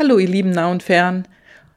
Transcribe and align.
Hallo, 0.00 0.18
ihr 0.18 0.28
Lieben 0.28 0.50
nah 0.50 0.70
und 0.70 0.84
fern. 0.84 1.26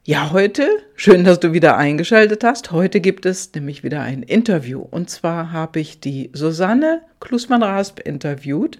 Ja, 0.03 0.29
heute, 0.29 0.69
schön, 0.95 1.23
dass 1.23 1.39
du 1.39 1.53
wieder 1.53 1.75
eingeschaltet 1.75 2.43
hast. 2.43 2.71
Heute 2.71 3.01
gibt 3.01 3.25
es 3.25 3.51
nämlich 3.55 3.83
wieder 3.83 4.01
ein 4.01 4.21
Interview. 4.21 4.79
Und 4.79 5.09
zwar 5.09 5.51
habe 5.51 5.79
ich 5.79 6.01
die 6.01 6.29
Susanne 6.31 7.01
Klusmann-Rasp 7.19 7.99
interviewt. 7.99 8.79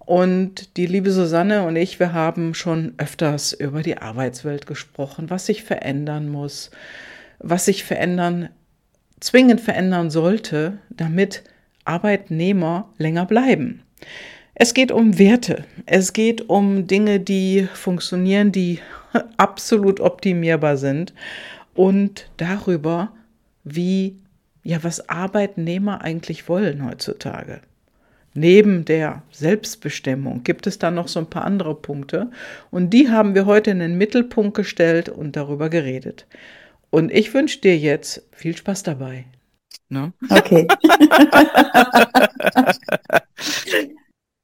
Und 0.00 0.76
die 0.76 0.86
liebe 0.86 1.12
Susanne 1.12 1.62
und 1.62 1.76
ich, 1.76 2.00
wir 2.00 2.12
haben 2.12 2.54
schon 2.54 2.94
öfters 2.98 3.52
über 3.52 3.82
die 3.82 3.98
Arbeitswelt 3.98 4.66
gesprochen, 4.66 5.30
was 5.30 5.46
sich 5.46 5.62
verändern 5.62 6.28
muss, 6.28 6.72
was 7.38 7.66
sich 7.66 7.84
verändern, 7.84 8.48
zwingend 9.20 9.60
verändern 9.60 10.10
sollte, 10.10 10.78
damit 10.90 11.44
Arbeitnehmer 11.84 12.92
länger 12.98 13.26
bleiben. 13.26 13.84
Es 14.58 14.72
geht 14.72 14.90
um 14.90 15.18
Werte. 15.18 15.66
Es 15.84 16.14
geht 16.14 16.48
um 16.48 16.86
Dinge, 16.86 17.20
die 17.20 17.68
funktionieren, 17.74 18.52
die 18.52 18.78
absolut 19.36 20.00
optimierbar 20.00 20.78
sind 20.78 21.12
und 21.74 22.30
darüber, 22.38 23.12
wie, 23.64 24.16
ja, 24.62 24.82
was 24.82 25.10
Arbeitnehmer 25.10 26.00
eigentlich 26.00 26.48
wollen 26.48 26.86
heutzutage. 26.86 27.60
Neben 28.32 28.86
der 28.86 29.22
Selbstbestimmung 29.30 30.42
gibt 30.42 30.66
es 30.66 30.78
dann 30.78 30.94
noch 30.94 31.08
so 31.08 31.20
ein 31.20 31.28
paar 31.28 31.44
andere 31.44 31.74
Punkte 31.74 32.30
und 32.70 32.88
die 32.90 33.10
haben 33.10 33.34
wir 33.34 33.44
heute 33.44 33.72
in 33.72 33.80
den 33.80 33.98
Mittelpunkt 33.98 34.56
gestellt 34.56 35.10
und 35.10 35.36
darüber 35.36 35.68
geredet. 35.68 36.26
Und 36.88 37.12
ich 37.12 37.34
wünsche 37.34 37.60
dir 37.60 37.76
jetzt 37.76 38.22
viel 38.32 38.56
Spaß 38.56 38.84
dabei. 38.84 39.26
Ne? 39.90 40.14
Okay. 40.30 40.66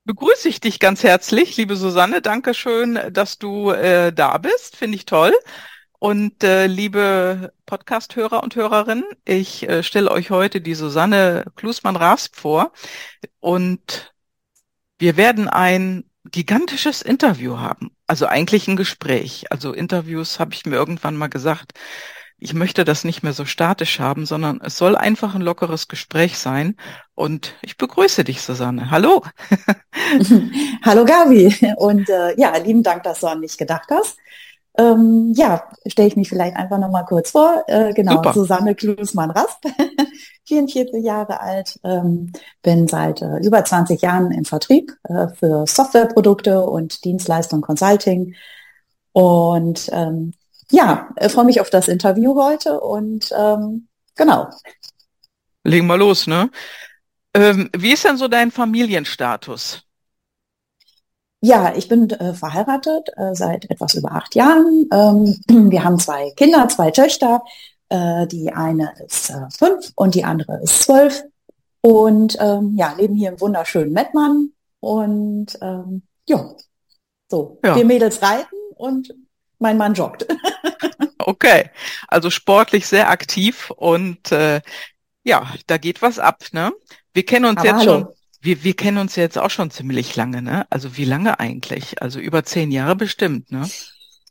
begrüße 0.04 0.48
ich 0.48 0.60
dich 0.60 0.80
ganz 0.80 1.02
herzlich, 1.02 1.56
liebe 1.56 1.76
Susanne. 1.76 2.22
Dankeschön, 2.22 2.98
dass 3.10 3.38
du 3.38 3.70
äh, 3.70 4.12
da 4.12 4.38
bist. 4.38 4.76
Finde 4.76 4.96
ich 4.96 5.06
toll. 5.06 5.32
Und 5.98 6.42
äh, 6.42 6.66
liebe 6.66 7.52
Podcast-Hörer 7.66 8.42
und 8.42 8.56
Hörerinnen, 8.56 9.04
ich 9.24 9.68
äh, 9.68 9.82
stelle 9.84 10.10
euch 10.10 10.30
heute 10.30 10.60
die 10.60 10.74
Susanne 10.74 11.44
Klusmann-Rasp 11.54 12.36
vor. 12.36 12.72
Und 13.38 14.12
wir 14.98 15.16
werden 15.16 15.48
ein 15.48 16.04
gigantisches 16.24 17.02
Interview 17.02 17.58
haben. 17.58 17.90
Also 18.06 18.26
eigentlich 18.26 18.66
ein 18.66 18.76
Gespräch. 18.76 19.46
Also 19.50 19.72
Interviews 19.72 20.40
habe 20.40 20.54
ich 20.54 20.66
mir 20.66 20.76
irgendwann 20.76 21.16
mal 21.16 21.28
gesagt, 21.28 21.72
ich 22.42 22.54
möchte 22.54 22.84
das 22.84 23.04
nicht 23.04 23.22
mehr 23.22 23.32
so 23.32 23.44
statisch 23.44 24.00
haben, 24.00 24.26
sondern 24.26 24.60
es 24.64 24.76
soll 24.76 24.96
einfach 24.96 25.36
ein 25.36 25.42
lockeres 25.42 25.86
Gespräch 25.86 26.38
sein. 26.38 26.76
Und 27.14 27.54
ich 27.62 27.76
begrüße 27.76 28.24
dich, 28.24 28.42
Susanne. 28.42 28.90
Hallo. 28.90 29.22
Hallo 30.84 31.04
Gabi. 31.04 31.54
Und 31.76 32.10
äh, 32.10 32.38
ja, 32.40 32.56
lieben 32.56 32.82
Dank, 32.82 33.04
dass 33.04 33.20
du 33.20 33.28
an 33.28 33.38
mich 33.38 33.56
gedacht 33.56 33.88
hast. 33.92 34.16
Ähm, 34.76 35.32
ja, 35.36 35.68
stelle 35.86 36.08
ich 36.08 36.16
mich 36.16 36.28
vielleicht 36.28 36.56
einfach 36.56 36.78
nochmal 36.78 37.04
kurz 37.04 37.30
vor. 37.30 37.62
Äh, 37.68 37.92
genau, 37.92 38.14
Super. 38.14 38.32
Susanne 38.32 38.74
Klusmann-Rasp, 38.74 39.64
44 40.48 41.04
Jahre 41.04 41.40
alt, 41.40 41.78
ähm, 41.84 42.32
bin 42.62 42.88
seit 42.88 43.22
äh, 43.22 43.36
über 43.38 43.64
20 43.64 44.02
Jahren 44.02 44.32
im 44.32 44.44
Vertrieb 44.44 44.92
äh, 45.04 45.28
für 45.28 45.64
Softwareprodukte 45.68 46.62
und 46.62 47.04
Dienstleistung 47.04 47.60
Consulting. 47.60 48.34
Und 49.12 49.90
ähm, 49.92 50.32
ja, 50.72 51.10
äh, 51.16 51.28
freue 51.28 51.44
mich 51.44 51.60
auf 51.60 51.70
das 51.70 51.86
Interview 51.86 52.34
heute 52.34 52.80
und 52.80 53.30
ähm, 53.36 53.88
genau. 54.16 54.48
Legen 55.64 55.86
wir 55.86 55.96
los, 55.96 56.26
ne? 56.26 56.50
Ähm, 57.34 57.70
wie 57.76 57.92
ist 57.92 58.04
denn 58.04 58.16
so 58.16 58.26
dein 58.26 58.50
Familienstatus? 58.50 59.84
Ja, 61.40 61.74
ich 61.74 61.88
bin 61.88 62.08
äh, 62.10 62.34
verheiratet 62.34 63.10
äh, 63.16 63.34
seit 63.34 63.70
etwas 63.70 63.94
über 63.94 64.12
acht 64.12 64.34
Jahren. 64.34 64.88
Ähm, 64.92 65.40
wir 65.70 65.84
haben 65.84 65.98
zwei 65.98 66.30
Kinder, 66.36 66.68
zwei 66.68 66.90
Töchter. 66.90 67.42
Äh, 67.88 68.26
die 68.26 68.52
eine 68.52 68.94
ist 69.04 69.30
äh, 69.30 69.48
fünf 69.50 69.92
und 69.94 70.14
die 70.14 70.24
andere 70.24 70.60
ist 70.62 70.82
zwölf. 70.82 71.22
Und 71.80 72.36
ähm, 72.40 72.74
ja, 72.76 72.94
leben 72.96 73.14
hier 73.14 73.30
im 73.30 73.40
wunderschönen 73.40 73.92
Mettmann. 73.92 74.52
Und 74.80 75.58
ähm, 75.60 76.02
ja, 76.28 76.54
so, 77.28 77.58
ja. 77.64 77.76
wir 77.76 77.84
Mädels 77.84 78.22
reiten 78.22 78.56
und 78.76 79.14
mein 79.62 79.78
Mann 79.78 79.94
joggt. 79.94 80.26
okay, 81.18 81.70
also 82.08 82.28
sportlich 82.28 82.86
sehr 82.86 83.08
aktiv 83.08 83.70
und 83.70 84.30
äh, 84.32 84.60
ja, 85.24 85.46
da 85.66 85.78
geht 85.78 86.02
was 86.02 86.18
ab, 86.18 86.44
ne? 86.52 86.72
Wir 87.14 87.24
kennen 87.24 87.46
uns 87.46 87.58
Aber 87.58 87.68
jetzt 87.68 87.86
hallo. 87.86 88.00
schon, 88.00 88.08
wir, 88.40 88.64
wir 88.64 88.74
kennen 88.74 88.98
uns 88.98 89.16
jetzt 89.16 89.38
auch 89.38 89.50
schon 89.50 89.70
ziemlich 89.70 90.16
lange, 90.16 90.42
ne? 90.42 90.66
Also 90.68 90.96
wie 90.96 91.04
lange 91.04 91.38
eigentlich? 91.38 92.02
Also 92.02 92.18
über 92.18 92.44
zehn 92.44 92.70
Jahre 92.70 92.96
bestimmt, 92.96 93.50
ne? 93.52 93.66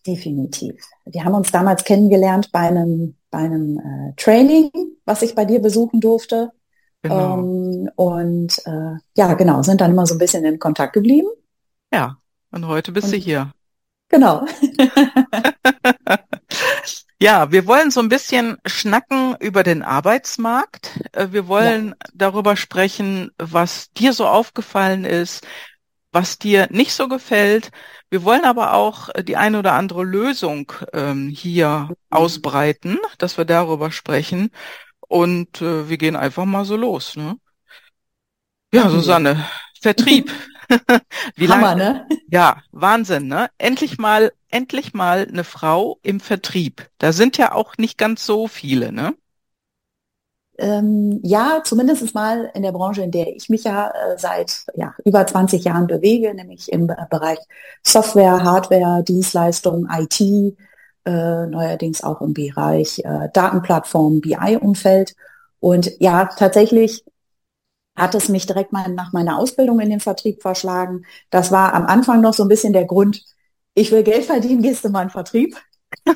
Definitiv. 0.05 0.75
Wir 1.05 1.23
haben 1.23 1.35
uns 1.35 1.51
damals 1.51 1.83
kennengelernt 1.83 2.51
bei 2.51 2.59
einem, 2.59 3.15
bei 3.29 3.39
einem 3.39 3.79
äh, 3.79 4.13
Training, 4.17 4.71
was 5.05 5.21
ich 5.21 5.35
bei 5.35 5.45
dir 5.45 5.61
besuchen 5.61 6.01
durfte. 6.01 6.51
Genau. 7.03 7.39
Ähm, 7.39 7.89
und 7.95 8.57
äh, 8.65 8.97
ja, 9.15 9.33
genau, 9.35 9.61
sind 9.63 9.81
dann 9.81 9.91
immer 9.91 10.05
so 10.05 10.15
ein 10.15 10.19
bisschen 10.19 10.43
in 10.43 10.59
Kontakt 10.59 10.93
geblieben. 10.93 11.27
Ja, 11.93 12.17
und 12.51 12.67
heute 12.67 12.91
bist 12.91 13.07
und, 13.07 13.13
du 13.13 13.17
hier. 13.17 13.53
Genau. 14.11 14.45
ja, 17.19 17.51
wir 17.51 17.65
wollen 17.65 17.91
so 17.91 18.01
ein 18.01 18.09
bisschen 18.09 18.57
schnacken 18.65 19.37
über 19.39 19.63
den 19.63 19.83
Arbeitsmarkt. 19.83 20.99
Äh, 21.13 21.27
wir 21.31 21.47
wollen 21.47 21.89
ja. 21.89 21.95
darüber 22.13 22.57
sprechen, 22.57 23.31
was 23.37 23.91
dir 23.93 24.11
so 24.11 24.27
aufgefallen 24.27 25.05
ist, 25.05 25.47
was 26.11 26.37
dir 26.37 26.67
nicht 26.71 26.93
so 26.93 27.07
gefällt. 27.07 27.71
Wir 28.09 28.23
wollen 28.23 28.43
aber 28.43 28.73
auch 28.73 29.09
die 29.23 29.37
eine 29.37 29.59
oder 29.59 29.73
andere 29.73 30.03
Lösung 30.03 30.73
ähm, 30.91 31.29
hier 31.29 31.87
mhm. 31.89 31.95
ausbreiten, 32.09 32.97
dass 33.17 33.37
wir 33.37 33.45
darüber 33.45 33.91
sprechen. 33.91 34.51
Und 34.99 35.61
äh, 35.61 35.87
wir 35.87 35.97
gehen 35.97 36.17
einfach 36.17 36.45
mal 36.45 36.65
so 36.65 36.75
los. 36.75 37.15
Ne? 37.15 37.37
Ja, 38.73 38.89
Susanne, 38.89 39.45
Vertrieb. 39.81 40.31
Wie 41.35 41.49
Hammer, 41.49 41.75
lange, 41.75 41.83
ne? 41.83 42.07
Ja, 42.29 42.57
Wahnsinn, 42.71 43.27
ne? 43.27 43.49
Endlich 43.57 43.97
mal, 43.97 44.31
endlich 44.49 44.93
mal 44.93 45.27
eine 45.27 45.43
Frau 45.43 45.99
im 46.01 46.19
Vertrieb. 46.19 46.87
Da 46.97 47.13
sind 47.13 47.37
ja 47.37 47.53
auch 47.53 47.77
nicht 47.77 47.97
ganz 47.97 48.25
so 48.25 48.47
viele, 48.47 48.91
ne? 48.91 49.13
Ähm, 50.57 51.19
ja, 51.23 51.61
zumindest 51.63 52.13
mal 52.13 52.51
in 52.53 52.61
der 52.61 52.71
Branche, 52.71 53.01
in 53.01 53.11
der 53.11 53.35
ich 53.35 53.49
mich 53.49 53.63
ja 53.63 53.87
äh, 53.89 54.17
seit 54.17 54.65
ja, 54.75 54.93
über 55.05 55.25
20 55.25 55.63
Jahren 55.63 55.87
bewege, 55.87 56.33
nämlich 56.35 56.71
im 56.71 56.87
Bereich 56.87 57.39
Software, 57.83 58.43
Hardware, 58.43 59.03
Dienstleistungen, 59.03 59.87
IT, 59.91 60.21
äh, 61.05 61.47
neuerdings 61.47 62.03
auch 62.03 62.21
im 62.21 62.33
Bereich 62.33 62.99
äh, 62.99 63.29
Datenplattformen, 63.33 64.21
BI-Umfeld. 64.21 65.15
Und 65.59 65.91
ja, 65.99 66.25
tatsächlich 66.25 67.03
hat 67.95 68.15
es 68.15 68.29
mich 68.29 68.45
direkt 68.45 68.71
mal 68.71 68.89
nach 68.89 69.13
meiner 69.13 69.37
Ausbildung 69.37 69.79
in 69.79 69.89
den 69.89 69.99
Vertrieb 69.99 70.41
verschlagen. 70.41 71.05
Das 71.29 71.51
war 71.51 71.73
am 71.73 71.85
Anfang 71.85 72.21
noch 72.21 72.33
so 72.33 72.43
ein 72.43 72.49
bisschen 72.49 72.73
der 72.73 72.85
Grund, 72.85 73.23
ich 73.73 73.91
will 73.91 74.03
Geld 74.03 74.25
verdienen, 74.25 74.61
gehst 74.61 74.83
du 74.83 74.89
mal 74.89 75.03
in 75.03 75.09
Vertrieb. 75.09 75.57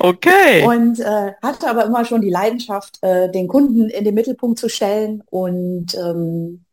okay. 0.00 0.64
Und 0.66 1.00
äh, 1.00 1.32
hatte 1.42 1.68
aber 1.68 1.84
immer 1.84 2.04
schon 2.04 2.20
die 2.20 2.30
Leidenschaft, 2.30 2.98
äh, 3.02 3.30
den 3.30 3.48
Kunden 3.48 3.88
in 3.88 4.04
den 4.04 4.14
Mittelpunkt 4.14 4.58
zu 4.58 4.68
stellen 4.68 5.22
und 5.30 5.94
ähm, 5.94 6.64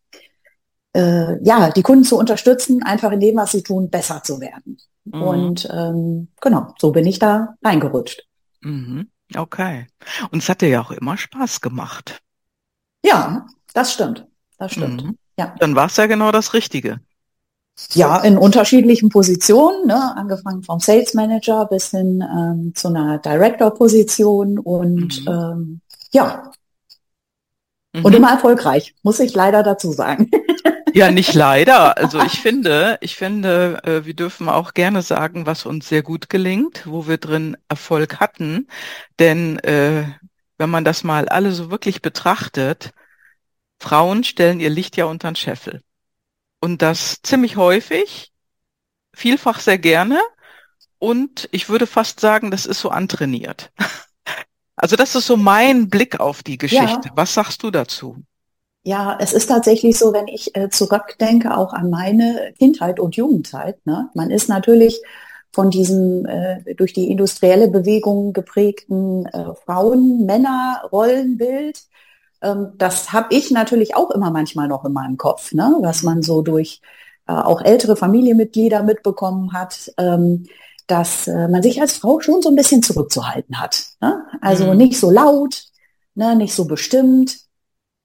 äh, 0.93 1.43
ja, 1.43 1.69
die 1.71 1.83
Kunden 1.83 2.03
zu 2.03 2.17
unterstützen, 2.17 2.83
einfach 2.83 3.11
in 3.11 3.19
dem, 3.19 3.35
was 3.35 3.51
sie 3.51 3.63
tun, 3.63 3.89
besser 3.89 4.21
zu 4.23 4.39
werden. 4.41 4.77
Mhm. 5.05 5.21
Und 5.21 5.69
ähm, 5.71 6.29
genau, 6.41 6.73
so 6.79 6.91
bin 6.91 7.05
ich 7.05 7.19
da 7.19 7.55
reingerutscht. 7.63 8.25
Mhm. 8.61 9.09
Okay. 9.35 9.87
Und 10.31 10.39
es 10.39 10.49
hat 10.49 10.61
dir 10.61 10.69
ja 10.69 10.81
auch 10.81 10.91
immer 10.91 11.17
Spaß 11.17 11.61
gemacht. 11.61 12.21
Ja, 13.07 13.45
das 13.73 13.93
stimmt. 13.93 14.25
Das 14.57 14.73
stimmt. 14.73 15.03
Mhm. 15.03 15.17
Ja. 15.37 15.55
Dann 15.59 15.75
war 15.75 15.85
es 15.85 15.97
ja 15.97 16.07
genau 16.07 16.31
das 16.31 16.53
Richtige. 16.53 16.99
Ja, 17.93 18.17
in 18.21 18.39
unterschiedlichen 18.39 19.09
Positionen, 19.09 19.85
ne? 19.85 20.15
angefangen 20.15 20.63
vom 20.63 20.79
Sales 20.79 21.13
Manager 21.13 21.67
bis 21.67 21.91
hin 21.91 22.23
ähm, 22.23 22.73
zu 22.75 22.87
einer 22.87 23.19
Director-Position 23.19 24.57
und 24.57 25.21
mhm. 25.21 25.27
ähm, 25.27 25.81
ja. 26.11 26.51
Mhm. 27.93 28.03
Und 28.03 28.15
immer 28.15 28.31
erfolgreich, 28.31 28.95
muss 29.03 29.19
ich 29.19 29.33
leider 29.33 29.63
dazu 29.63 29.91
sagen. 29.91 30.29
Ja, 30.93 31.11
nicht 31.11 31.35
leider. 31.35 31.95
Also 31.95 32.19
ich 32.21 32.39
finde, 32.39 32.97
ich 33.01 33.17
finde, 33.17 33.79
äh, 33.83 34.05
wir 34.05 34.15
dürfen 34.15 34.49
auch 34.49 34.73
gerne 34.73 35.03
sagen, 35.03 35.45
was 35.45 35.67
uns 35.67 35.87
sehr 35.87 36.01
gut 36.01 36.27
gelingt, 36.27 36.87
wo 36.87 37.07
wir 37.07 37.19
drin 37.19 37.55
Erfolg 37.69 38.19
hatten. 38.19 38.67
Denn 39.19 39.59
äh, 39.59 40.05
wenn 40.57 40.69
man 40.69 40.83
das 40.83 41.03
mal 41.03 41.27
alle 41.29 41.51
so 41.51 41.69
wirklich 41.69 42.01
betrachtet, 42.01 42.91
Frauen 43.79 44.23
stellen 44.23 44.59
ihr 44.59 44.69
Licht 44.69 44.97
ja 44.97 45.05
unter 45.05 45.29
den 45.29 45.35
Scheffel. 45.35 45.81
Und 46.59 46.81
das 46.81 47.21
ziemlich 47.21 47.55
häufig, 47.55 48.31
vielfach 49.13 49.59
sehr 49.59 49.77
gerne. 49.77 50.19
Und 50.99 51.47
ich 51.51 51.69
würde 51.69 51.85
fast 51.85 52.19
sagen, 52.19 52.49
das 52.49 52.65
ist 52.65 52.79
so 52.79 52.89
antrainiert. 52.89 53.71
Also 54.79 54.95
das 54.95 55.15
ist 55.15 55.25
so 55.25 55.37
mein 55.37 55.89
Blick 55.89 56.19
auf 56.19 56.43
die 56.43 56.59
Geschichte. 56.59 57.07
Ja. 57.07 57.11
Was 57.15 57.33
sagst 57.33 57.63
du 57.63 57.71
dazu? 57.71 58.17
Ja, 58.83 59.17
es 59.19 59.33
ist 59.33 59.47
tatsächlich 59.47 59.97
so, 59.97 60.13
wenn 60.13 60.27
ich 60.27 60.55
äh, 60.55 60.69
zurückdenke, 60.69 61.57
auch 61.57 61.73
an 61.73 61.89
meine 61.89 62.53
Kindheit 62.59 62.99
und 62.99 63.15
Jugendzeit. 63.15 63.83
Ne? 63.87 64.11
Man 64.13 64.29
ist 64.29 64.49
natürlich 64.49 65.01
von 65.53 65.69
diesem 65.69 66.25
äh, 66.25 66.73
durch 66.75 66.93
die 66.93 67.11
industrielle 67.11 67.67
Bewegung 67.67 68.33
geprägten 68.33 69.27
äh, 69.27 69.53
Frauen-Männer-Rollenbild. 69.65 71.83
Ähm, 72.41 72.73
das 72.77 73.13
habe 73.13 73.35
ich 73.35 73.51
natürlich 73.51 73.95
auch 73.95 74.11
immer 74.11 74.31
manchmal 74.31 74.67
noch 74.67 74.83
in 74.85 74.93
meinem 74.93 75.17
Kopf, 75.17 75.53
ne? 75.53 75.77
was 75.81 76.03
man 76.03 76.21
so 76.21 76.41
durch 76.41 76.81
äh, 77.27 77.33
auch 77.33 77.61
ältere 77.61 77.95
Familienmitglieder 77.95 78.83
mitbekommen 78.83 79.53
hat. 79.53 79.91
Ähm, 79.97 80.45
dass 80.87 81.27
äh, 81.27 81.47
man 81.49 81.61
sich 81.61 81.81
als 81.81 81.97
Frau 81.97 82.21
schon 82.21 82.41
so 82.41 82.49
ein 82.49 82.55
bisschen 82.55 82.81
zurückzuhalten 82.81 83.59
hat. 83.59 83.85
Ne? 84.01 84.25
Also 84.41 84.71
mhm. 84.71 84.77
nicht 84.77 84.97
so 84.97 85.11
laut, 85.11 85.65
ne, 86.15 86.35
nicht 86.35 86.55
so 86.55 86.65
bestimmt. 86.65 87.39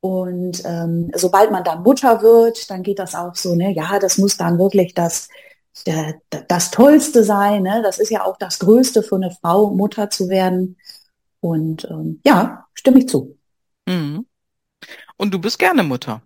Und 0.01 0.63
ähm, 0.65 1.11
sobald 1.15 1.53
man 1.53 1.63
dann 1.63 1.85
Mutter 1.85 2.23
wird, 2.23 2.69
dann 2.71 2.83
geht 2.83 2.99
das 2.99 3.15
auch 3.15 3.37
so, 3.37 3.55
ne, 3.55 3.73
ja, 3.73 4.01
das 4.01 4.19
muss 4.19 4.37
dann 4.37 4.59
wirklich 4.59 4.95
das, 4.95 5.29
das 6.49 6.71
Tollste 6.71 7.25
sein. 7.25 7.63
Ne? 7.63 7.81
Das 7.83 7.99
ist 7.99 8.11
ja 8.11 8.25
auch 8.25 8.37
das 8.37 8.59
Größte 8.59 9.03
für 9.03 9.17
eine 9.17 9.31
Frau, 9.31 9.71
Mutter 9.71 10.11
zu 10.11 10.29
werden. 10.29 10.77
Und 11.41 11.87
ähm, 11.91 12.21
ja, 12.25 12.67
stimme 12.75 12.99
ich 12.99 13.09
zu. 13.09 13.37
Mhm. 13.87 14.27
Und 15.17 15.35
du 15.35 15.39
bist 15.39 15.59
gerne 15.59 15.83
Mutter. 15.83 16.23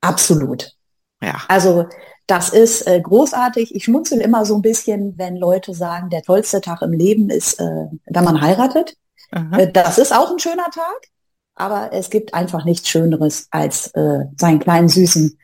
Absolut. 0.00 0.76
Ja. 1.22 1.42
Also 1.48 1.86
das 2.26 2.50
ist 2.50 2.86
äh, 2.86 3.00
großartig. 3.00 3.74
Ich 3.74 3.84
schmunzel 3.84 4.20
immer 4.20 4.44
so 4.44 4.54
ein 4.54 4.62
bisschen, 4.62 5.18
wenn 5.18 5.36
Leute 5.36 5.74
sagen, 5.74 6.10
der 6.10 6.22
tollste 6.22 6.60
Tag 6.60 6.80
im 6.82 6.92
Leben 6.92 7.28
ist, 7.28 7.58
äh, 7.60 7.86
wenn 8.06 8.24
man 8.24 8.40
heiratet. 8.40 8.96
Äh, 9.32 9.70
das 9.72 9.98
ist 9.98 10.14
auch 10.14 10.30
ein 10.30 10.38
schöner 10.38 10.70
Tag, 10.70 11.08
aber 11.54 11.92
es 11.92 12.10
gibt 12.10 12.34
einfach 12.34 12.64
nichts 12.64 12.88
Schöneres, 12.88 13.48
als 13.50 13.88
äh, 13.94 14.24
seinen 14.36 14.60
kleinen 14.60 14.88
süßen 14.88 15.38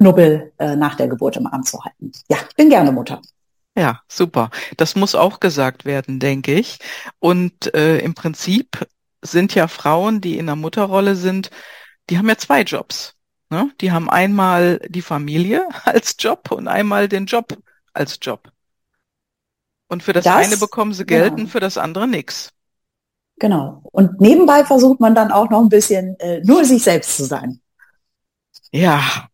Knubbel 0.00 0.52
äh, 0.58 0.76
nach 0.76 0.94
der 0.94 1.08
Geburt 1.08 1.36
im 1.36 1.46
Arm 1.46 1.62
zu 1.62 1.82
halten. 1.84 2.10
Ja, 2.28 2.38
ich 2.48 2.56
bin 2.56 2.70
gerne 2.70 2.90
Mutter. 2.90 3.20
Ja, 3.76 4.00
super. 4.08 4.50
Das 4.78 4.96
muss 4.96 5.14
auch 5.14 5.40
gesagt 5.40 5.84
werden, 5.84 6.18
denke 6.18 6.54
ich. 6.54 6.78
Und 7.18 7.72
äh, 7.74 7.98
im 7.98 8.14
Prinzip 8.14 8.86
sind 9.22 9.54
ja 9.54 9.68
Frauen, 9.68 10.22
die 10.22 10.38
in 10.38 10.46
der 10.46 10.56
Mutterrolle 10.56 11.16
sind, 11.16 11.50
die 12.08 12.16
haben 12.16 12.28
ja 12.28 12.38
zwei 12.38 12.62
Jobs. 12.62 13.14
Ne? 13.50 13.70
Die 13.82 13.92
haben 13.92 14.08
einmal 14.08 14.80
die 14.88 15.02
Familie 15.02 15.68
als 15.84 16.16
Job 16.18 16.50
und 16.50 16.66
einmal 16.66 17.06
den 17.06 17.26
Job 17.26 17.58
als 17.92 18.18
Job. 18.22 18.50
Und 19.88 20.02
für 20.02 20.14
das, 20.14 20.24
das 20.24 20.46
eine 20.46 20.56
bekommen 20.56 20.94
sie 20.94 21.04
Geld 21.04 21.30
genau. 21.30 21.42
und 21.42 21.48
für 21.48 21.60
das 21.60 21.76
andere 21.76 22.08
nichts. 22.08 22.52
Genau. 23.38 23.82
Und 23.92 24.18
nebenbei 24.20 24.64
versucht 24.64 25.00
man 25.00 25.14
dann 25.14 25.30
auch 25.30 25.50
noch 25.50 25.60
ein 25.60 25.68
bisschen 25.68 26.18
äh, 26.20 26.40
nur 26.42 26.64
sich 26.64 26.82
selbst 26.82 27.16
zu 27.16 27.24
sein. 27.24 27.60
Ja, 28.72 29.29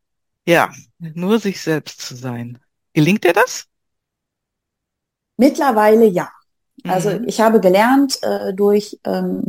ja, 0.47 0.71
nur 0.99 1.39
sich 1.39 1.61
selbst 1.61 2.01
zu 2.01 2.15
sein. 2.15 2.59
Gelingt 2.93 3.25
dir 3.25 3.33
das? 3.33 3.67
Mittlerweile 5.37 6.07
ja. 6.07 6.31
Also 6.85 7.11
mhm. 7.11 7.27
ich 7.27 7.41
habe 7.41 7.61
gelernt 7.61 8.19
äh, 8.23 8.55
durch, 8.55 8.99
ähm, 9.05 9.41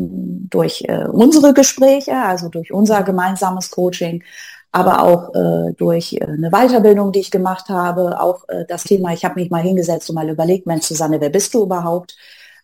durch 0.49 0.83
äh, 0.87 1.05
unsere 1.05 1.53
Gespräche, 1.53 2.15
also 2.15 2.49
durch 2.49 2.73
unser 2.73 3.03
gemeinsames 3.03 3.69
Coaching, 3.69 4.23
aber 4.71 5.03
auch 5.03 5.33
äh, 5.35 5.73
durch 5.73 6.13
äh, 6.13 6.25
eine 6.25 6.49
Weiterbildung, 6.49 7.11
die 7.11 7.19
ich 7.19 7.31
gemacht 7.31 7.69
habe, 7.69 8.19
auch 8.19 8.47
äh, 8.49 8.65
das 8.67 8.83
Thema, 8.83 9.13
ich 9.13 9.23
habe 9.23 9.39
mich 9.39 9.49
mal 9.49 9.61
hingesetzt 9.61 10.09
und 10.09 10.15
mal 10.15 10.29
überlegt, 10.29 10.65
Mensch, 10.65 10.85
Susanne, 10.85 11.21
wer 11.21 11.29
bist 11.29 11.53
du 11.53 11.63
überhaupt? 11.63 12.15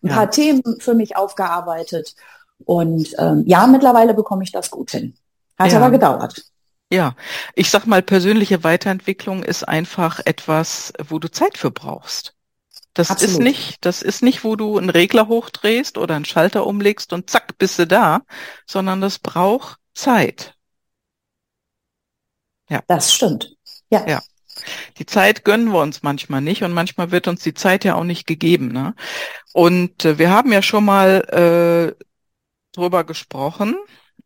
Ein 0.02 0.08
ja. 0.08 0.14
paar 0.14 0.30
Themen 0.30 0.62
für 0.80 0.94
mich 0.94 1.16
aufgearbeitet. 1.16 2.14
Und 2.64 3.14
ähm, 3.18 3.44
ja, 3.46 3.66
mittlerweile 3.66 4.14
bekomme 4.14 4.44
ich 4.44 4.52
das 4.52 4.70
gut 4.70 4.90
hin. 4.90 5.14
Hat 5.58 5.72
ja. 5.72 5.78
aber 5.78 5.90
gedauert. 5.90 6.44
Ja, 6.94 7.16
ich 7.56 7.70
sag 7.70 7.86
mal, 7.86 8.02
persönliche 8.02 8.62
Weiterentwicklung 8.62 9.42
ist 9.42 9.64
einfach 9.64 10.20
etwas, 10.24 10.92
wo 11.08 11.18
du 11.18 11.28
Zeit 11.28 11.58
für 11.58 11.72
brauchst. 11.72 12.36
Das 12.92 13.10
Absolut. 13.10 13.32
ist 13.32 13.40
nicht, 13.40 13.84
das 13.84 14.00
ist 14.00 14.22
nicht, 14.22 14.44
wo 14.44 14.54
du 14.54 14.78
einen 14.78 14.90
Regler 14.90 15.26
hochdrehst 15.26 15.98
oder 15.98 16.14
einen 16.14 16.24
Schalter 16.24 16.64
umlegst 16.64 17.12
und 17.12 17.28
zack, 17.28 17.58
bist 17.58 17.80
du 17.80 17.88
da, 17.88 18.20
sondern 18.64 19.00
das 19.00 19.18
braucht 19.18 19.80
Zeit. 19.92 20.54
Ja. 22.68 22.80
Das 22.86 23.12
stimmt. 23.12 23.56
Ja. 23.90 24.06
Ja. 24.06 24.22
Die 24.98 25.06
Zeit 25.06 25.44
gönnen 25.44 25.72
wir 25.72 25.80
uns 25.80 26.04
manchmal 26.04 26.42
nicht 26.42 26.62
und 26.62 26.70
manchmal 26.70 27.10
wird 27.10 27.26
uns 27.26 27.42
die 27.42 27.54
Zeit 27.54 27.84
ja 27.84 27.96
auch 27.96 28.04
nicht 28.04 28.28
gegeben. 28.28 28.68
Ne? 28.68 28.94
Und 29.52 30.04
äh, 30.04 30.16
wir 30.18 30.30
haben 30.30 30.52
ja 30.52 30.62
schon 30.62 30.84
mal 30.84 31.96
äh, 31.98 32.04
drüber 32.70 33.02
gesprochen, 33.02 33.74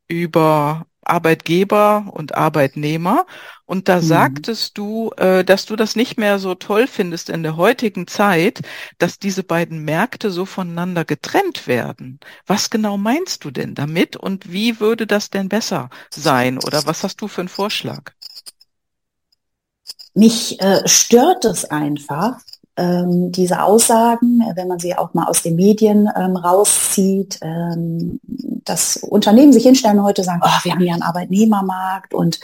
über 0.06 0.87
Arbeitgeber 1.08 2.10
und 2.12 2.34
Arbeitnehmer. 2.34 3.26
Und 3.64 3.88
da 3.88 3.96
mhm. 3.96 4.02
sagtest 4.02 4.78
du, 4.78 5.10
äh, 5.16 5.44
dass 5.44 5.66
du 5.66 5.76
das 5.76 5.96
nicht 5.96 6.18
mehr 6.18 6.38
so 6.38 6.54
toll 6.54 6.86
findest 6.86 7.28
in 7.28 7.42
der 7.42 7.56
heutigen 7.56 8.06
Zeit, 8.06 8.60
dass 8.98 9.18
diese 9.18 9.42
beiden 9.42 9.84
Märkte 9.84 10.30
so 10.30 10.46
voneinander 10.46 11.04
getrennt 11.04 11.66
werden. 11.66 12.20
Was 12.46 12.70
genau 12.70 12.96
meinst 12.96 13.44
du 13.44 13.50
denn 13.50 13.74
damit 13.74 14.16
und 14.16 14.52
wie 14.52 14.80
würde 14.80 15.06
das 15.06 15.30
denn 15.30 15.48
besser 15.48 15.90
sein? 16.10 16.58
Oder 16.58 16.86
was 16.86 17.04
hast 17.04 17.20
du 17.20 17.28
für 17.28 17.42
einen 17.42 17.48
Vorschlag? 17.48 18.12
Mich 20.14 20.60
äh, 20.60 20.86
stört 20.88 21.44
es 21.44 21.64
einfach, 21.64 22.40
ähm, 22.78 23.32
diese 23.32 23.62
Aussagen, 23.62 24.42
wenn 24.54 24.68
man 24.68 24.78
sie 24.78 24.96
auch 24.96 25.12
mal 25.12 25.26
aus 25.26 25.42
den 25.42 25.56
Medien 25.56 26.08
ähm, 26.16 26.36
rauszieht, 26.36 27.38
ähm, 27.42 28.20
dass 28.64 28.96
Unternehmen 28.96 29.52
sich 29.52 29.64
hinstellen 29.64 29.98
und 29.98 30.04
heute 30.04 30.24
sagen, 30.24 30.40
oh, 30.44 30.58
wir 30.62 30.72
haben 30.72 30.80
ja 30.80 30.94
einen 30.94 31.02
Arbeitnehmermarkt 31.02 32.14
und 32.14 32.38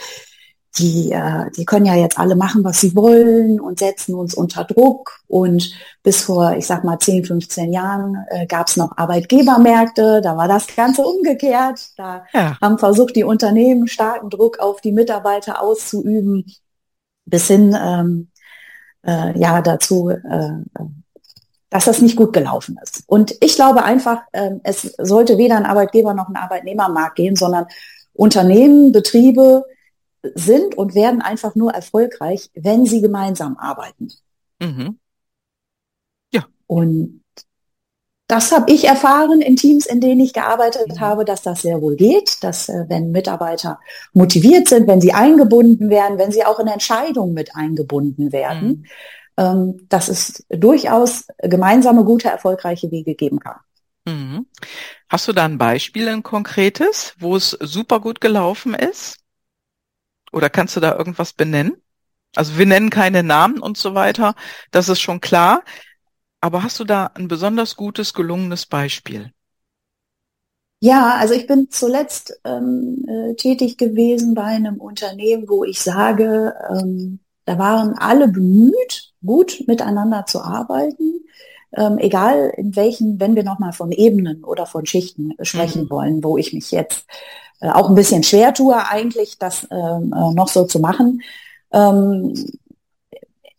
die, 0.77 1.11
äh, 1.11 1.49
die 1.55 1.63
können 1.63 1.85
ja 1.85 1.95
jetzt 1.95 2.19
alle 2.19 2.35
machen, 2.35 2.63
was 2.63 2.81
sie 2.81 2.95
wollen 2.95 3.61
und 3.61 3.79
setzen 3.79 4.13
uns 4.13 4.33
unter 4.33 4.65
Druck. 4.65 5.19
Und 5.27 5.71
bis 6.03 6.23
vor, 6.23 6.53
ich 6.57 6.67
sag 6.67 6.83
mal, 6.83 6.99
10, 6.99 7.25
15 7.25 7.71
Jahren 7.71 8.25
äh, 8.29 8.45
gab 8.45 8.67
es 8.67 8.75
noch 8.75 8.97
Arbeitgebermärkte, 8.97 10.21
da 10.21 10.35
war 10.35 10.47
das 10.47 10.67
Ganze 10.75 11.03
umgekehrt. 11.03 11.79
Da 11.95 12.25
ja. 12.33 12.57
haben 12.61 12.77
versucht, 12.77 13.15
die 13.15 13.23
Unternehmen 13.23 13.87
starken 13.87 14.29
Druck 14.29 14.59
auf 14.59 14.81
die 14.81 14.91
Mitarbeiter 14.91 15.61
auszuüben, 15.61 16.45
bis 17.25 17.47
hin 17.47 17.75
ähm, 17.79 18.29
äh, 19.05 19.37
ja 19.37 19.61
dazu, 19.61 20.09
äh, 20.09 20.51
dass 21.69 21.85
das 21.85 22.01
nicht 22.01 22.15
gut 22.15 22.33
gelaufen 22.33 22.77
ist. 22.81 23.03
Und 23.07 23.35
ich 23.41 23.55
glaube 23.55 23.83
einfach, 23.83 24.21
äh, 24.31 24.51
es 24.63 24.81
sollte 24.97 25.37
weder 25.37 25.57
ein 25.57 25.65
Arbeitgeber 25.65 26.13
noch 26.13 26.29
ein 26.29 26.35
Arbeitnehmermarkt 26.35 27.15
gehen, 27.15 27.35
sondern 27.35 27.67
Unternehmen, 28.13 28.91
Betriebe 28.91 29.65
sind 30.35 30.75
und 30.75 30.95
werden 30.95 31.21
einfach 31.21 31.55
nur 31.55 31.71
erfolgreich, 31.73 32.49
wenn 32.55 32.85
sie 32.85 33.01
gemeinsam 33.01 33.57
arbeiten. 33.57 34.09
Mhm. 34.59 34.99
Ja. 36.33 36.45
Und 36.67 37.21
das 38.27 38.51
habe 38.51 38.71
ich 38.71 38.85
erfahren 38.85 39.41
in 39.41 39.55
Teams, 39.55 39.85
in 39.85 40.01
denen 40.01 40.21
ich 40.21 40.33
gearbeitet 40.33 40.95
mhm. 40.95 40.99
habe, 40.99 41.25
dass 41.25 41.43
das 41.43 41.61
sehr 41.61 41.81
wohl 41.81 41.95
geht, 41.95 42.43
dass 42.43 42.69
äh, 42.69 42.85
wenn 42.87 43.11
Mitarbeiter 43.11 43.79
motiviert 44.13 44.67
sind, 44.67 44.87
wenn 44.87 45.01
sie 45.01 45.13
eingebunden 45.13 45.89
werden, 45.89 46.17
wenn 46.17 46.31
sie 46.31 46.43
auch 46.43 46.59
in 46.59 46.67
Entscheidungen 46.67 47.33
mit 47.33 47.55
eingebunden 47.55 48.31
werden, 48.31 48.67
mhm. 48.67 48.85
ähm, 49.37 49.87
dass 49.89 50.09
es 50.09 50.43
durchaus 50.49 51.25
gemeinsame, 51.37 52.03
gute, 52.03 52.29
erfolgreiche 52.29 52.89
Wege 52.89 53.13
geben 53.13 53.39
kann. 53.39 53.59
Mhm. 54.05 54.47
Hast 55.07 55.27
du 55.27 55.33
da 55.33 55.45
ein 55.45 55.59
Beispiel, 55.59 56.07
ein 56.07 56.23
konkretes, 56.23 57.13
wo 57.19 57.35
es 57.35 57.51
super 57.51 57.99
gut 57.99 58.21
gelaufen 58.21 58.73
ist? 58.73 59.17
Oder 60.31 60.49
kannst 60.49 60.75
du 60.75 60.79
da 60.79 60.97
irgendwas 60.97 61.33
benennen? 61.33 61.77
Also 62.35 62.57
wir 62.57 62.65
nennen 62.65 62.89
keine 62.89 63.23
Namen 63.23 63.59
und 63.59 63.77
so 63.77 63.95
weiter, 63.95 64.35
das 64.71 64.89
ist 64.89 64.99
schon 64.99 65.21
klar. 65.21 65.63
Aber 66.45 66.61
hast 66.61 66.79
du 66.79 66.83
da 66.83 67.07
ein 67.15 67.27
besonders 67.27 67.75
gutes, 67.75 68.13
gelungenes 68.13 68.67
Beispiel? 68.67 69.31
Ja, 70.79 71.15
also 71.15 71.33
ich 71.33 71.47
bin 71.47 71.71
zuletzt 71.71 72.39
ähm, 72.43 73.03
äh, 73.09 73.33
tätig 73.33 73.79
gewesen 73.79 74.35
bei 74.35 74.43
einem 74.43 74.75
Unternehmen, 74.79 75.49
wo 75.49 75.63
ich 75.63 75.81
sage, 75.81 76.53
ähm, 76.69 77.17
da 77.45 77.57
waren 77.57 77.97
alle 77.97 78.27
bemüht, 78.27 79.11
gut 79.25 79.63
miteinander 79.65 80.27
zu 80.27 80.39
arbeiten, 80.39 81.21
ähm, 81.75 81.97
egal 81.97 82.53
in 82.57 82.75
welchen, 82.75 83.19
wenn 83.19 83.35
wir 83.35 83.43
nochmal 83.43 83.73
von 83.73 83.91
Ebenen 83.91 84.43
oder 84.43 84.67
von 84.67 84.85
Schichten 84.85 85.33
sprechen 85.41 85.85
mhm. 85.85 85.89
wollen, 85.89 86.23
wo 86.23 86.37
ich 86.37 86.53
mich 86.53 86.69
jetzt 86.69 87.07
äh, 87.59 87.69
auch 87.69 87.89
ein 87.89 87.95
bisschen 87.95 88.21
schwer 88.21 88.53
tue, 88.53 88.75
eigentlich 88.87 89.39
das 89.39 89.67
ähm, 89.71 90.13
äh, 90.15 90.33
noch 90.35 90.49
so 90.49 90.65
zu 90.65 90.79
machen. 90.79 91.23
Ähm, 91.71 92.35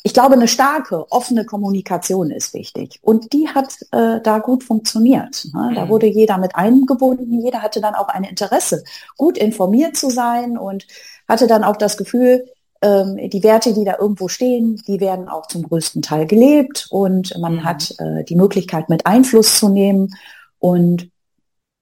ich 0.07 0.15
glaube, 0.15 0.35
eine 0.35 0.47
starke, 0.47 1.11
offene 1.11 1.45
Kommunikation 1.45 2.31
ist 2.31 2.55
wichtig. 2.55 3.01
Und 3.03 3.33
die 3.33 3.49
hat 3.49 3.77
äh, 3.91 4.21
da 4.23 4.39
gut 4.39 4.63
funktioniert. 4.63 5.49
Ne? 5.53 5.73
Da 5.75 5.87
mhm. 5.87 5.89
wurde 5.89 6.07
jeder 6.07 6.39
mit 6.39 6.55
eingebunden, 6.55 7.43
jeder 7.43 7.61
hatte 7.61 7.81
dann 7.81 7.97
auch 7.97 8.07
ein 8.07 8.23
Interesse, 8.23 8.85
gut 9.17 9.37
informiert 9.37 9.97
zu 9.97 10.09
sein 10.09 10.59
und 10.59 10.87
hatte 11.27 11.49
dann 11.49 11.65
auch 11.65 11.75
das 11.75 11.97
Gefühl, 11.97 12.45
ähm, 12.83 13.17
die 13.31 13.43
Werte, 13.43 13.75
die 13.75 13.85
da 13.85 13.97
irgendwo 13.99 14.29
stehen, 14.29 14.81
die 14.87 15.01
werden 15.01 15.29
auch 15.29 15.49
zum 15.49 15.65
größten 15.65 16.03
Teil 16.03 16.29
gelebt 16.29 16.87
und 16.91 17.37
man 17.41 17.55
mhm. 17.55 17.65
hat 17.65 17.93
äh, 17.99 18.23
die 18.23 18.37
Möglichkeit, 18.37 18.89
mit 18.89 19.07
Einfluss 19.07 19.59
zu 19.59 19.69
nehmen. 19.69 20.15
Und 20.61 21.11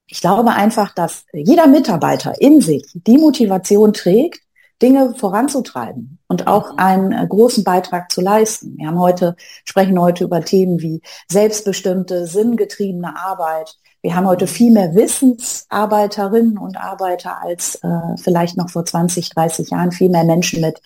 ich 0.07 0.23
glaube 0.23 0.51
einfach, 0.53 0.95
dass 0.95 1.27
jeder 1.35 1.67
Mitarbeiter 1.67 2.41
in 2.41 2.63
sich 2.63 2.87
die 2.95 3.19
Motivation 3.19 3.93
trägt, 3.93 4.44
Dinge 4.83 5.15
voranzutreiben 5.15 6.19
und 6.29 6.47
auch 6.47 6.73
mhm. 6.73 6.79
einen 6.79 7.13
äh, 7.13 7.27
großen 7.27 7.65
Beitrag 7.65 8.11
zu 8.11 8.21
leisten. 8.21 8.77
Wir 8.77 8.89
haben 8.89 8.99
heute, 8.99 9.37
sprechen 9.65 9.99
heute 9.99 10.25
über 10.25 10.45
Themen 10.45 10.81
wie 10.81 11.01
selbstbestimmte, 11.31 12.27
sinngetriebene 12.27 13.17
Arbeit. 13.17 13.79
Wir 14.03 14.17
haben 14.17 14.27
heute 14.27 14.47
viel 14.47 14.73
mehr 14.73 14.95
Wissensarbeiterinnen 14.95 16.59
und 16.59 16.77
Arbeiter 16.77 17.41
als 17.41 17.77
äh, 17.77 18.17
vielleicht 18.17 18.57
noch 18.57 18.71
vor 18.71 18.85
20, 18.85 19.31
30 19.31 19.71
Jahren, 19.71 19.93
viel 19.93 20.11
mehr 20.11 20.25
Menschen 20.25 20.61
mit 20.61 20.81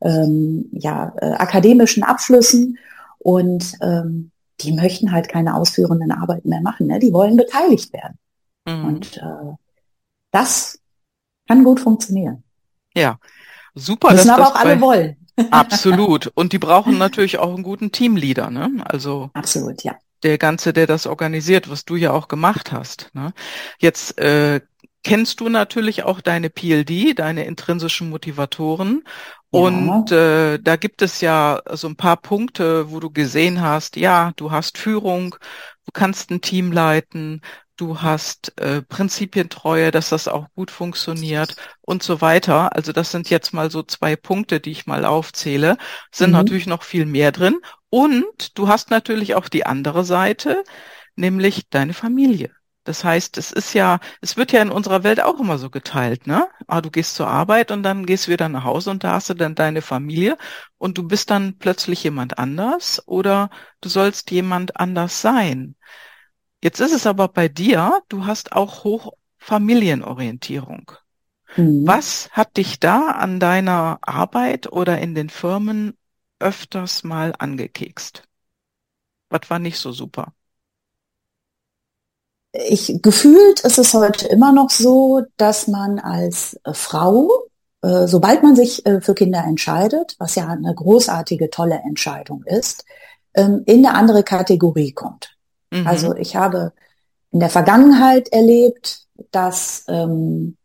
ähm, 0.00 0.68
ja, 0.72 1.12
äh, 1.20 1.32
akademischen 1.32 2.02
Abschlüssen 2.02 2.78
und 3.18 3.74
ähm, 3.80 4.30
die 4.60 4.72
möchten 4.72 5.12
halt 5.12 5.28
keine 5.28 5.56
ausführenden 5.56 6.12
Arbeiten 6.12 6.48
mehr 6.48 6.60
machen. 6.60 6.86
Ne? 6.86 6.98
Die 6.98 7.12
wollen 7.12 7.36
beteiligt 7.36 7.92
werden. 7.92 8.18
Mhm. 8.66 8.84
Und 8.84 9.16
äh, 9.18 9.54
das 10.30 10.78
kann 11.48 11.64
gut 11.64 11.80
funktionieren. 11.80 12.43
Ja, 12.94 13.18
super. 13.74 14.12
Müssen 14.12 14.30
aber 14.30 14.48
auch 14.48 14.54
alle 14.54 14.80
wollen. 14.80 15.16
Absolut. 15.50 16.30
Und 16.34 16.52
die 16.52 16.58
brauchen 16.58 16.96
natürlich 16.98 17.38
auch 17.38 17.54
einen 17.54 17.64
guten 17.64 17.92
Teamleader, 17.92 18.50
ne? 18.50 18.70
Also. 18.84 19.30
Absolut, 19.34 19.82
ja. 19.82 19.96
Der 20.22 20.38
Ganze, 20.38 20.72
der 20.72 20.86
das 20.86 21.06
organisiert, 21.06 21.68
was 21.68 21.84
du 21.84 21.96
ja 21.96 22.12
auch 22.12 22.28
gemacht 22.28 22.72
hast. 22.72 23.10
Ne? 23.12 23.34
Jetzt 23.78 24.18
äh, 24.18 24.60
kennst 25.02 25.40
du 25.40 25.50
natürlich 25.50 26.02
auch 26.02 26.20
deine 26.20 26.48
PLD, 26.50 27.18
deine 27.18 27.44
intrinsischen 27.44 28.08
Motivatoren. 28.08 29.04
Und 29.50 30.10
ja. 30.10 30.54
äh, 30.54 30.58
da 30.60 30.76
gibt 30.76 31.02
es 31.02 31.20
ja 31.20 31.60
so 31.72 31.86
ein 31.86 31.94
paar 31.96 32.16
Punkte, 32.16 32.90
wo 32.90 32.98
du 32.98 33.10
gesehen 33.10 33.60
hast, 33.60 33.96
ja, 33.96 34.32
du 34.34 34.50
hast 34.50 34.78
Führung, 34.78 35.36
du 35.84 35.92
kannst 35.92 36.30
ein 36.30 36.40
Team 36.40 36.72
leiten, 36.72 37.42
du 37.76 38.02
hast 38.02 38.58
äh, 38.60 38.82
Prinzipientreue, 38.82 39.90
dass 39.90 40.10
das 40.10 40.28
auch 40.28 40.46
gut 40.54 40.70
funktioniert 40.70 41.56
und 41.80 42.02
so 42.02 42.20
weiter. 42.20 42.74
Also 42.74 42.92
das 42.92 43.10
sind 43.10 43.30
jetzt 43.30 43.52
mal 43.52 43.70
so 43.70 43.82
zwei 43.82 44.16
Punkte, 44.16 44.60
die 44.60 44.70
ich 44.70 44.86
mal 44.86 45.04
aufzähle. 45.04 45.76
Sind 46.12 46.30
mhm. 46.30 46.36
natürlich 46.36 46.66
noch 46.66 46.82
viel 46.82 47.06
mehr 47.06 47.32
drin. 47.32 47.58
Und 47.90 48.58
du 48.58 48.68
hast 48.68 48.90
natürlich 48.90 49.34
auch 49.34 49.48
die 49.48 49.66
andere 49.66 50.04
Seite, 50.04 50.64
nämlich 51.16 51.68
deine 51.70 51.94
Familie. 51.94 52.50
Das 52.84 53.02
heißt, 53.02 53.38
es 53.38 53.50
ist 53.50 53.72
ja, 53.72 53.98
es 54.20 54.36
wird 54.36 54.52
ja 54.52 54.60
in 54.60 54.70
unserer 54.70 55.04
Welt 55.04 55.22
auch 55.22 55.40
immer 55.40 55.56
so 55.56 55.70
geteilt, 55.70 56.26
ne? 56.26 56.48
Ah, 56.66 56.82
du 56.82 56.90
gehst 56.90 57.14
zur 57.14 57.28
Arbeit 57.28 57.70
und 57.70 57.82
dann 57.82 58.04
gehst 58.04 58.26
du 58.26 58.32
wieder 58.32 58.50
nach 58.50 58.64
Hause 58.64 58.90
und 58.90 59.04
da 59.04 59.12
hast 59.12 59.30
du 59.30 59.34
dann 59.34 59.54
deine 59.54 59.80
Familie 59.80 60.36
und 60.76 60.98
du 60.98 61.02
bist 61.04 61.30
dann 61.30 61.56
plötzlich 61.58 62.04
jemand 62.04 62.38
anders 62.38 63.02
oder 63.06 63.48
du 63.80 63.88
sollst 63.88 64.30
jemand 64.30 64.78
anders 64.78 65.22
sein. 65.22 65.76
Jetzt 66.64 66.80
ist 66.80 66.94
es 66.94 67.06
aber 67.06 67.28
bei 67.28 67.48
dir, 67.48 68.00
du 68.08 68.24
hast 68.24 68.52
auch 68.52 68.84
Hochfamilienorientierung. 68.84 70.92
Mhm. 71.58 71.86
Was 71.86 72.30
hat 72.30 72.56
dich 72.56 72.80
da 72.80 73.10
an 73.10 73.38
deiner 73.38 73.98
Arbeit 74.00 74.72
oder 74.72 74.98
in 74.98 75.14
den 75.14 75.28
Firmen 75.28 75.98
öfters 76.38 77.04
mal 77.04 77.34
angekekst? 77.38 78.22
Was 79.28 79.50
war 79.50 79.58
nicht 79.58 79.78
so 79.78 79.92
super? 79.92 80.32
Ich 82.54 82.98
gefühlt 83.02 83.60
ist 83.60 83.76
es 83.76 83.92
heute 83.92 84.26
immer 84.28 84.52
noch 84.52 84.70
so, 84.70 85.20
dass 85.36 85.68
man 85.68 85.98
als 85.98 86.58
äh, 86.64 86.72
Frau, 86.72 87.28
äh, 87.82 88.06
sobald 88.06 88.42
man 88.42 88.56
sich 88.56 88.86
äh, 88.86 89.02
für 89.02 89.14
Kinder 89.14 89.44
entscheidet, 89.44 90.16
was 90.18 90.34
ja 90.34 90.48
eine 90.48 90.74
großartige, 90.74 91.50
tolle 91.50 91.82
Entscheidung 91.84 92.42
ist, 92.44 92.86
ähm, 93.34 93.64
in 93.66 93.84
eine 93.84 93.94
andere 93.94 94.22
Kategorie 94.22 94.92
kommt. 94.92 95.33
Mhm. 95.74 95.86
Also 95.86 96.14
ich 96.14 96.36
habe 96.36 96.72
in 97.32 97.40
der 97.40 97.50
Vergangenheit 97.50 98.28
erlebt, 98.28 99.00
dass 99.32 99.84
ähm, 99.88 100.56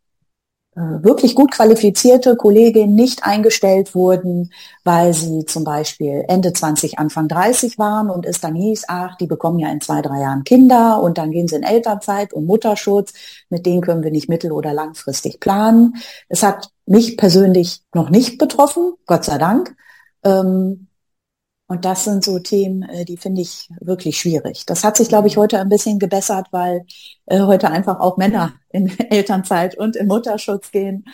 äh, 0.75 1.03
wirklich 1.03 1.33
gut 1.33 1.51
qualifizierte 1.51 2.35
Kolleginnen 2.35 2.93
nicht 2.93 3.23
eingestellt 3.23 3.95
wurden, 3.95 4.51
weil 4.83 5.13
sie 5.13 5.45
zum 5.45 5.63
Beispiel 5.63 6.23
Ende 6.27 6.53
20, 6.53 6.99
Anfang 6.99 7.27
30 7.27 7.79
waren 7.79 8.11
und 8.11 8.25
es 8.25 8.39
dann 8.39 8.53
hieß, 8.53 8.85
ach, 8.87 9.17
die 9.17 9.25
bekommen 9.25 9.57
ja 9.57 9.71
in 9.71 9.81
zwei, 9.81 10.01
drei 10.01 10.21
Jahren 10.21 10.43
Kinder 10.43 11.01
und 11.01 11.17
dann 11.17 11.31
gehen 11.31 11.47
sie 11.47 11.55
in 11.55 11.63
Elternzeit 11.63 12.33
und 12.33 12.45
Mutterschutz, 12.45 13.13
mit 13.49 13.65
denen 13.65 13.81
können 13.81 14.03
wir 14.03 14.11
nicht 14.11 14.29
mittel- 14.29 14.51
oder 14.51 14.73
langfristig 14.73 15.39
planen. 15.39 15.95
Es 16.27 16.43
hat 16.43 16.69
mich 16.85 17.17
persönlich 17.17 17.81
noch 17.95 18.11
nicht 18.11 18.37
betroffen, 18.37 18.93
Gott 19.07 19.25
sei 19.25 19.39
Dank. 19.39 19.75
Ähm, 20.23 20.88
und 21.69 21.85
das 21.85 22.03
sind 22.03 22.23
so 22.23 22.39
Themen, 22.39 22.81
äh, 22.81 23.05
die 23.05 23.15
finde 23.15 23.41
ich 23.41 23.69
wirklich 23.79 24.17
schwierig. 24.17 24.65
Das 24.65 24.83
hat 24.83 24.97
sich, 24.97 25.07
glaube 25.07 25.27
ich, 25.27 25.37
heute 25.37 25.59
ein 25.59 25.69
bisschen 25.69 25.99
gebessert, 25.99 26.47
weil 26.49 26.85
äh, 27.27 27.41
heute 27.41 27.69
einfach 27.69 27.99
auch 27.99 28.17
Männer 28.17 28.53
in 28.69 28.89
Elternzeit 29.11 29.77
und 29.77 29.95
im 29.95 30.07
Mutterschutz 30.07 30.71
gehen 30.71 31.05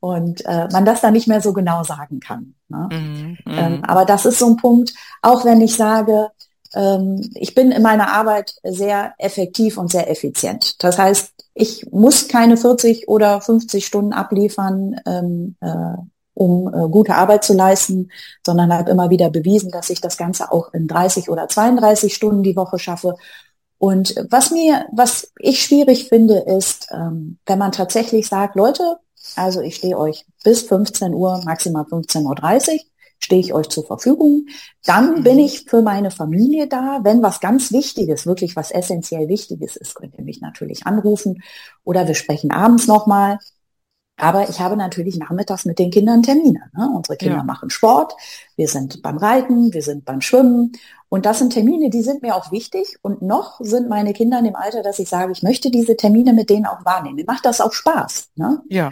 und 0.00 0.44
äh, 0.46 0.66
man 0.72 0.84
das 0.84 1.00
dann 1.00 1.12
nicht 1.12 1.28
mehr 1.28 1.40
so 1.40 1.52
genau 1.52 1.84
sagen 1.84 2.18
kann. 2.18 2.54
Ne? 2.68 2.88
Mhm, 2.90 3.38
ähm, 3.46 3.72
mhm. 3.76 3.84
aber 3.84 4.04
das 4.04 4.26
ist 4.26 4.40
so 4.40 4.48
ein 4.48 4.56
Punkt, 4.56 4.94
auch 5.22 5.44
wenn 5.44 5.60
ich 5.60 5.76
sage, 5.76 6.30
ähm, 6.74 7.30
ich 7.34 7.54
bin 7.54 7.70
in 7.70 7.82
meiner 7.82 8.12
Arbeit 8.12 8.54
sehr 8.64 9.14
effektiv 9.18 9.78
und 9.78 9.92
sehr 9.92 10.10
effizient. 10.10 10.82
Das 10.82 10.98
heißt, 10.98 11.32
ich 11.54 11.86
muss 11.92 12.26
keine 12.26 12.56
40 12.56 13.06
oder 13.06 13.40
50 13.40 13.86
Stunden 13.86 14.12
abliefern, 14.12 15.00
ähm, 15.06 15.56
äh, 15.60 15.98
um 16.34 16.72
äh, 16.72 16.88
gute 16.88 17.14
Arbeit 17.14 17.44
zu 17.44 17.52
leisten, 17.52 18.10
sondern 18.44 18.72
habe 18.72 18.90
immer 18.90 19.10
wieder 19.10 19.30
bewiesen, 19.30 19.70
dass 19.70 19.90
ich 19.90 20.00
das 20.00 20.16
Ganze 20.16 20.52
auch 20.52 20.72
in 20.72 20.86
30 20.86 21.28
oder 21.28 21.48
32 21.48 22.14
Stunden 22.14 22.42
die 22.42 22.56
Woche 22.56 22.78
schaffe. 22.78 23.16
Und 23.78 24.14
was 24.28 24.50
mir, 24.50 24.86
was 24.92 25.32
ich 25.38 25.62
schwierig 25.62 26.08
finde, 26.08 26.40
ist, 26.40 26.88
ähm, 26.92 27.38
wenn 27.46 27.58
man 27.58 27.72
tatsächlich 27.72 28.28
sagt, 28.28 28.54
Leute, 28.54 28.98
also 29.36 29.60
ich 29.60 29.76
stehe 29.76 29.98
euch 29.98 30.24
bis 30.44 30.62
15 30.62 31.14
Uhr, 31.14 31.40
maximal 31.44 31.84
15.30 31.84 32.72
Uhr, 32.72 32.80
stehe 33.18 33.40
ich 33.40 33.52
euch 33.52 33.68
zur 33.68 33.86
Verfügung. 33.86 34.46
Dann 34.84 35.18
mhm. 35.18 35.22
bin 35.22 35.38
ich 35.38 35.64
für 35.64 35.82
meine 35.82 36.10
Familie 36.10 36.66
da. 36.66 37.00
Wenn 37.02 37.22
was 37.22 37.40
ganz 37.40 37.72
Wichtiges, 37.72 38.26
wirklich 38.26 38.56
was 38.56 38.70
essentiell 38.70 39.28
Wichtiges 39.28 39.76
ist, 39.76 39.94
könnt 39.94 40.16
ihr 40.16 40.24
mich 40.24 40.40
natürlich 40.40 40.86
anrufen 40.86 41.42
oder 41.84 42.08
wir 42.08 42.14
sprechen 42.14 42.50
abends 42.50 42.86
nochmal. 42.86 43.38
Aber 44.20 44.48
ich 44.48 44.60
habe 44.60 44.76
natürlich 44.76 45.16
nachmittags 45.16 45.64
mit 45.64 45.78
den 45.78 45.90
Kindern 45.90 46.22
Termine. 46.22 46.70
Ne? 46.76 46.90
Unsere 46.94 47.16
Kinder 47.16 47.38
ja. 47.38 47.42
machen 47.42 47.70
Sport, 47.70 48.14
wir 48.56 48.68
sind 48.68 49.02
beim 49.02 49.16
Reiten, 49.16 49.72
wir 49.72 49.82
sind 49.82 50.04
beim 50.04 50.20
Schwimmen. 50.20 50.72
Und 51.08 51.26
das 51.26 51.38
sind 51.38 51.52
Termine, 51.52 51.90
die 51.90 52.02
sind 52.02 52.22
mir 52.22 52.36
auch 52.36 52.52
wichtig. 52.52 52.98
Und 53.02 53.22
noch 53.22 53.58
sind 53.60 53.88
meine 53.88 54.12
Kinder 54.12 54.38
in 54.38 54.44
dem 54.44 54.56
Alter, 54.56 54.82
dass 54.82 54.98
ich 54.98 55.08
sage, 55.08 55.32
ich 55.32 55.42
möchte 55.42 55.70
diese 55.70 55.96
Termine 55.96 56.32
mit 56.32 56.50
denen 56.50 56.66
auch 56.66 56.84
wahrnehmen. 56.84 57.16
Mir 57.16 57.24
macht 57.26 57.44
das 57.44 57.60
auch 57.60 57.72
Spaß. 57.72 58.30
Ne? 58.36 58.62
Ja. 58.68 58.90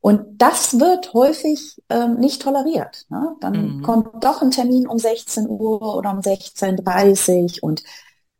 Und 0.00 0.40
das 0.40 0.78
wird 0.78 1.12
häufig 1.12 1.82
ähm, 1.90 2.14
nicht 2.20 2.40
toleriert. 2.42 3.06
Ne? 3.10 3.36
Dann 3.40 3.78
mhm. 3.78 3.82
kommt 3.82 4.24
doch 4.24 4.42
ein 4.42 4.50
Termin 4.50 4.86
um 4.86 4.98
16 4.98 5.48
Uhr 5.48 5.96
oder 5.96 6.10
um 6.10 6.20
16.30 6.20 7.62
Uhr 7.62 7.68
und 7.68 7.82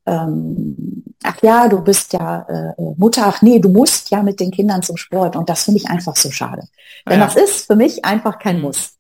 ähm, 0.08 1.04
ach 1.22 1.42
ja, 1.42 1.68
du 1.68 1.82
bist 1.82 2.12
ja 2.14 2.46
äh, 2.48 2.82
Mutter, 2.96 3.26
ach 3.26 3.42
nee, 3.42 3.58
du 3.58 3.68
musst 3.68 4.10
ja 4.10 4.22
mit 4.22 4.40
den 4.40 4.50
Kindern 4.50 4.82
zum 4.82 4.96
Sport 4.96 5.36
und 5.36 5.48
das 5.48 5.64
finde 5.64 5.80
ich 5.80 5.88
einfach 5.88 6.16
so 6.16 6.30
schade. 6.30 6.62
Denn 7.06 7.20
ja. 7.20 7.26
das 7.26 7.36
ist 7.36 7.66
für 7.66 7.76
mich 7.76 8.04
einfach 8.04 8.38
kein 8.38 8.56
mhm. 8.56 8.62
Muss. 8.62 8.94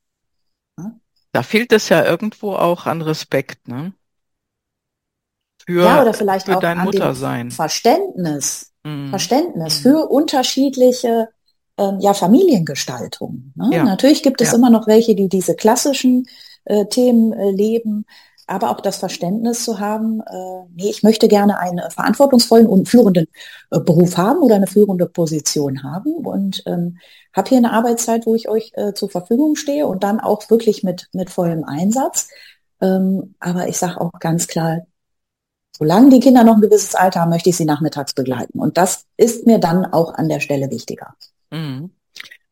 Da 1.32 1.42
fehlt 1.42 1.72
es 1.72 1.88
ja 1.88 2.04
irgendwo 2.04 2.54
auch 2.54 2.86
an 2.86 3.02
Respekt, 3.02 3.68
ne? 3.68 3.92
Für, 5.66 5.84
ja, 5.84 6.02
oder 6.02 6.14
vielleicht 6.14 6.46
für 6.46 6.56
auch 6.56 6.60
dein 6.60 6.78
Muttersein. 6.78 7.50
Verständnis. 7.50 8.72
Mhm. 8.84 9.10
Verständnis 9.10 9.78
mhm. 9.78 9.82
für 9.82 10.08
unterschiedliche 10.08 11.28
ähm, 11.76 11.98
ja, 12.00 12.14
Familiengestaltung. 12.14 13.52
Ne? 13.54 13.70
Ja. 13.72 13.84
Natürlich 13.84 14.22
gibt 14.22 14.40
es 14.40 14.52
ja. 14.52 14.56
immer 14.56 14.70
noch 14.70 14.86
welche, 14.86 15.14
die 15.14 15.28
diese 15.28 15.54
klassischen 15.54 16.26
äh, 16.64 16.86
Themen 16.86 17.32
äh, 17.34 17.50
leben, 17.50 18.06
aber 18.48 18.70
auch 18.70 18.80
das 18.80 18.96
Verständnis 18.96 19.64
zu 19.64 19.78
haben, 19.78 20.20
äh, 20.20 20.64
nee, 20.74 20.88
ich 20.88 21.02
möchte 21.02 21.28
gerne 21.28 21.58
einen 21.58 21.90
verantwortungsvollen 21.90 22.66
und 22.66 22.88
führenden 22.88 23.26
äh, 23.70 23.78
Beruf 23.78 24.16
haben 24.16 24.40
oder 24.40 24.56
eine 24.56 24.66
führende 24.66 25.06
Position 25.06 25.82
haben 25.82 26.14
und 26.14 26.62
ähm, 26.66 26.98
habe 27.34 27.48
hier 27.50 27.58
eine 27.58 27.72
Arbeitszeit, 27.72 28.26
wo 28.26 28.34
ich 28.34 28.48
euch 28.48 28.72
äh, 28.74 28.94
zur 28.94 29.10
Verfügung 29.10 29.54
stehe 29.54 29.86
und 29.86 30.02
dann 30.02 30.18
auch 30.18 30.48
wirklich 30.50 30.82
mit, 30.82 31.08
mit 31.12 31.30
vollem 31.30 31.64
Einsatz. 31.64 32.28
Ähm, 32.80 33.34
aber 33.38 33.68
ich 33.68 33.76
sage 33.76 34.00
auch 34.00 34.12
ganz 34.18 34.48
klar, 34.48 34.86
solange 35.76 36.08
die 36.08 36.20
Kinder 36.20 36.42
noch 36.42 36.56
ein 36.56 36.62
gewisses 36.62 36.94
Alter 36.94 37.20
haben, 37.20 37.30
möchte 37.30 37.50
ich 37.50 37.56
sie 37.56 37.66
nachmittags 37.66 38.14
begleiten. 38.14 38.58
Und 38.58 38.78
das 38.78 39.04
ist 39.18 39.46
mir 39.46 39.58
dann 39.58 39.84
auch 39.84 40.14
an 40.14 40.28
der 40.28 40.40
Stelle 40.40 40.70
wichtiger. 40.70 41.14
Mhm. 41.50 41.90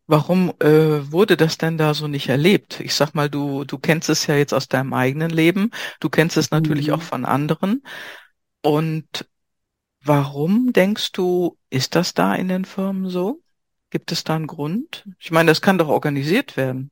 Warum 0.07 0.53
äh, 0.61 1.11
wurde 1.11 1.37
das 1.37 1.59
denn 1.59 1.79
da 1.79 1.93
so 1.93 2.07
nicht 2.07 2.29
erlebt? 2.29 2.81
Ich 2.81 2.95
sag 2.95 3.15
mal, 3.15 3.29
du, 3.29 3.65
du 3.65 3.79
kennst 3.79 4.09
es 4.09 4.27
ja 4.27 4.37
jetzt 4.37 4.55
aus 4.55 4.69
deinem 4.69 4.93
eigenen 4.93 5.31
Leben, 5.31 5.73
du 5.99 6.09
kennst 6.09 6.37
es 6.37 6.51
natürlich 6.51 6.89
mhm. 6.89 6.95
auch 6.95 7.03
von 7.03 7.25
anderen. 7.25 7.83
Und 8.63 9.29
warum 10.03 10.73
denkst 10.73 11.13
du, 11.13 11.57
ist 11.71 11.97
das 11.97 12.15
da 12.15 12.35
in 12.35 12.49
den 12.49 12.65
Firmen 12.65 13.11
so? 13.11 13.41
Gibt 13.91 14.13
es 14.13 14.23
da 14.23 14.37
einen 14.37 14.47
Grund? 14.47 15.05
Ich 15.19 15.31
meine, 15.31 15.51
das 15.51 15.61
kann 15.61 15.79
doch 15.79 15.89
organisiert 15.89 16.57
werden. 16.57 16.91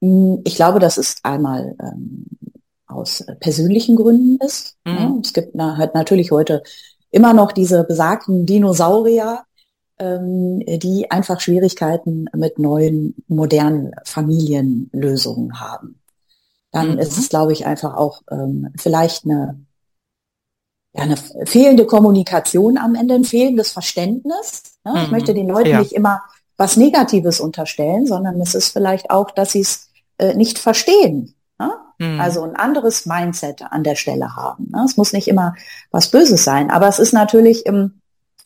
Hm, 0.00 0.40
ich 0.44 0.56
glaube, 0.56 0.80
das 0.80 0.98
ist 0.98 1.24
einmal 1.24 1.76
ähm, 1.80 2.26
aus 2.86 3.24
persönlichen 3.40 3.96
Gründen 3.96 4.44
ist. 4.44 4.76
Mhm. 4.84 4.92
Ja. 4.92 5.18
Es 5.22 5.32
gibt 5.32 5.54
na, 5.54 5.76
halt 5.76 5.94
natürlich 5.94 6.30
heute 6.30 6.62
immer 7.10 7.32
noch 7.32 7.52
diese 7.52 7.84
besagten 7.84 8.44
Dinosaurier, 8.44 9.44
die 10.00 11.10
einfach 11.10 11.40
Schwierigkeiten 11.40 12.26
mit 12.34 12.58
neuen, 12.58 13.16
modernen 13.26 13.92
Familienlösungen 14.04 15.60
haben. 15.60 16.00
Dann 16.70 16.92
mhm. 16.92 16.98
ist 16.98 17.18
es, 17.18 17.28
glaube 17.28 17.52
ich, 17.52 17.66
einfach 17.66 17.94
auch 17.94 18.22
ähm, 18.30 18.72
vielleicht 18.76 19.24
eine, 19.24 19.64
ja, 20.92 21.02
eine 21.02 21.16
fehlende 21.16 21.86
Kommunikation 21.86 22.78
am 22.78 22.94
Ende, 22.94 23.14
ein 23.14 23.24
fehlendes 23.24 23.72
Verständnis. 23.72 24.62
Ne? 24.84 24.92
Mhm. 24.92 24.98
Ich 24.98 25.10
möchte 25.10 25.34
den 25.34 25.48
Leuten 25.48 25.70
ja. 25.70 25.80
nicht 25.80 25.92
immer 25.92 26.22
was 26.56 26.76
Negatives 26.76 27.40
unterstellen, 27.40 28.06
sondern 28.06 28.40
es 28.40 28.54
ist 28.54 28.72
vielleicht 28.72 29.10
auch, 29.10 29.30
dass 29.30 29.52
sie 29.52 29.60
es 29.60 29.88
äh, 30.18 30.34
nicht 30.34 30.58
verstehen. 30.58 31.34
Ne? 31.58 31.72
Mhm. 31.98 32.20
Also 32.20 32.42
ein 32.42 32.56
anderes 32.56 33.06
Mindset 33.06 33.62
an 33.62 33.84
der 33.84 33.94
Stelle 33.94 34.36
haben. 34.36 34.68
Ne? 34.70 34.84
Es 34.84 34.96
muss 34.96 35.12
nicht 35.12 35.28
immer 35.28 35.54
was 35.90 36.10
Böses 36.10 36.44
sein, 36.44 36.70
aber 36.70 36.88
es 36.88 36.98
ist 36.98 37.12
natürlich 37.12 37.64
im, 37.64 38.00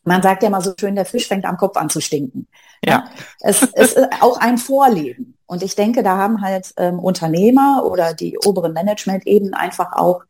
man 0.04 0.22
sagt 0.22 0.42
ja 0.42 0.50
mal 0.50 0.60
so 0.60 0.72
schön, 0.78 0.94
der 0.94 1.04
Fisch 1.04 1.28
fängt 1.28 1.44
am 1.44 1.56
Kopf 1.56 1.76
an 1.76 1.90
zu 1.90 2.00
stinken. 2.00 2.48
Ja. 2.84 3.04
Es, 3.40 3.62
es 3.74 3.92
ist 3.92 4.08
auch 4.20 4.38
ein 4.38 4.58
Vorleben. 4.58 5.36
Und 5.46 5.62
ich 5.62 5.76
denke, 5.76 6.02
da 6.02 6.16
haben 6.16 6.40
halt 6.40 6.72
ähm, 6.76 6.98
Unternehmer 6.98 7.84
oder 7.84 8.14
die 8.14 8.38
oberen 8.38 8.72
Management 8.72 9.26
eben 9.26 9.54
einfach 9.54 9.92
auch 9.92 10.24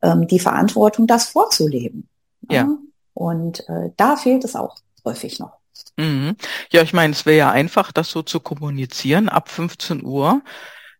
ähm, 0.00 0.26
die 0.26 0.38
Verantwortung, 0.38 1.06
das 1.06 1.26
vorzuleben. 1.26 2.08
Ne? 2.48 2.56
Ja. 2.56 2.68
Und 3.14 3.68
äh, 3.68 3.90
da 3.96 4.16
fehlt 4.16 4.44
es 4.44 4.56
auch 4.56 4.76
häufig 5.04 5.38
noch. 5.38 5.58
Mhm. 5.96 6.36
Ja, 6.70 6.82
ich 6.82 6.92
meine, 6.92 7.12
es 7.12 7.26
wäre 7.26 7.36
ja 7.36 7.50
einfach, 7.50 7.92
das 7.92 8.10
so 8.10 8.22
zu 8.22 8.40
kommunizieren. 8.40 9.28
Ab 9.28 9.48
15 9.48 10.04
Uhr 10.04 10.40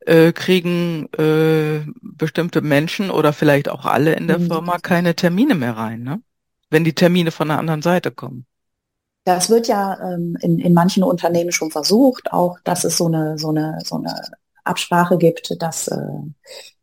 äh, 0.01 0.33
kriegen 0.33 1.09
äh, 1.17 1.87
bestimmte 2.03 2.61
Menschen 2.61 3.11
oder 3.11 3.33
vielleicht 3.33 3.69
auch 3.69 3.87
alle 3.87 4.15
in 4.15 4.29
der 4.29 4.39
mhm. 4.39 4.47
Firma 4.49 4.79
keine 4.79 5.15
Termine 5.15 5.55
mehr 5.55 5.77
rein, 5.77 6.03
ne? 6.03 6.21
Wenn 6.71 6.85
die 6.85 6.95
Termine 6.95 7.31
von 7.31 7.49
der 7.49 7.59
anderen 7.59 7.83
Seite 7.83 8.11
kommen. 8.11 8.47
Das 9.25 9.51
wird 9.51 9.69
ja 9.69 9.99
ähm, 10.01 10.37
in, 10.41 10.59
in 10.59 10.73
manchen 10.73 11.03
Unternehmen 11.03 11.53
schon 11.53 11.71
versucht, 11.71 12.33
auch 12.33 12.59
dass 12.65 12.85
es 12.85 12.97
so 12.97 13.07
eine, 13.07 13.39
so 13.39 13.51
eine, 13.51 13.79
so 13.85 13.97
eine 13.97 14.15
Absprache 14.65 15.19
gibt, 15.19 15.61
dass 15.61 15.89
äh, 15.89 15.97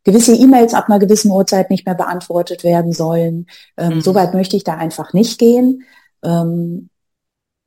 gewisse 0.04 0.34
E-Mails 0.34 0.74
ab 0.74 0.88
einer 0.88 0.98
gewissen 0.98 1.30
Uhrzeit 1.30 1.70
nicht 1.70 1.84
mehr 1.84 1.94
beantwortet 1.94 2.64
werden 2.64 2.92
sollen. 2.92 3.46
Ähm, 3.76 3.96
mhm. 3.96 4.00
Soweit 4.00 4.34
möchte 4.34 4.56
ich 4.56 4.64
da 4.64 4.76
einfach 4.76 5.12
nicht 5.12 5.38
gehen. 5.38 5.84
Ähm, 6.22 6.90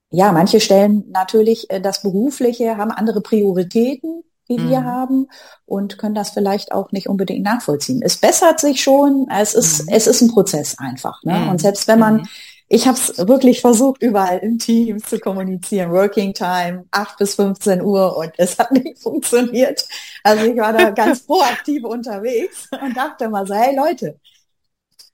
ja, 0.10 0.32
manche 0.32 0.60
stellen 0.60 1.06
natürlich 1.10 1.70
äh, 1.70 1.82
das 1.82 2.02
Berufliche, 2.02 2.78
haben 2.78 2.92
andere 2.92 3.22
Prioritäten, 3.22 4.24
die 4.58 4.64
mhm. 4.64 4.70
wir 4.70 4.84
haben 4.84 5.28
und 5.66 5.98
können 5.98 6.16
das 6.16 6.32
vielleicht 6.32 6.72
auch 6.72 6.92
nicht 6.92 7.08
unbedingt 7.08 7.44
nachvollziehen. 7.44 8.02
Es 8.04 8.18
bessert 8.18 8.60
sich 8.60 8.82
schon, 8.82 9.28
es 9.30 9.54
ist, 9.54 9.84
mhm. 9.84 9.94
es 9.94 10.08
ist 10.08 10.22
ein 10.22 10.30
Prozess 10.30 10.78
einfach. 10.78 11.24
Ne? 11.24 11.34
Mhm. 11.34 11.50
Und 11.50 11.62
selbst 11.62 11.88
wenn 11.88 12.00
man, 12.00 12.18
mhm. 12.18 12.28
ich 12.68 12.88
habe 12.88 12.98
es 12.98 13.18
wirklich 13.28 13.62
versucht, 13.62 14.02
überall 14.02 14.40
im 14.40 14.60
Team 14.60 15.04
zu 15.04 15.20
kommunizieren, 15.20 15.92
Working 15.92 16.34
Time, 16.34 16.86
8 16.92 17.18
bis 17.18 17.36
15 17.36 17.82
Uhr 17.82 18.18
und 18.18 18.32
es 18.38 18.60
hat 18.60 18.72
nicht 18.72 19.02
funktioniert. 19.02 19.86
Also 20.24 20.46
ich 20.46 20.58
war 20.58 20.74
da 20.74 20.90
ganz 20.92 21.22
proaktiv 21.22 21.84
unterwegs 21.86 22.68
und 22.72 22.96
dachte 22.96 23.30
mal 23.30 23.48
so, 23.48 23.54
hey 23.54 23.76
Leute, 23.76 24.20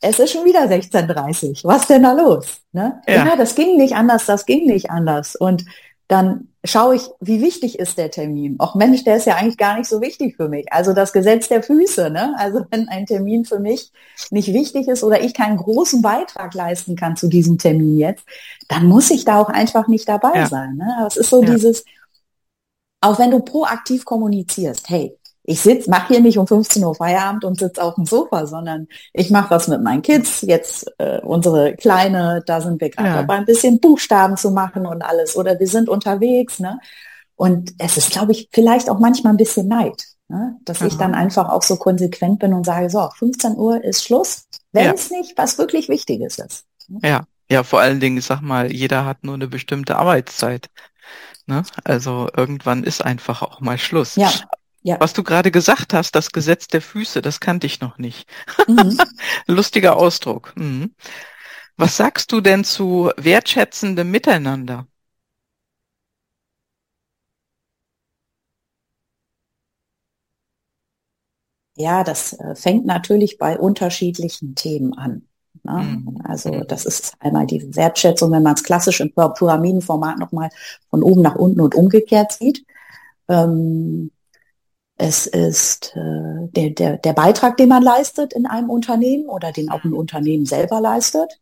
es 0.01 0.19
ist 0.19 0.31
schon 0.31 0.45
wieder 0.45 0.61
16.30 0.61 1.63
Was 1.63 1.87
denn 1.87 2.03
da 2.03 2.13
los? 2.13 2.61
Ne? 2.71 3.01
Ja. 3.07 3.25
ja, 3.25 3.35
das 3.35 3.55
ging 3.55 3.77
nicht 3.77 3.95
anders, 3.95 4.25
das 4.25 4.45
ging 4.45 4.65
nicht 4.65 4.91
anders. 4.91 5.35
Und 5.35 5.65
dann 6.07 6.49
schaue 6.67 6.95
ich, 6.95 7.09
wie 7.19 7.41
wichtig 7.41 7.79
ist 7.79 7.97
der 7.97 8.11
Termin. 8.11 8.55
Auch 8.59 8.75
Mensch, 8.75 9.03
der 9.03 9.17
ist 9.17 9.25
ja 9.25 9.35
eigentlich 9.35 9.57
gar 9.57 9.77
nicht 9.77 9.89
so 9.89 10.01
wichtig 10.01 10.35
für 10.35 10.49
mich. 10.49 10.71
Also 10.71 10.93
das 10.93 11.13
Gesetz 11.13 11.47
der 11.47 11.63
Füße. 11.63 12.09
Ne? 12.09 12.35
Also 12.37 12.65
wenn 12.69 12.87
ein 12.89 13.05
Termin 13.05 13.45
für 13.45 13.59
mich 13.59 13.91
nicht 14.29 14.53
wichtig 14.53 14.87
ist 14.87 15.03
oder 15.03 15.21
ich 15.21 15.33
keinen 15.33 15.57
großen 15.57 16.01
Beitrag 16.01 16.53
leisten 16.53 16.95
kann 16.95 17.15
zu 17.15 17.27
diesem 17.27 17.57
Termin 17.57 17.97
jetzt, 17.97 18.23
dann 18.67 18.87
muss 18.87 19.09
ich 19.11 19.25
da 19.25 19.39
auch 19.39 19.49
einfach 19.49 19.87
nicht 19.87 20.07
dabei 20.07 20.35
ja. 20.35 20.45
sein. 20.47 20.77
Ne? 20.77 21.05
Es 21.07 21.17
ist 21.17 21.29
so 21.29 21.41
ja. 21.41 21.53
dieses, 21.53 21.83
auch 23.01 23.19
wenn 23.19 23.31
du 23.31 23.39
proaktiv 23.39 24.05
kommunizierst, 24.05 24.89
hey, 24.89 25.16
ich 25.49 25.61
sitz, 25.61 25.87
mache 25.87 26.09
hier 26.09 26.19
nicht 26.19 26.37
um 26.37 26.45
15 26.45 26.83
Uhr 26.83 26.93
Feierabend 26.93 27.45
und 27.45 27.57
sitze 27.57 27.81
auf 27.81 27.95
dem 27.95 28.05
Sofa, 28.05 28.45
sondern 28.45 28.89
ich 29.13 29.29
mache 29.29 29.49
was 29.49 29.69
mit 29.69 29.81
meinen 29.81 30.01
Kids. 30.01 30.41
Jetzt 30.41 30.91
äh, 30.97 31.21
unsere 31.21 31.73
Kleine, 31.73 32.43
da 32.45 32.59
sind 32.59 32.81
wir 32.81 32.89
gerade 32.89 33.07
ja. 33.07 33.15
dabei, 33.15 33.35
ein 33.35 33.45
bisschen 33.45 33.79
Buchstaben 33.79 34.35
zu 34.35 34.51
machen 34.51 34.85
und 34.85 35.01
alles. 35.01 35.37
Oder 35.37 35.57
wir 35.57 35.67
sind 35.67 35.87
unterwegs. 35.87 36.59
Ne? 36.59 36.81
Und 37.37 37.73
es 37.77 37.95
ist, 37.95 38.11
glaube 38.11 38.33
ich, 38.33 38.49
vielleicht 38.51 38.89
auch 38.89 38.99
manchmal 38.99 39.31
ein 39.31 39.37
bisschen 39.37 39.69
Neid, 39.69 40.03
ne? 40.27 40.57
dass 40.65 40.81
Aha. 40.81 40.87
ich 40.87 40.97
dann 40.97 41.15
einfach 41.15 41.47
auch 41.47 41.63
so 41.63 41.77
konsequent 41.77 42.39
bin 42.39 42.53
und 42.53 42.65
sage, 42.65 42.89
so, 42.89 43.09
15 43.17 43.55
Uhr 43.55 43.81
ist 43.81 44.03
Schluss, 44.03 44.47
wenn 44.73 44.83
ja. 44.83 44.91
es 44.91 45.11
nicht 45.11 45.37
was 45.37 45.57
wirklich 45.57 45.87
Wichtiges 45.87 46.39
ist. 46.39 46.65
Ne? 46.89 46.99
Ja, 47.05 47.23
ja, 47.49 47.63
vor 47.63 47.79
allen 47.79 48.01
Dingen, 48.01 48.17
ich 48.17 48.25
sag 48.25 48.41
mal, 48.41 48.69
jeder 48.69 49.05
hat 49.05 49.23
nur 49.23 49.35
eine 49.35 49.47
bestimmte 49.47 49.95
Arbeitszeit. 49.95 50.69
Ne? 51.45 51.63
Also 51.85 52.27
irgendwann 52.35 52.83
ist 52.83 53.01
einfach 53.05 53.41
auch 53.43 53.61
mal 53.61 53.77
Schluss. 53.77 54.17
Ja. 54.17 54.29
Ja. 54.83 54.97
Was 54.99 55.13
du 55.13 55.23
gerade 55.23 55.51
gesagt 55.51 55.93
hast, 55.93 56.15
das 56.15 56.31
Gesetz 56.31 56.67
der 56.67 56.81
Füße, 56.81 57.21
das 57.21 57.39
kannte 57.39 57.67
ich 57.67 57.81
noch 57.81 57.97
nicht. 57.97 58.29
Mhm. 58.67 58.97
Lustiger 59.47 59.97
Ausdruck. 59.97 60.53
Mhm. 60.55 60.93
Was 61.75 61.97
sagst 61.97 62.31
du 62.31 62.41
denn 62.41 62.63
zu 62.63 63.11
wertschätzendem 63.17 64.09
Miteinander? 64.09 64.87
Ja, 71.75 72.03
das 72.03 72.33
äh, 72.33 72.55
fängt 72.55 72.85
natürlich 72.87 73.37
bei 73.37 73.59
unterschiedlichen 73.59 74.55
Themen 74.55 74.93
an. 74.95 75.27
Ne? 75.63 75.73
Mhm. 75.73 76.21
Also 76.23 76.51
mhm. 76.51 76.67
das 76.67 76.85
ist 76.85 77.13
einmal 77.19 77.45
die 77.45 77.75
Wertschätzung, 77.75 78.31
wenn 78.31 78.41
man 78.41 78.55
es 78.55 78.63
klassisch 78.63 78.99
im 78.99 79.13
Pyramidenformat 79.13 80.17
nochmal 80.17 80.49
von 80.89 81.03
oben 81.03 81.21
nach 81.21 81.35
unten 81.35 81.61
und 81.61 81.75
umgekehrt 81.75 82.31
sieht. 82.31 82.65
Ähm, 83.27 84.11
es 84.97 85.27
ist 85.27 85.95
äh, 85.95 86.47
der, 86.49 86.71
der, 86.71 86.97
der 86.97 87.13
Beitrag, 87.13 87.57
den 87.57 87.69
man 87.69 87.83
leistet 87.83 88.33
in 88.33 88.47
einem 88.47 88.69
Unternehmen 88.69 89.29
oder 89.29 89.51
den 89.51 89.69
auch 89.69 89.83
ein 89.83 89.93
Unternehmen 89.93 90.45
selber 90.45 90.81
leistet. 90.81 91.39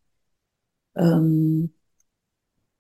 Ähm, 0.96 1.74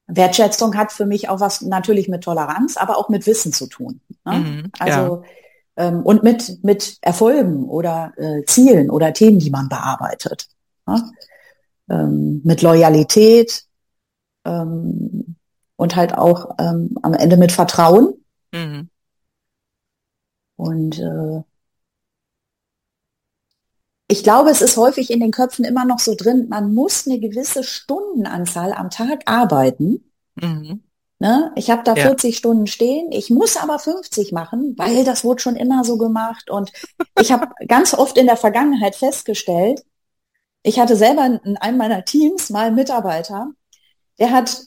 Wertschätzung 0.07 0.75
hat 0.75 0.91
für 0.91 1.05
mich 1.05 1.29
auch 1.29 1.39
was 1.39 1.61
natürlich 1.61 2.09
mit 2.09 2.23
Toleranz, 2.23 2.77
aber 2.77 2.97
auch 2.97 3.09
mit 3.09 3.25
Wissen 3.25 3.53
zu 3.53 3.67
tun. 3.67 4.01
Ne? 4.25 4.33
Mhm, 4.39 4.71
also 4.77 5.23
ja. 5.77 5.87
ähm, 5.87 6.03
und 6.03 6.23
mit 6.23 6.63
mit 6.63 6.97
Erfolgen 7.01 7.63
oder 7.69 8.13
äh, 8.17 8.43
Zielen 8.45 8.89
oder 8.89 9.13
Themen, 9.13 9.39
die 9.39 9.49
man 9.49 9.69
bearbeitet. 9.69 10.49
Ne? 10.85 11.11
Ähm, 11.89 12.41
mit 12.43 12.61
Loyalität 12.61 13.63
ähm, 14.43 15.37
und 15.77 15.95
halt 15.95 16.17
auch 16.17 16.55
ähm, 16.59 16.97
am 17.01 17.13
Ende 17.13 17.37
mit 17.37 17.51
Vertrauen. 17.51 18.13
Mhm. 18.51 18.89
Und 20.55 20.99
äh, 20.99 21.43
ich 24.07 24.23
glaube, 24.23 24.51
es 24.51 24.61
ist 24.61 24.77
häufig 24.77 25.09
in 25.09 25.19
den 25.19 25.31
Köpfen 25.31 25.65
immer 25.65 25.85
noch 25.85 25.99
so 25.99 26.15
drin, 26.15 26.47
man 26.49 26.73
muss 26.73 27.07
eine 27.07 27.19
gewisse 27.19 27.63
Stundenanzahl 27.63 28.71
am 28.73 28.89
Tag 28.89 29.23
arbeiten. 29.25 30.11
Mhm. 30.35 30.83
Ne? 31.17 31.51
Ich 31.55 31.71
habe 31.71 31.83
da 31.83 31.95
ja. 31.95 32.03
40 32.03 32.37
Stunden 32.37 32.67
stehen, 32.67 33.11
ich 33.11 33.29
muss 33.29 33.57
aber 33.57 33.79
50 33.79 34.31
machen, 34.31 34.75
weil 34.77 35.03
das 35.05 35.23
wurde 35.23 35.41
schon 35.41 35.55
immer 35.55 35.83
so 35.83 35.97
gemacht. 35.97 36.51
Und 36.51 36.71
ich 37.19 37.31
habe 37.31 37.47
ganz 37.67 37.93
oft 37.93 38.17
in 38.17 38.27
der 38.27 38.37
Vergangenheit 38.37 38.95
festgestellt, 38.95 39.83
ich 40.61 40.79
hatte 40.79 40.95
selber 40.95 41.25
in 41.25 41.57
einem 41.57 41.77
meiner 41.77 42.05
Teams 42.05 42.49
mal 42.49 42.67
einen 42.67 42.75
Mitarbeiter, 42.75 43.51
der 44.19 44.31
hat 44.31 44.61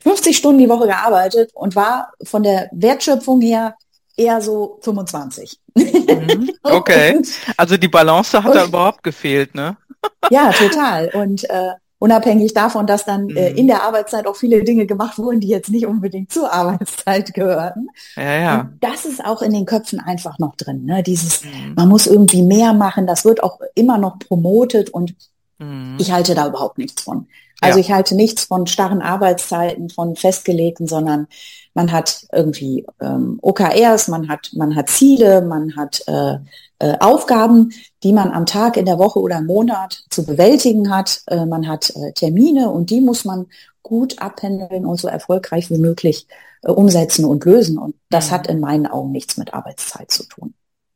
50 0.00 0.32
äh, 0.32 0.34
Stunden 0.34 0.58
die 0.58 0.68
Woche 0.68 0.86
gearbeitet 0.86 1.52
und 1.54 1.76
war 1.76 2.12
von 2.22 2.42
der 2.42 2.68
Wertschöpfung 2.72 3.40
her 3.40 3.76
eher 4.16 4.40
so 4.40 4.78
25. 4.82 5.58
Mhm. 5.74 6.50
Okay. 6.62 7.20
also 7.58 7.76
die 7.76 7.88
Balance 7.88 8.42
hat 8.42 8.46
und, 8.46 8.54
da 8.56 8.64
überhaupt 8.64 9.02
gefehlt, 9.02 9.54
ne? 9.54 9.76
ja, 10.30 10.50
total. 10.50 11.10
Und 11.12 11.48
äh, 11.50 11.72
unabhängig 11.98 12.54
davon, 12.54 12.86
dass 12.86 13.04
dann 13.04 13.28
äh, 13.30 13.50
mhm. 13.50 13.56
in 13.56 13.66
der 13.66 13.82
Arbeitszeit 13.82 14.26
auch 14.26 14.36
viele 14.36 14.64
Dinge 14.64 14.86
gemacht 14.86 15.18
wurden, 15.18 15.40
die 15.40 15.48
jetzt 15.48 15.70
nicht 15.70 15.86
unbedingt 15.86 16.32
zur 16.32 16.52
Arbeitszeit 16.52 17.34
gehörten. 17.34 17.88
Ja, 18.16 18.40
ja. 18.40 18.60
Und 18.62 18.78
das 18.80 19.04
ist 19.04 19.24
auch 19.24 19.42
in 19.42 19.52
den 19.52 19.66
Köpfen 19.66 20.00
einfach 20.00 20.38
noch 20.38 20.56
drin. 20.56 20.84
Ne? 20.84 21.02
Dieses, 21.02 21.44
mhm. 21.44 21.74
man 21.76 21.88
muss 21.88 22.06
irgendwie 22.06 22.42
mehr 22.42 22.72
machen, 22.72 23.06
das 23.06 23.24
wird 23.24 23.42
auch 23.42 23.60
immer 23.74 23.98
noch 23.98 24.18
promotet 24.18 24.90
und 24.90 25.14
mhm. 25.58 25.96
ich 25.98 26.12
halte 26.12 26.34
da 26.34 26.48
überhaupt 26.48 26.78
nichts 26.78 27.02
von. 27.02 27.26
Also 27.60 27.78
ja. 27.78 27.84
ich 27.84 27.92
halte 27.92 28.14
nichts 28.14 28.44
von 28.44 28.66
starren 28.66 29.00
Arbeitszeiten, 29.00 29.88
von 29.90 30.16
festgelegten, 30.16 30.86
sondern 30.86 31.28
man 31.74 31.92
hat 31.92 32.26
irgendwie 32.32 32.86
ähm, 33.00 33.38
OKRs, 33.42 34.08
man 34.08 34.28
hat, 34.28 34.50
man 34.54 34.74
hat 34.76 34.88
Ziele, 34.88 35.42
man 35.42 35.76
hat 35.76 36.02
äh, 36.06 36.38
äh, 36.78 36.96
Aufgaben, 37.00 37.72
die 38.02 38.12
man 38.12 38.30
am 38.30 38.46
Tag, 38.46 38.76
in 38.76 38.86
der 38.86 38.98
Woche 38.98 39.20
oder 39.20 39.38
im 39.38 39.46
Monat 39.46 40.04
zu 40.10 40.24
bewältigen 40.24 40.94
hat. 40.94 41.22
Äh, 41.26 41.46
man 41.46 41.68
hat 41.68 41.90
äh, 41.90 42.12
Termine 42.12 42.70
und 42.70 42.90
die 42.90 43.00
muss 43.00 43.24
man 43.24 43.46
gut 43.82 44.20
abhändeln 44.20 44.86
und 44.86 44.98
so 44.98 45.08
erfolgreich 45.08 45.70
wie 45.70 45.78
möglich 45.78 46.26
äh, 46.62 46.70
umsetzen 46.70 47.24
und 47.24 47.44
lösen. 47.44 47.78
Und 47.78 47.96
das 48.08 48.28
mhm. 48.28 48.34
hat 48.34 48.46
in 48.46 48.60
meinen 48.60 48.86
Augen 48.86 49.12
nichts 49.12 49.36
mit 49.36 49.52
Arbeitszeit 49.52 50.10
zu 50.10 50.24
tun. 50.24 50.54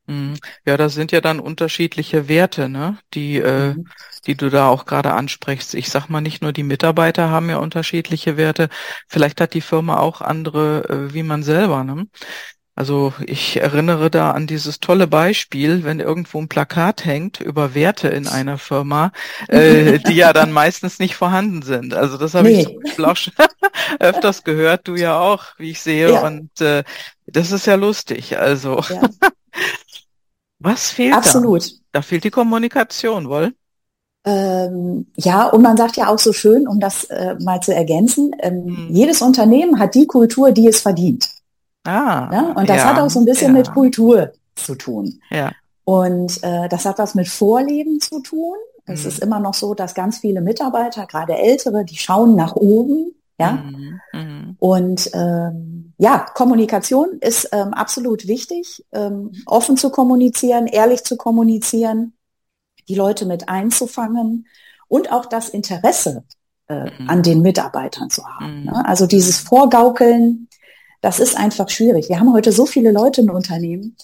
Mhm. 0.09 0.39
Ja, 0.65 0.77
das 0.77 0.95
sind 0.95 1.13
ja 1.13 1.21
dann 1.21 1.39
unterschiedliche 1.39 2.29
Werte, 2.29 2.69
ne? 2.69 2.99
Die, 3.15 3.37
äh, 3.37 3.75
mhm. 3.75 3.87
die 4.27 4.37
du 4.37 4.49
da 4.49 4.69
auch 4.69 4.87
gerade 4.87 5.13
ansprichst. 5.13 5.75
Ich 5.75 5.91
sag 5.91 6.09
mal, 6.09 6.23
nicht 6.23 6.43
nur 6.43 6.53
die 6.53 6.63
Mitarbeiter 6.63 7.29
haben 7.29 7.51
ja 7.51 7.59
unterschiedliche 7.59 8.37
Werte. 8.37 8.71
Vielleicht 9.07 9.41
hat 9.41 9.55
die 9.55 9.61
Firma 9.61 9.99
auch 9.99 10.23
andere, 10.23 10.89
äh, 10.89 11.15
wie 11.15 11.23
man 11.23 11.43
selber, 11.43 11.85
ne? 11.85 12.07
Also 12.75 13.13
ich 13.27 13.61
erinnere 13.61 14.09
da 14.09 14.31
an 14.31 14.47
dieses 14.47 14.79
tolle 14.79 15.09
Beispiel, 15.09 15.83
wenn 15.83 15.99
irgendwo 15.99 16.41
ein 16.41 16.47
Plakat 16.47 17.05
hängt 17.05 17.41
über 17.41 17.75
Werte 17.75 18.07
in 18.07 18.29
einer 18.29 18.57
Firma, 18.57 19.11
äh, 19.49 19.99
die 19.99 20.15
ja 20.15 20.33
dann 20.33 20.53
meistens 20.53 21.01
nicht 21.01 21.17
vorhanden 21.17 21.63
sind. 21.63 21.93
Also 21.93 22.17
das 22.17 22.35
habe 22.35 22.49
nee. 22.49 22.69
ich 22.85 23.05
auch 23.05 23.17
schon 23.17 23.33
öfters 23.99 24.45
gehört, 24.45 24.87
du 24.87 24.95
ja 24.95 25.19
auch, 25.19 25.47
wie 25.59 25.73
ich 25.73 25.81
sehe. 25.81 26.13
Ja. 26.13 26.25
Und 26.25 26.61
äh, 26.61 26.85
das 27.27 27.51
ist 27.51 27.67
ja 27.67 27.75
lustig. 27.75 28.39
Also 28.39 28.81
ja. 28.89 29.01
was 30.59 30.91
fehlt 30.91 31.15
Absolut. 31.15 31.65
da? 31.65 31.77
Da 31.93 32.03
fehlt 32.03 32.25
die 32.25 32.31
Kommunikation, 32.31 33.29
wohl? 33.29 33.55
Ähm, 34.25 35.07
ja, 35.17 35.47
und 35.47 35.63
man 35.63 35.77
sagt 35.77 35.97
ja 35.97 36.09
auch 36.09 36.19
so 36.19 36.33
schön, 36.33 36.67
um 36.69 36.81
das 36.81 37.05
äh, 37.05 37.37
mal 37.41 37.61
zu 37.61 37.75
ergänzen, 37.75 38.33
ähm, 38.41 38.65
hm. 38.65 38.89
jedes 38.91 39.23
Unternehmen 39.23 39.79
hat 39.79 39.95
die 39.95 40.07
Kultur, 40.07 40.51
die 40.53 40.69
es 40.69 40.81
verdient. 40.81 41.29
Ah, 41.85 42.29
ne? 42.31 42.55
Und 42.55 42.69
das 42.69 42.79
ja, 42.79 42.85
hat 42.85 43.01
auch 43.01 43.09
so 43.09 43.21
ein 43.21 43.25
bisschen 43.25 43.55
ja. 43.55 43.59
mit 43.59 43.73
Kultur 43.73 44.33
zu 44.57 44.75
tun. 44.75 45.21
Ja. 45.31 45.53
Und 45.85 46.43
äh, 46.43 46.69
das 46.69 46.85
hat 46.85 46.99
was 46.99 47.15
mit 47.15 47.29
Vorleben 47.29 48.01
zu 48.01 48.21
tun. 48.21 48.57
Es 48.85 49.03
mhm. 49.03 49.09
ist 49.09 49.19
immer 49.21 49.41
noch 49.41 49.55
so, 49.55 49.75
dass 49.75 49.95
ganz 49.95 50.19
viele 50.19 50.43
Mitarbeiter, 50.43 51.07
gerade 51.07 51.37
ältere, 51.37 51.85
die 51.85 51.97
schauen 51.97 52.35
nach 52.35 52.57
oben. 52.57 53.15
Ja. 53.39 53.53
Mhm. 53.53 54.01
Mhm. 54.13 54.57
Und 54.59 55.11
ähm, 55.15 55.93
ja, 55.99 56.27
Kommunikation 56.35 57.19
ist 57.21 57.49
ähm, 57.53 57.73
absolut 57.73 58.27
wichtig, 58.27 58.85
ähm, 58.93 59.33
offen 59.47 59.77
zu 59.77 59.91
kommunizieren, 59.91 60.67
ehrlich 60.67 61.05
zu 61.05 61.17
kommunizieren, 61.17 62.15
die 62.89 62.95
Leute 62.95 63.27
mit 63.27 63.49
einzufangen 63.49 64.47
und 64.89 65.13
auch 65.13 65.27
das 65.27 65.49
Interesse 65.49 66.25
äh, 66.69 66.91
mhm. 66.91 67.09
an 67.09 67.23
den 67.23 67.43
Mitarbeitern 67.43 68.11
zu 68.11 68.27
haben. 68.27 68.61
Mhm. 68.61 68.67
Ne? 68.67 68.87
Also 68.87 69.07
dieses 69.07 69.39
Vorgaukeln, 69.39 70.49
das 71.01 71.21
ist 71.21 71.37
einfach 71.37 71.69
schwierig. 71.69 72.09
Wir 72.09 72.19
haben 72.19 72.33
heute 72.33 72.53
so 72.53 72.67
viele 72.67 72.91
Leute 72.91 73.21
im 73.21 73.31
Unternehmen, 73.31 73.97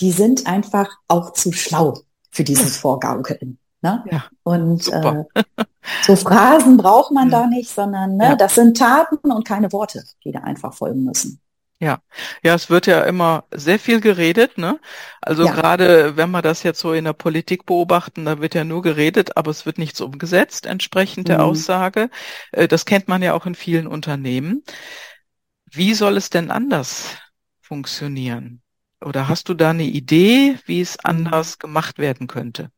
die 0.00 0.12
sind 0.12 0.46
einfach 0.46 0.88
auch 1.08 1.32
zu 1.32 1.52
schlau 1.52 1.94
für 2.30 2.44
dieses 2.44 2.76
Vorgaukeln. 2.76 3.57
Ne? 3.80 4.04
Ja, 4.10 4.24
und 4.42 4.88
äh, 4.88 5.24
so 6.02 6.16
Phrasen 6.16 6.76
braucht 6.76 7.12
man 7.12 7.30
ja. 7.30 7.40
da 7.42 7.46
nicht, 7.46 7.70
sondern 7.70 8.16
ne, 8.16 8.30
ja. 8.30 8.36
das 8.36 8.56
sind 8.56 8.76
Taten 8.76 9.30
und 9.30 9.46
keine 9.46 9.72
Worte, 9.72 10.02
die 10.24 10.32
da 10.32 10.40
einfach 10.40 10.74
folgen 10.74 11.04
müssen. 11.04 11.40
Ja, 11.80 12.00
ja, 12.42 12.54
es 12.54 12.70
wird 12.70 12.88
ja 12.88 13.02
immer 13.04 13.44
sehr 13.52 13.78
viel 13.78 14.00
geredet, 14.00 14.58
ne? 14.58 14.80
Also 15.20 15.44
ja. 15.44 15.52
gerade 15.52 16.16
wenn 16.16 16.32
wir 16.32 16.42
das 16.42 16.64
jetzt 16.64 16.80
so 16.80 16.92
in 16.92 17.04
der 17.04 17.12
Politik 17.12 17.66
beobachten, 17.66 18.24
da 18.24 18.40
wird 18.40 18.56
ja 18.56 18.64
nur 18.64 18.82
geredet, 18.82 19.36
aber 19.36 19.52
es 19.52 19.64
wird 19.64 19.78
nichts 19.78 20.00
umgesetzt 20.00 20.66
entsprechend 20.66 21.28
der 21.28 21.38
mhm. 21.38 21.44
Aussage. 21.44 22.10
Äh, 22.50 22.66
das 22.66 22.84
kennt 22.84 23.06
man 23.06 23.22
ja 23.22 23.32
auch 23.34 23.46
in 23.46 23.54
vielen 23.54 23.86
Unternehmen. 23.86 24.64
Wie 25.70 25.94
soll 25.94 26.16
es 26.16 26.30
denn 26.30 26.50
anders 26.50 27.10
funktionieren? 27.60 28.60
Oder 29.00 29.28
hast 29.28 29.48
du 29.48 29.54
da 29.54 29.70
eine 29.70 29.84
Idee, 29.84 30.58
wie 30.66 30.80
es 30.80 30.98
anders 31.04 31.60
gemacht 31.60 31.98
werden 31.98 32.26
könnte? 32.26 32.72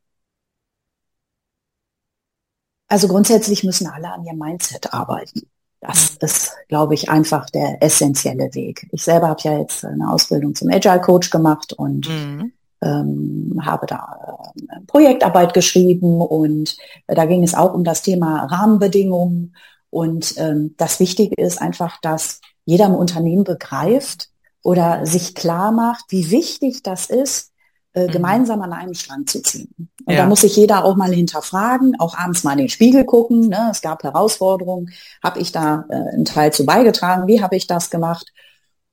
Also 2.91 3.07
grundsätzlich 3.07 3.63
müssen 3.63 3.87
alle 3.87 4.13
an 4.13 4.25
ihrem 4.25 4.39
Mindset 4.39 4.93
arbeiten. 4.93 5.43
Das 5.81 6.17
ist, 6.21 6.57
glaube 6.69 6.95
ich, 6.95 7.09
einfach 7.09 7.49
der 7.49 7.81
essentielle 7.83 8.53
Weg. 8.53 8.89
Ich 8.91 9.05
selber 9.05 9.29
habe 9.29 9.41
ja 9.45 9.59
jetzt 9.61 9.85
eine 9.85 10.11
Ausbildung 10.13 10.57
zum 10.57 10.69
Agile 10.71 11.01
Coach 11.01 11.31
gemacht 11.31 11.73
und 11.73 12.09
mhm. 12.09 12.53
ähm, 12.83 13.61
habe 13.65 13.87
da 13.87 14.43
äh, 14.57 14.81
Projektarbeit 14.89 15.55
geschrieben 15.55 16.21
und 16.21 16.77
äh, 17.07 17.15
da 17.15 17.27
ging 17.27 17.45
es 17.45 17.55
auch 17.55 17.73
um 17.73 17.85
das 17.85 18.03
Thema 18.03 18.47
Rahmenbedingungen. 18.47 19.55
Und 19.91 20.35
ähm, 20.37 20.75
das 20.77 20.99
Wichtige 20.99 21.41
ist 21.41 21.63
einfach, 21.63 22.01
dass 22.03 22.41
jeder 22.65 22.87
im 22.87 22.97
Unternehmen 22.97 23.45
begreift 23.45 24.31
oder 24.65 25.07
sich 25.07 25.37
klar 25.37 25.71
macht, 25.71 26.07
wie 26.09 26.33
wichtig 26.33 26.83
das 26.83 27.09
ist, 27.09 27.50
äh, 27.93 28.07
mhm. 28.07 28.11
gemeinsam 28.13 28.63
an 28.63 28.73
einem 28.73 28.95
Strang 28.95 29.27
zu 29.27 29.43
ziehen. 29.43 29.75
Und 30.05 30.15
ja. 30.15 30.23
da 30.23 30.29
muss 30.29 30.43
sich 30.43 30.57
jeder 30.57 30.85
auch 30.85 30.97
mal 30.97 31.13
hinterfragen, 31.13 31.99
auch 31.99 32.17
abends 32.17 32.45
mal 32.45 32.53
in 32.53 32.59
den 32.59 32.69
Spiegel 32.69 33.05
gucken. 33.05 33.49
Ne? 33.49 33.69
Es 33.71 33.81
gab 33.81 34.03
Herausforderungen, 34.03 34.91
habe 35.23 35.41
ich 35.41 35.53
da 35.53 35.85
äh, 35.89 35.95
einen 35.95 36.25
Teil 36.25 36.53
zu 36.53 36.65
beigetragen, 36.65 37.27
wie 37.27 37.43
habe 37.43 37.57
ich 37.57 37.67
das 37.67 37.91
gemacht? 37.91 38.33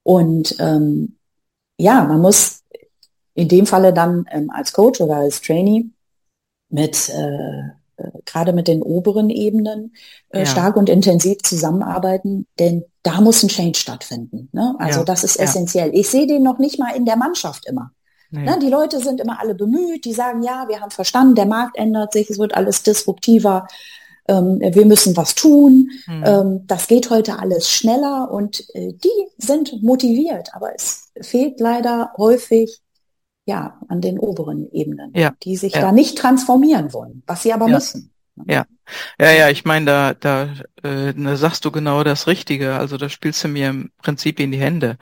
Und 0.03 0.55
ähm, 0.59 1.17
ja, 1.77 2.03
man 2.03 2.21
muss 2.21 2.63
in 3.33 3.47
dem 3.47 3.65
Falle 3.65 3.93
dann 3.93 4.25
ähm, 4.31 4.49
als 4.49 4.73
Coach 4.73 4.99
oder 4.99 5.17
als 5.17 5.41
Trainee 5.41 5.85
mit 6.69 7.09
äh, 7.09 7.69
äh, 7.97 8.11
gerade 8.25 8.53
mit 8.53 8.67
den 8.67 8.81
oberen 8.81 9.29
Ebenen 9.29 9.93
äh, 10.29 10.39
ja. 10.39 10.45
stark 10.45 10.77
und 10.77 10.89
intensiv 10.89 11.41
zusammenarbeiten, 11.43 12.47
denn 12.59 12.85
da 13.03 13.21
muss 13.21 13.43
ein 13.43 13.49
Change 13.49 13.77
stattfinden. 13.77 14.49
Ne? 14.51 14.75
Also 14.79 14.99
ja. 14.99 15.05
das 15.05 15.23
ist 15.23 15.37
essentiell. 15.37 15.89
Ja. 15.89 15.99
Ich 15.99 16.09
sehe 16.09 16.27
den 16.27 16.43
noch 16.43 16.59
nicht 16.59 16.79
mal 16.79 16.95
in 16.95 17.05
der 17.05 17.15
Mannschaft 17.15 17.65
immer. 17.67 17.91
Nee. 18.29 18.43
Ne? 18.43 18.59
Die 18.61 18.69
Leute 18.69 18.99
sind 18.99 19.21
immer 19.21 19.39
alle 19.39 19.55
bemüht, 19.55 20.05
die 20.05 20.13
sagen, 20.13 20.43
ja, 20.43 20.65
wir 20.67 20.81
haben 20.81 20.91
verstanden, 20.91 21.35
der 21.35 21.45
Markt 21.45 21.77
ändert 21.77 22.13
sich, 22.13 22.29
es 22.29 22.39
wird 22.39 22.53
alles 22.55 22.83
disruptiver, 22.83 23.67
ähm, 24.27 24.59
wir 24.59 24.85
müssen 24.85 25.15
was 25.15 25.35
tun, 25.35 25.89
mhm. 26.07 26.23
ähm, 26.25 26.67
das 26.67 26.87
geht 26.87 27.09
heute 27.09 27.39
alles 27.39 27.71
schneller 27.71 28.29
und 28.31 28.63
äh, 28.73 28.93
die 28.93 29.27
sind 29.37 29.81
motiviert, 29.81 30.49
aber 30.53 30.75
es 30.75 31.11
fehlt 31.21 31.59
leider 31.59 32.11
häufig 32.17 32.81
ja, 33.45 33.79
an 33.87 34.01
den 34.01 34.19
oberen 34.19 34.69
Ebenen, 34.71 35.13
ja. 35.15 35.33
die 35.43 35.55
sich 35.55 35.73
ja. 35.73 35.81
da 35.81 35.91
nicht 35.93 36.17
transformieren 36.17 36.91
wollen, 36.91 37.23
was 37.25 37.43
sie 37.43 37.53
aber 37.53 37.67
ja. 37.67 37.75
müssen. 37.75 38.11
Ja, 38.45 38.65
ja, 39.19 39.31
ja, 39.31 39.49
ich 39.49 39.65
meine, 39.65 39.85
da, 39.85 40.13
da, 40.13 40.49
äh, 40.83 41.13
da 41.13 41.35
sagst 41.37 41.65
du 41.65 41.71
genau 41.71 42.03
das 42.03 42.27
Richtige. 42.27 42.75
Also 42.75 42.97
da 42.97 43.09
spielst 43.09 43.43
du 43.43 43.47
mir 43.47 43.69
im 43.69 43.91
Prinzip 44.01 44.39
in 44.39 44.51
die 44.51 44.59
Hände. 44.59 44.97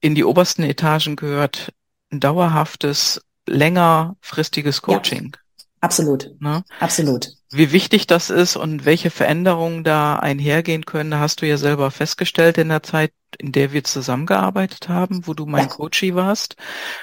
In 0.00 0.14
die 0.14 0.24
obersten 0.24 0.62
Etagen 0.62 1.16
gehört 1.16 1.72
ein 2.12 2.20
dauerhaftes, 2.20 3.22
längerfristiges 3.46 4.82
Coaching. 4.82 5.36
Absolut. 5.80 6.30
Ne? 6.38 6.62
Absolut. 6.78 7.30
Wie 7.50 7.72
wichtig 7.72 8.06
das 8.06 8.30
ist 8.30 8.56
und 8.56 8.84
welche 8.84 9.10
Veränderungen 9.10 9.82
da 9.82 10.16
einhergehen 10.16 10.86
können, 10.86 11.18
hast 11.18 11.42
du 11.42 11.48
ja 11.48 11.56
selber 11.56 11.90
festgestellt 11.90 12.56
in 12.58 12.68
der 12.68 12.84
Zeit, 12.84 13.12
in 13.38 13.50
der 13.50 13.72
wir 13.72 13.82
zusammengearbeitet 13.82 14.88
haben, 14.88 15.26
wo 15.26 15.34
du 15.34 15.44
mein 15.44 15.68
ja. 15.68 15.74
Coachie 15.74 16.14
warst. 16.14 16.54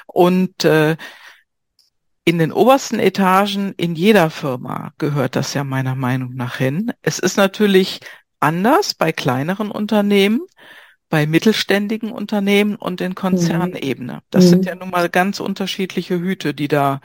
Und 0.08 0.64
äh, 0.64 0.96
in 2.24 2.38
den 2.38 2.54
obersten 2.54 3.00
Etagen 3.00 3.74
in 3.76 3.96
jeder 3.96 4.30
Firma 4.30 4.94
gehört 4.98 5.36
das 5.36 5.54
ja 5.54 5.66
meiner 5.66 5.96
Meinung 5.96 6.36
nach 6.36 6.56
hin. 6.56 6.94
Es 7.02 7.20
ist 7.20 7.36
natürlich 7.36 8.00
anders 8.40 8.94
bei 8.94 9.12
kleineren 9.12 9.72
Unternehmen, 9.72 10.42
bei 11.10 11.26
mittelständigen 11.26 12.12
Unternehmen 12.12 12.76
und 12.76 13.02
in 13.02 13.16
Konzernebene. 13.16 14.22
Das 14.30 14.46
mhm. 14.46 14.50
sind 14.50 14.66
ja 14.66 14.76
nun 14.76 14.92
mal 14.92 15.10
ganz 15.10 15.40
unterschiedliche 15.40 16.20
Hüte, 16.20 16.54
die 16.54 16.68
da 16.68 17.02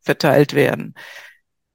verteilt 0.00 0.54
werden. 0.54 0.94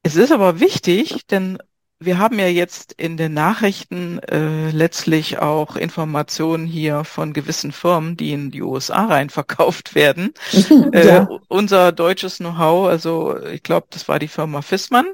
Es 0.04 0.16
ist 0.16 0.32
aber 0.32 0.60
wichtig, 0.60 1.28
denn 1.28 1.58
wir 2.00 2.18
haben 2.18 2.40
ja 2.40 2.48
jetzt 2.48 2.94
in 2.94 3.16
den 3.16 3.34
Nachrichten 3.34 4.18
äh, 4.20 4.72
letztlich 4.72 5.38
auch 5.38 5.76
Informationen 5.76 6.66
hier 6.66 7.04
von 7.04 7.32
gewissen 7.32 7.72
Firmen, 7.72 8.18
die 8.18 8.32
in 8.32 8.50
die 8.50 8.64
USA 8.64 9.06
rein 9.06 9.30
verkauft 9.30 9.94
werden. 9.94 10.34
ja. 10.94 11.24
äh, 11.24 11.28
unser 11.48 11.92
deutsches 11.92 12.38
Know-how, 12.38 12.88
also 12.88 13.38
ich 13.46 13.62
glaube, 13.62 13.88
das 13.92 14.08
war 14.08 14.18
die 14.18 14.28
Firma 14.28 14.64
Fissmann, 14.64 15.06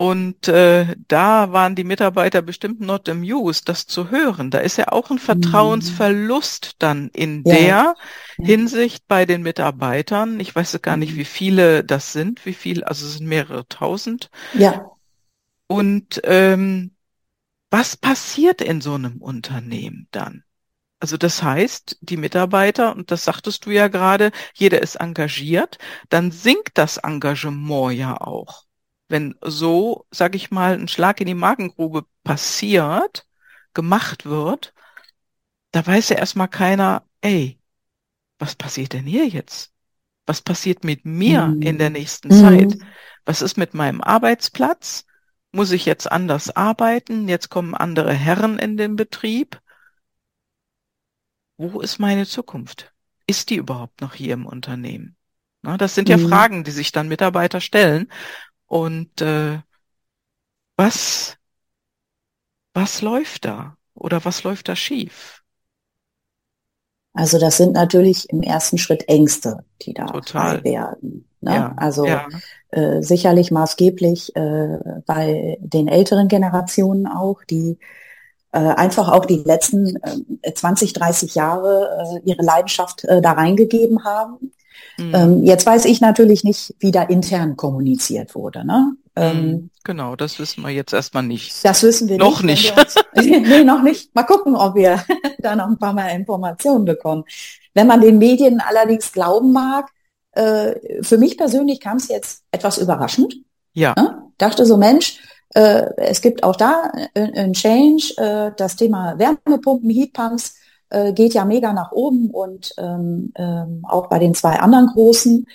und 0.00 0.48
äh, 0.48 0.96
da 1.08 1.52
waren 1.52 1.74
die 1.74 1.84
Mitarbeiter 1.84 2.40
bestimmt 2.40 2.80
not 2.80 3.06
amused, 3.06 3.68
das 3.68 3.86
zu 3.86 4.10
hören. 4.10 4.50
Da 4.50 4.60
ist 4.60 4.78
ja 4.78 4.88
auch 4.88 5.10
ein 5.10 5.16
mhm. 5.16 5.18
Vertrauensverlust 5.18 6.76
dann 6.78 7.10
in 7.12 7.42
ja. 7.44 7.54
der 7.54 7.94
Hinsicht 8.42 9.06
bei 9.08 9.26
den 9.26 9.42
Mitarbeitern. 9.42 10.40
Ich 10.40 10.56
weiß 10.56 10.80
gar 10.80 10.96
nicht, 10.96 11.12
mhm. 11.12 11.16
wie 11.18 11.24
viele 11.26 11.84
das 11.84 12.14
sind, 12.14 12.46
wie 12.46 12.54
viel, 12.54 12.82
also 12.82 13.04
es 13.04 13.18
sind 13.18 13.26
mehrere 13.26 13.68
tausend. 13.68 14.30
Ja. 14.54 14.86
Und 15.66 16.22
ähm, 16.24 16.92
was 17.68 17.98
passiert 17.98 18.62
in 18.62 18.80
so 18.80 18.94
einem 18.94 19.18
Unternehmen 19.18 20.08
dann? 20.12 20.44
Also 20.98 21.18
das 21.18 21.42
heißt, 21.42 21.98
die 22.00 22.16
Mitarbeiter, 22.16 22.96
und 22.96 23.10
das 23.10 23.24
sagtest 23.26 23.66
du 23.66 23.70
ja 23.70 23.88
gerade, 23.88 24.32
jeder 24.54 24.80
ist 24.80 24.94
engagiert, 24.94 25.76
dann 26.08 26.30
sinkt 26.30 26.78
das 26.78 26.96
Engagement 26.96 27.92
ja 27.98 28.18
auch 28.18 28.64
wenn 29.10 29.34
so, 29.42 30.06
sag 30.10 30.34
ich 30.34 30.50
mal, 30.50 30.74
ein 30.78 30.88
Schlag 30.88 31.20
in 31.20 31.26
die 31.26 31.34
Magengrube 31.34 32.06
passiert, 32.22 33.26
gemacht 33.74 34.24
wird, 34.24 34.72
da 35.72 35.86
weiß 35.86 36.10
ja 36.10 36.16
erstmal 36.16 36.48
keiner, 36.48 37.04
ey, 37.20 37.58
was 38.38 38.54
passiert 38.54 38.92
denn 38.92 39.04
hier 39.04 39.26
jetzt? 39.26 39.72
Was 40.26 40.40
passiert 40.40 40.84
mit 40.84 41.04
mir 41.04 41.48
mhm. 41.48 41.62
in 41.62 41.78
der 41.78 41.90
nächsten 41.90 42.28
mhm. 42.28 42.40
Zeit? 42.40 42.78
Was 43.24 43.42
ist 43.42 43.56
mit 43.56 43.74
meinem 43.74 44.00
Arbeitsplatz? 44.00 45.04
Muss 45.52 45.72
ich 45.72 45.84
jetzt 45.84 46.10
anders 46.10 46.54
arbeiten? 46.54 47.28
Jetzt 47.28 47.48
kommen 47.48 47.74
andere 47.74 48.12
Herren 48.12 48.58
in 48.58 48.76
den 48.76 48.94
Betrieb. 48.96 49.60
Wo 51.56 51.80
ist 51.80 51.98
meine 51.98 52.26
Zukunft? 52.26 52.92
Ist 53.26 53.50
die 53.50 53.56
überhaupt 53.56 54.00
noch 54.00 54.14
hier 54.14 54.34
im 54.34 54.46
Unternehmen? 54.46 55.16
Na, 55.62 55.76
das 55.76 55.94
sind 55.94 56.08
ja 56.08 56.16
mhm. 56.16 56.28
Fragen, 56.28 56.64
die 56.64 56.70
sich 56.70 56.92
dann 56.92 57.08
Mitarbeiter 57.08 57.60
stellen. 57.60 58.10
Und 58.70 59.20
äh, 59.20 59.58
was, 60.76 61.36
was 62.72 63.02
läuft 63.02 63.44
da? 63.44 63.76
Oder 63.94 64.24
was 64.24 64.44
läuft 64.44 64.68
da 64.68 64.76
schief? 64.76 65.42
Also 67.12 67.40
das 67.40 67.56
sind 67.56 67.72
natürlich 67.72 68.30
im 68.30 68.42
ersten 68.42 68.78
Schritt 68.78 69.08
Ängste, 69.08 69.64
die 69.82 69.92
da 69.92 70.06
frei 70.24 70.62
werden. 70.62 71.28
Ne? 71.40 71.52
Ja, 71.52 71.74
also 71.76 72.06
ja. 72.06 72.28
Äh, 72.68 73.02
sicherlich 73.02 73.50
maßgeblich 73.50 74.36
äh, 74.36 74.78
bei 75.04 75.58
den 75.60 75.88
älteren 75.88 76.28
Generationen 76.28 77.08
auch, 77.08 77.42
die 77.42 77.76
äh, 78.52 78.58
einfach 78.58 79.08
auch 79.08 79.24
die 79.26 79.42
letzten 79.44 79.96
äh, 80.42 80.54
20, 80.54 80.92
30 80.92 81.34
Jahre 81.34 82.20
äh, 82.24 82.30
ihre 82.30 82.42
Leidenschaft 82.44 83.02
äh, 83.04 83.20
da 83.20 83.32
reingegeben 83.32 84.04
haben. 84.04 84.52
Mhm. 84.98 85.14
Ähm, 85.14 85.44
jetzt 85.44 85.66
weiß 85.66 85.84
ich 85.86 86.00
natürlich 86.00 86.44
nicht, 86.44 86.74
wie 86.78 86.90
da 86.90 87.02
intern 87.02 87.56
kommuniziert 87.56 88.34
wurde. 88.34 88.64
Ne? 88.64 88.92
Ähm, 89.16 89.46
mhm. 89.46 89.70
genau, 89.84 90.16
das 90.16 90.38
wissen 90.38 90.62
wir 90.62 90.70
jetzt 90.70 90.92
erstmal 90.92 91.22
nicht. 91.22 91.64
Das 91.64 91.82
wissen 91.82 92.08
wir 92.08 92.18
noch 92.18 92.42
nicht. 92.42 92.76
nicht. 92.76 92.78
Uns, 92.78 92.94
nee, 93.14 93.64
noch 93.64 93.82
nicht. 93.82 94.14
Mal 94.14 94.24
gucken, 94.24 94.56
ob 94.56 94.74
wir 94.74 95.04
da 95.38 95.56
noch 95.56 95.66
ein 95.66 95.78
paar 95.78 95.92
Mal 95.92 96.08
Informationen 96.08 96.84
bekommen. 96.84 97.24
Wenn 97.74 97.86
man 97.86 98.00
den 98.00 98.18
Medien 98.18 98.60
allerdings 98.60 99.12
glauben 99.12 99.52
mag, 99.52 99.90
äh, 100.32 101.02
für 101.02 101.18
mich 101.18 101.36
persönlich 101.36 101.80
kam 101.80 101.96
es 101.96 102.08
jetzt 102.08 102.44
etwas 102.50 102.78
überraschend. 102.78 103.36
Ja. 103.72 103.94
Ne? 103.96 104.22
Dachte 104.38 104.64
so, 104.64 104.76
Mensch, 104.76 105.18
äh, 105.54 105.86
es 105.96 106.20
gibt 106.20 106.44
auch 106.44 106.56
da 106.56 106.90
ein 107.14 107.52
Change. 107.52 108.14
Äh, 108.16 108.52
das 108.56 108.76
Thema 108.76 109.18
Wärmepumpen, 109.18 109.90
Heatpumps 109.90 110.54
äh, 110.90 111.12
geht 111.12 111.34
ja 111.34 111.44
mega 111.44 111.72
nach 111.72 111.92
oben 111.92 112.30
und 112.30 112.72
ähm, 112.78 113.32
ähm, 113.36 113.84
auch 113.88 114.08
bei 114.08 114.18
den 114.18 114.34
zwei 114.34 114.58
anderen 114.60 114.86
großen. 114.86 115.46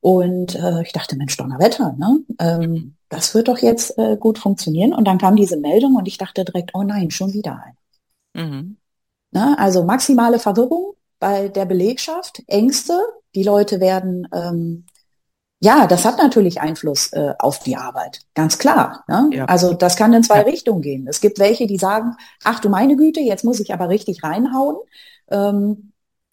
Und 0.00 0.54
äh, 0.54 0.82
ich 0.82 0.92
dachte, 0.92 1.16
Mensch, 1.16 1.36
Donnerwetter, 1.36 1.94
ne? 1.98 2.20
Ähm, 2.38 2.94
das 3.08 3.34
wird 3.34 3.48
doch 3.48 3.58
jetzt 3.58 3.96
äh, 3.98 4.16
gut 4.16 4.38
funktionieren. 4.38 4.92
Und 4.92 5.06
dann 5.06 5.18
kam 5.18 5.36
diese 5.36 5.56
Meldung 5.56 5.94
und 5.94 6.06
ich 6.06 6.18
dachte 6.18 6.44
direkt, 6.44 6.72
oh 6.74 6.82
nein, 6.82 7.10
schon 7.10 7.32
wieder 7.32 7.62
ein. 7.64 7.76
Mhm. 8.34 8.76
Na, 9.30 9.56
also 9.58 9.84
maximale 9.84 10.38
Verwirrung 10.38 10.94
bei 11.18 11.48
der 11.48 11.64
Belegschaft, 11.64 12.42
Ängste. 12.46 13.00
Die 13.34 13.42
Leute 13.42 13.80
werden 13.80 14.28
ähm, 14.32 14.86
ja, 15.64 15.86
das 15.86 16.04
hat 16.04 16.18
natürlich 16.18 16.60
Einfluss 16.60 17.10
äh, 17.14 17.32
auf 17.38 17.58
die 17.60 17.74
Arbeit, 17.74 18.20
ganz 18.34 18.58
klar. 18.58 19.02
Ne? 19.08 19.30
Ja. 19.32 19.44
Also 19.46 19.72
das 19.72 19.96
kann 19.96 20.12
in 20.12 20.22
zwei 20.22 20.40
ja. 20.40 20.42
Richtungen 20.42 20.82
gehen. 20.82 21.06
Es 21.08 21.22
gibt 21.22 21.38
welche, 21.38 21.66
die 21.66 21.78
sagen, 21.78 22.16
ach 22.44 22.60
du 22.60 22.68
meine 22.68 22.96
Güte, 22.96 23.20
jetzt 23.20 23.44
muss 23.44 23.60
ich 23.60 23.72
aber 23.72 23.88
richtig 23.88 24.22
reinhauen, 24.22 24.76
ähm, 25.30 25.92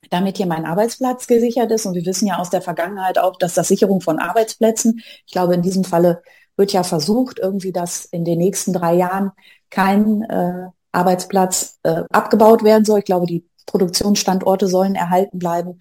damit 0.09 0.35
hier 0.35 0.47
mein 0.47 0.65
Arbeitsplatz 0.65 1.27
gesichert 1.27 1.71
ist. 1.71 1.85
Und 1.85 1.93
wir 1.93 2.05
wissen 2.05 2.27
ja 2.27 2.39
aus 2.39 2.49
der 2.49 2.61
Vergangenheit 2.61 3.19
auch, 3.19 3.37
dass 3.37 3.53
das 3.53 3.69
Sicherung 3.69 4.01
von 4.01 4.19
Arbeitsplätzen, 4.19 5.01
ich 5.25 5.31
glaube, 5.31 5.53
in 5.53 5.61
diesem 5.61 5.85
Falle 5.85 6.21
wird 6.57 6.73
ja 6.73 6.83
versucht, 6.83 7.39
irgendwie, 7.39 7.71
dass 7.71 8.03
in 8.03 8.25
den 8.25 8.37
nächsten 8.37 8.73
drei 8.73 8.95
Jahren 8.95 9.31
kein 9.69 10.23
äh, 10.23 10.67
Arbeitsplatz 10.91 11.79
äh, 11.83 12.03
abgebaut 12.11 12.65
werden 12.65 12.83
soll. 12.83 12.99
Ich 12.99 13.05
glaube, 13.05 13.27
die 13.27 13.47
Produktionsstandorte 13.65 14.67
sollen 14.67 14.95
erhalten 14.95 15.39
bleiben. 15.39 15.79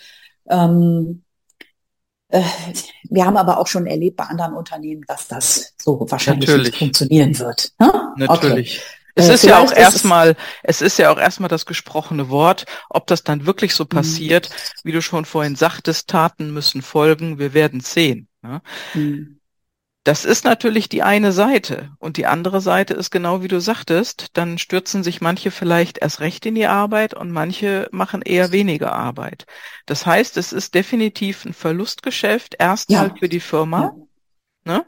Ähm, 0.49 1.25
äh, 1.27 1.30
wir 3.09 3.27
haben 3.27 3.37
aber 3.37 3.59
auch 3.59 3.67
schon 3.67 3.87
erlebt 3.87 4.17
bei 4.17 4.25
anderen 4.25 4.55
Unternehmen, 4.55 5.05
dass 5.07 5.29
das 5.29 5.75
so 5.77 6.07
wahrscheinlich 6.09 6.49
Natürlich. 6.49 6.71
nicht 6.73 6.79
funktionieren 6.79 7.39
wird. 7.39 7.73
Ne? 7.79 8.13
Natürlich. 8.17 8.79
Okay. 8.79 9.01
Es 9.15 9.29
äh, 9.29 9.35
ist 9.35 9.45
ja 9.45 9.59
auch 9.59 9.73
erstmal, 9.73 10.37
es 10.63 10.81
ist 10.83 10.99
ja 10.99 11.13
auch 11.13 11.19
erstmal 11.19 11.49
das 11.49 11.67
gesprochene 11.67 12.29
Wort. 12.29 12.67
Ob 12.89 13.07
das 13.07 13.25
dann 13.25 13.47
wirklich 13.47 13.75
so 13.75 13.85
mhm. 13.85 13.89
passiert, 13.89 14.51
mhm. 14.51 14.89
wie 14.89 14.93
du 14.93 15.03
schon 15.03 15.25
vorhin 15.25 15.57
sagtest, 15.57 16.09
Taten 16.09 16.53
müssen 16.53 16.83
folgen, 16.83 17.39
wir 17.39 17.53
werden 17.55 17.81
sehen. 17.81 18.29
Ne? 18.43 18.63
Mhm. 18.95 19.40
Das 20.05 20.25
ist 20.25 20.45
natürlich 20.45 20.89
die 20.89 21.03
eine 21.03 21.31
Seite. 21.31 21.91
Und 21.99 22.17
die 22.17 22.27
andere 22.27 22.63
Seite 22.63 22.95
ist 22.95 23.11
genau 23.11 23.43
wie 23.43 23.49
du 23.49 23.61
sagtest, 23.61 24.29
dann 24.33 24.57
stürzen 24.57 25.03
sich 25.03 25.21
manche 25.21 25.51
vielleicht 25.51 25.99
erst 25.99 26.21
recht 26.21 26.47
in 26.47 26.55
die 26.55 26.67
Arbeit 26.67 27.13
und 27.13 27.31
manche 27.31 27.89
machen 27.93 28.23
eher 28.23 28.51
weniger 28.51 28.93
Arbeit. 28.93 29.45
Das 29.85 30.07
heißt, 30.07 30.39
es 30.39 30.53
ist 30.53 30.75
definitiv 30.75 31.45
ein 31.45 31.53
Verlustgeschäft, 31.53 32.57
erstmal 32.59 33.09
ja. 33.09 33.15
für 33.19 33.29
die 33.29 33.41
Firma. 33.41 33.95
Ja. 34.65 34.73
Ne? 34.73 34.87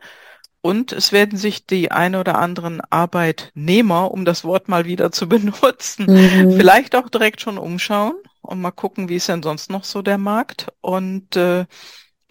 Und 0.62 0.92
es 0.92 1.12
werden 1.12 1.36
sich 1.36 1.66
die 1.66 1.90
ein 1.90 2.14
oder 2.14 2.38
anderen 2.38 2.80
Arbeitnehmer, 2.88 4.12
um 4.12 4.24
das 4.24 4.44
Wort 4.44 4.68
mal 4.68 4.86
wieder 4.86 5.12
zu 5.12 5.28
benutzen, 5.28 6.06
mhm. 6.06 6.56
vielleicht 6.56 6.96
auch 6.96 7.10
direkt 7.10 7.42
schon 7.42 7.58
umschauen 7.58 8.14
und 8.40 8.60
mal 8.60 8.70
gucken, 8.70 9.08
wie 9.10 9.16
ist 9.16 9.28
denn 9.28 9.42
sonst 9.42 9.70
noch 9.70 9.84
so 9.84 10.00
der 10.00 10.18
Markt. 10.18 10.68
Und 10.80 11.36
äh, 11.36 11.66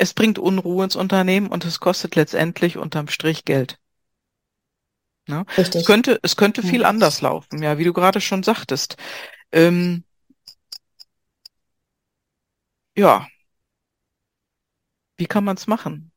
es 0.01 0.15
bringt 0.15 0.39
Unruhe 0.39 0.83
ins 0.83 0.95
Unternehmen 0.95 1.47
und 1.47 1.63
es 1.63 1.79
kostet 1.79 2.15
letztendlich 2.15 2.75
unterm 2.75 3.07
Strich 3.07 3.45
Geld. 3.45 3.77
Ne? 5.27 5.45
Es 5.55 5.85
könnte, 5.85 6.19
es 6.23 6.35
könnte 6.35 6.63
viel 6.63 6.81
ja. 6.81 6.87
anders 6.87 7.21
laufen, 7.21 7.61
ja, 7.61 7.77
wie 7.77 7.83
du 7.83 7.93
gerade 7.93 8.19
schon 8.19 8.41
sagtest. 8.41 8.97
Ähm, 9.51 10.03
ja. 12.97 13.27
Wie 15.17 15.27
kann 15.27 15.43
man 15.43 15.55
es 15.55 15.67
machen? 15.67 16.11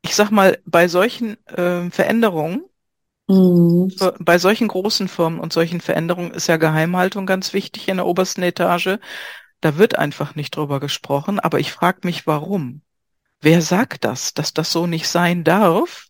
Ich 0.00 0.16
sag 0.16 0.30
mal, 0.30 0.62
bei 0.64 0.88
solchen 0.88 1.36
äh, 1.46 1.90
Veränderungen, 1.90 2.64
mhm. 3.28 3.92
bei 4.18 4.38
solchen 4.38 4.68
großen 4.68 5.08
Firmen 5.08 5.40
und 5.40 5.52
solchen 5.52 5.82
Veränderungen 5.82 6.30
ist 6.30 6.46
ja 6.46 6.56
Geheimhaltung 6.56 7.26
ganz 7.26 7.52
wichtig 7.52 7.88
in 7.88 7.98
der 7.98 8.06
obersten 8.06 8.42
Etage. 8.42 8.98
Da 9.60 9.76
wird 9.76 9.96
einfach 9.98 10.34
nicht 10.34 10.56
drüber 10.56 10.80
gesprochen, 10.80 11.38
aber 11.38 11.60
ich 11.60 11.72
frage 11.72 12.00
mich, 12.04 12.26
warum? 12.26 12.82
Wer 13.40 13.62
sagt 13.62 14.04
das, 14.04 14.34
dass 14.34 14.54
das 14.54 14.72
so 14.72 14.86
nicht 14.86 15.08
sein 15.08 15.44
darf? 15.44 16.06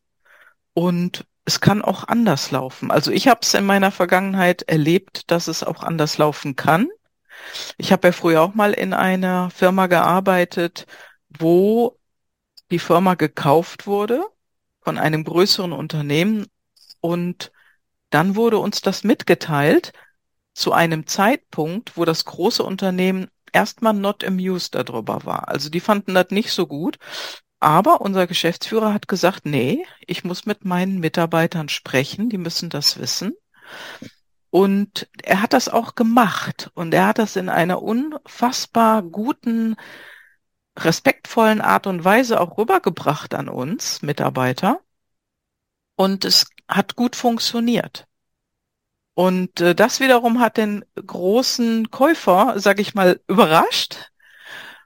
Und 0.73 1.27
es 1.45 1.61
kann 1.61 1.83
auch 1.83 2.07
anders 2.07 2.51
laufen. 2.51 2.91
Also 2.91 3.11
ich 3.11 3.29
habe 3.29 3.41
es 3.43 3.55
in 3.55 3.65
meiner 3.65 3.91
Vergangenheit 3.91 4.63
erlebt, 4.63 5.31
dass 5.31 5.49
es 5.49 5.65
auch 5.65 5.83
anders 5.83 6.19
laufen 6.19 6.55
kann. 6.55 6.89
Ich 7.77 7.93
habe 7.93 8.09
ja 8.09 8.13
früher 8.13 8.43
auch 8.43 8.55
mal 8.55 8.73
in 8.73 8.93
einer 8.93 9.51
Firma 9.51 9.87
gearbeitet, 9.87 10.87
wo 11.29 11.99
die 12.71 12.79
Firma 12.79 13.15
gekauft 13.15 13.87
wurde 13.87 14.25
von 14.83 14.99
einem 14.99 15.25
größeren 15.25 15.73
Unternehmen 15.73 16.47
und 17.01 17.53
dann 18.11 18.37
wurde 18.37 18.59
uns 18.59 18.81
das 18.81 19.05
mitgeteilt 19.05 19.93
zu 20.53 20.73
einem 20.73 21.07
Zeitpunkt, 21.07 21.97
wo 21.97 22.05
das 22.05 22.25
große 22.25 22.63
Unternehmen 22.63 23.29
erstmal 23.53 23.95
not 23.95 24.25
amused 24.25 24.75
darüber 24.75 25.25
war. 25.25 25.49
Also 25.49 25.71
die 25.71 25.81
fanden 25.81 26.15
das 26.15 26.31
nicht 26.31 26.53
so 26.53 26.67
gut. 26.67 26.99
Aber 27.61 28.01
unser 28.01 28.27
Geschäftsführer 28.27 28.95
hat 28.95 29.07
gesagt, 29.07 29.45
nee, 29.45 29.85
ich 30.07 30.25
muss 30.25 30.47
mit 30.47 30.65
meinen 30.65 30.99
Mitarbeitern 30.99 31.69
sprechen, 31.69 32.31
die 32.31 32.39
müssen 32.39 32.71
das 32.71 32.99
wissen. 32.99 33.35
Und 34.51 35.09
er 35.23 35.43
hat 35.43 35.53
das 35.53 35.69
auch 35.69 35.95
gemacht 35.95 36.71
und 36.75 36.93
er 36.95 37.07
hat 37.07 37.19
das 37.19 37.37
in 37.37 37.49
einer 37.49 37.83
unfassbar 37.83 39.03
guten, 39.03 39.77
respektvollen 40.79 41.61
Art 41.61 41.87
und 41.87 42.05
Weise 42.05 42.41
auch 42.41 42.59
rübergebracht 42.59 43.35
an 43.35 43.49
uns 43.49 44.03
Mitarbeiter. 44.03 44.81
Und 45.97 46.25
es 46.25 46.47
hat 46.67 46.97
gut 46.97 47.15
funktioniert. 47.15 48.07
Und 49.15 49.61
äh, 49.61 49.75
das 49.75 50.01
wiederum 50.01 50.41
hat 50.41 50.57
den 50.57 50.85
großen 50.95 51.91
Käufer, 51.91 52.55
sag 52.57 52.81
ich 52.81 52.95
mal, 52.95 53.21
überrascht. 53.29 54.11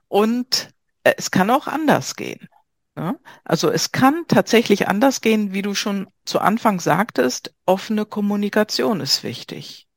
Und 0.08 0.70
äh, 1.04 1.14
es 1.16 1.30
kann 1.30 1.50
auch 1.50 1.66
anders 1.66 2.16
gehen. 2.16 2.48
Ne? 2.96 3.18
Also 3.44 3.70
es 3.70 3.92
kann 3.92 4.24
tatsächlich 4.28 4.88
anders 4.88 5.20
gehen, 5.20 5.52
wie 5.52 5.62
du 5.62 5.74
schon 5.74 6.08
zu 6.24 6.40
Anfang 6.40 6.80
sagtest. 6.80 7.54
Offene 7.66 8.06
Kommunikation 8.06 9.00
ist 9.00 9.24
wichtig. 9.24 9.88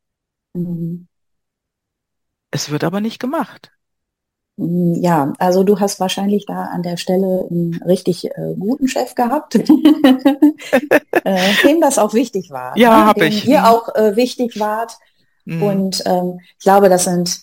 Mhm. 0.54 1.08
Es 2.52 2.70
wird 2.70 2.84
aber 2.84 3.02
nicht 3.02 3.20
gemacht. 3.20 3.72
Mm, 4.58 4.96
ja, 4.96 5.34
also 5.38 5.64
du 5.64 5.80
hast 5.80 6.00
wahrscheinlich 6.00 6.46
da 6.46 6.66
an 6.66 6.84
der 6.84 6.98
Stelle 6.98 7.48
einen 7.50 7.82
richtig 7.86 8.26
äh, 8.26 8.56
guten 8.60 8.88
Chef 8.88 9.16
gehabt, 9.16 9.56
äh, 9.56 9.64
dem 11.64 11.82
das 11.82 11.98
auch 11.98 12.14
wichtig 12.14 12.50
war. 12.50 12.78
Ja, 12.78 12.90
ne? 12.90 13.06
habe 13.06 13.26
ich. 13.28 13.48
Ihr 13.48 13.70
auch 13.70 13.96
äh, 13.96 14.16
wichtig 14.16 14.60
wart. 14.60 14.98
Mhm. 15.46 15.64
Und 15.64 16.04
ähm, 16.06 16.40
ich 16.58 16.64
glaube, 16.64 16.90
das 16.90 17.06
sind 17.06 17.42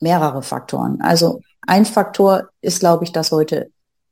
mehrere 0.00 0.42
Faktoren. 0.42 1.00
Also 1.02 1.40
ein 1.66 1.84
Faktor 1.84 2.48
ist, 2.60 2.80
glaube 2.80 3.04
ich, 3.04 3.12
dass 3.12 3.32
heute 3.32 3.70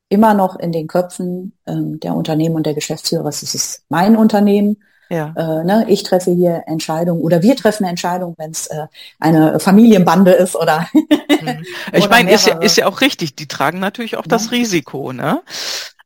immer 0.09 0.35
noch 0.35 0.59
in 0.59 0.73
den 0.73 0.89
Köpfen 0.89 1.57
ähm, 1.67 1.99
der 2.01 2.15
Unternehmen 2.15 2.57
und 2.57 2.67
der 2.67 2.75
Geschäftsführer, 2.75 3.27
es 3.27 3.43
ist 3.43 3.85
mein 3.89 4.17
Unternehmen, 4.17 4.83
ja. 5.13 5.35
Äh, 5.37 5.65
ne, 5.65 5.85
ich 5.89 6.05
treffe 6.05 6.31
hier 6.31 6.65
Entscheidungen 6.67 7.21
oder 7.21 7.43
wir 7.43 7.55
treffen 7.55 7.85
Entscheidungen, 7.85 8.35
wenn 8.39 8.51
es 8.51 8.67
äh, 8.69 8.87
eine 9.21 9.61
Familienbande 9.61 10.33
ist 10.33 10.57
oder. 10.57 10.89
Mhm. 11.43 11.65
ich 11.93 12.09
meine, 12.09 12.31
ist 12.31 12.47
ja, 12.47 12.59
ist 12.59 12.77
ja 12.77 12.87
auch 12.87 13.01
richtig. 13.01 13.35
Die 13.35 13.49
tragen 13.49 13.81
natürlich 13.81 14.17
auch 14.17 14.27
ja. 14.27 14.29
das 14.29 14.53
Risiko, 14.53 15.13
ne? 15.13 15.43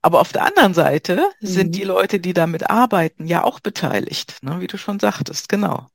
Aber 0.01 0.21
auf 0.21 0.33
der 0.33 0.47
anderen 0.47 0.73
Seite 0.73 1.29
mhm. 1.40 1.47
sind 1.47 1.75
die 1.75 1.85
Leute, 1.85 2.21
die 2.21 2.33
damit 2.33 2.71
arbeiten, 2.71 3.27
ja 3.27 3.45
auch 3.45 3.61
beteiligt, 3.61 4.38
ne? 4.40 4.61
wie 4.61 4.66
du 4.66 4.79
schon 4.79 4.99
sagtest, 4.99 5.51
genau. 5.51 5.88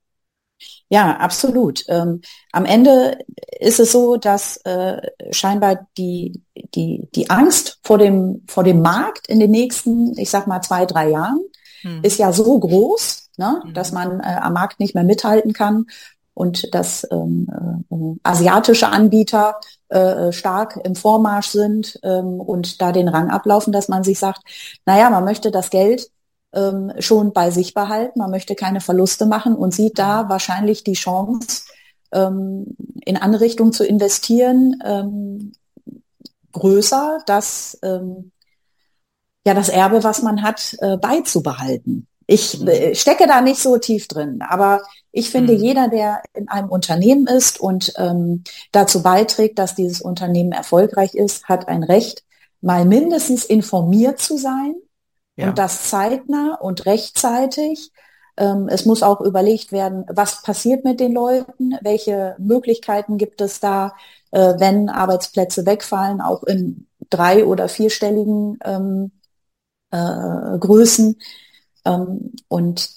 Ja, 0.90 1.18
absolut. 1.18 1.86
Ähm, 1.88 2.22
am 2.52 2.66
Ende 2.66 3.18
ist 3.60 3.80
es 3.80 3.94
so, 3.94 4.18
dass 4.18 4.58
äh, 4.58 5.02
scheinbar 5.32 5.88
die, 5.98 6.44
die, 6.76 7.08
die 7.16 7.30
Angst 7.32 7.80
vor 7.82 7.98
dem, 7.98 8.44
vor 8.48 8.64
dem 8.64 8.82
Markt 8.82 9.28
in 9.28 9.40
den 9.40 9.50
nächsten, 9.50 10.16
ich 10.20 10.30
sag 10.30 10.46
mal, 10.46 10.62
zwei, 10.62 10.86
drei 10.86 11.10
Jahren 11.10 11.40
hm. 11.82 12.00
ist 12.04 12.18
ja 12.18 12.32
so 12.32 12.60
groß, 12.60 13.30
ne, 13.38 13.62
hm. 13.64 13.74
dass 13.74 13.92
man 13.92 14.20
äh, 14.20 14.38
am 14.42 14.54
Markt 14.54 14.80
nicht 14.80 14.96
mehr 14.96 15.04
mithalten 15.04 15.54
kann 15.54 15.86
und 16.34 16.74
dass 16.74 17.08
ähm, 17.12 17.84
äh, 17.92 18.20
asiatische 18.24 18.88
Anbieter 18.90 19.56
äh, 19.90 20.32
stark 20.32 20.80
im 20.84 20.96
Vormarsch 20.96 21.48
sind 21.48 22.00
ähm, 22.04 22.40
und 22.40 22.82
da 22.82 22.92
den 22.92 23.10
Rang 23.10 23.30
ablaufen, 23.30 23.74
dass 23.74 23.90
man 23.90 24.04
sich 24.04 24.20
sagt, 24.20 24.42
naja, 24.86 25.10
man 25.10 25.26
möchte 25.26 25.52
das 25.52 25.70
Geld 25.70 26.10
ähm, 26.54 26.92
schon 27.00 27.34
bei 27.34 27.52
sich 27.52 27.74
behalten, 27.74 28.20
man 28.20 28.32
möchte 28.32 28.56
keine 28.56 28.82
Verluste 28.82 29.26
machen 29.26 29.56
und 29.56 29.74
sieht 29.74 30.00
da 30.00 30.30
wahrscheinlich 30.30 30.84
die 30.84 30.94
Chance, 30.94 31.64
ähm, 32.12 32.76
in 33.06 33.18
andere 33.18 33.48
zu 33.72 33.86
investieren, 33.86 34.82
ähm, 34.84 35.54
größer, 36.52 37.20
dass 37.26 37.78
ähm, 37.84 38.32
ja 39.46 39.54
das 39.54 39.70
Erbe, 39.70 40.04
was 40.04 40.22
man 40.22 40.44
hat, 40.44 40.76
äh, 40.80 40.98
beizubehalten. 40.98 42.08
Ich 42.28 42.66
äh, 42.66 42.96
stecke 42.96 43.28
da 43.28 43.42
nicht 43.42 43.62
so 43.62 43.78
tief 43.78 44.08
drin, 44.08 44.42
aber 44.48 44.82
ich 45.12 45.30
finde, 45.30 45.54
mhm. 45.54 45.60
jeder, 45.60 45.88
der 45.90 46.22
in 46.34 46.48
einem 46.48 46.70
Unternehmen 46.70 47.28
ist 47.28 47.60
und 47.60 47.94
ähm, 47.98 48.44
dazu 48.72 49.04
beiträgt, 49.04 49.60
dass 49.60 49.76
dieses 49.76 50.02
Unternehmen 50.02 50.52
erfolgreich 50.52 51.14
ist, 51.16 51.50
hat 51.50 51.68
ein 51.68 51.84
Recht, 51.84 52.24
mal 52.62 52.86
mindestens 52.86 53.44
informiert 53.44 54.20
zu 54.20 54.38
sein 54.38 54.76
ja. 55.36 55.50
und 55.50 55.58
das 55.58 55.90
zeitnah 55.90 56.56
und 56.62 56.86
rechtzeitig. 56.86 57.92
Ähm, 58.38 58.70
es 58.70 58.86
muss 58.86 59.04
auch 59.04 59.20
überlegt 59.20 59.72
werden, 59.72 60.06
was 60.08 60.42
passiert 60.44 60.86
mit 60.86 61.00
den 61.00 61.12
Leuten, 61.12 61.76
welche 61.82 62.36
Möglichkeiten 62.38 63.18
gibt 63.18 63.42
es 63.42 63.60
da, 63.60 63.94
äh, 64.32 64.54
wenn 64.58 64.90
Arbeitsplätze 64.90 65.66
wegfallen, 65.66 66.22
auch 66.22 66.44
in 66.44 66.88
drei- 67.10 67.46
oder 67.46 67.68
vierstelligen 67.68 68.58
ähm, 68.64 69.12
äh, 69.92 70.58
Größen. 70.58 71.18
Ähm, 71.86 72.34
und 72.48 72.90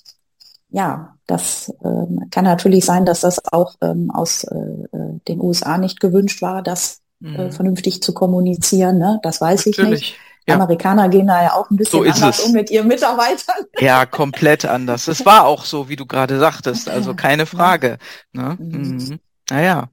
ja, 0.71 1.15
das 1.27 1.73
ähm, 1.85 2.29
kann 2.31 2.45
natürlich 2.45 2.85
sein, 2.85 3.07
dass 3.07 3.21
das 3.21 3.41
auch 3.53 3.75
ähm, 3.81 4.11
aus 4.11 4.45
äh, 4.45 4.57
äh 4.57 5.21
den 5.29 5.41
USA 5.41 5.79
nicht 5.79 6.01
gewünscht 6.01 6.43
war, 6.43 6.63
das 6.63 7.01
äh, 7.23 7.29
mhm. 7.29 7.37
äh, 7.37 7.53
vernünftig 7.53 8.03
zu 8.03 8.13
kommunizieren. 8.13 8.99
Ne? 8.99 9.21
Das 9.23 9.41
weiß 9.41 9.67
natürlich. 9.67 9.93
ich 9.93 10.01
nicht. 10.01 10.19
Ja. 10.47 10.57
Amerikaner 10.57 11.09
gehen 11.09 11.27
da 11.27 11.43
ja 11.43 11.53
auch 11.55 11.71
ein 11.71 11.77
bisschen 11.77 12.05
so 12.05 12.11
anders 12.11 12.41
es. 12.41 12.45
um 12.45 12.53
mit 12.53 12.71
ihren 12.71 12.87
Mitarbeitern. 12.87 13.65
Ja, 13.79 14.05
komplett 14.05 14.67
anders. 14.67 15.09
Es 15.09 15.25
war 15.25 15.47
auch 15.47 15.65
so, 15.65 15.89
wie 15.89 15.97
du 15.97 16.05
gerade 16.05 16.39
sagtest, 16.39 16.91
also 16.91 17.15
keine 17.17 17.47
Frage. 17.47 17.97
Ne? 18.33 18.57
Mhm. 18.59 18.97
Mhm. 18.97 19.21
Naja. 19.49 19.89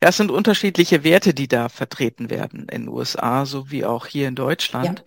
Ja, 0.00 0.08
es 0.08 0.16
sind 0.16 0.30
unterschiedliche 0.30 1.02
Werte, 1.02 1.34
die 1.34 1.48
da 1.48 1.68
vertreten 1.68 2.30
werden 2.30 2.68
in 2.70 2.82
den 2.82 2.88
USA, 2.88 3.44
so 3.44 3.70
wie 3.70 3.84
auch 3.84 4.06
hier 4.06 4.28
in 4.28 4.34
Deutschland. 4.34 5.00
Ja 5.00 5.04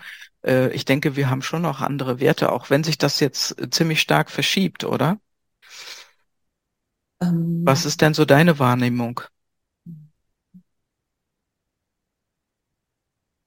ich 0.74 0.86
denke, 0.86 1.16
wir 1.16 1.30
haben 1.30 1.42
schon 1.42 1.62
noch 1.62 1.82
andere 1.82 2.20
Werte, 2.20 2.52
auch 2.52 2.70
wenn 2.70 2.84
sich 2.84 2.98
das 2.98 3.20
jetzt 3.20 3.60
äh, 3.62 3.70
ziemlich 3.70 4.02
stark 4.02 4.32
verschiebt, 4.32 4.84
oder? 4.84 5.20
Ähm, 7.22 7.62
Was 7.64 7.86
ist 7.86 8.02
denn 8.02 8.14
so 8.14 8.26
deine 8.26 8.60
Wahrnehmung? 8.60 9.22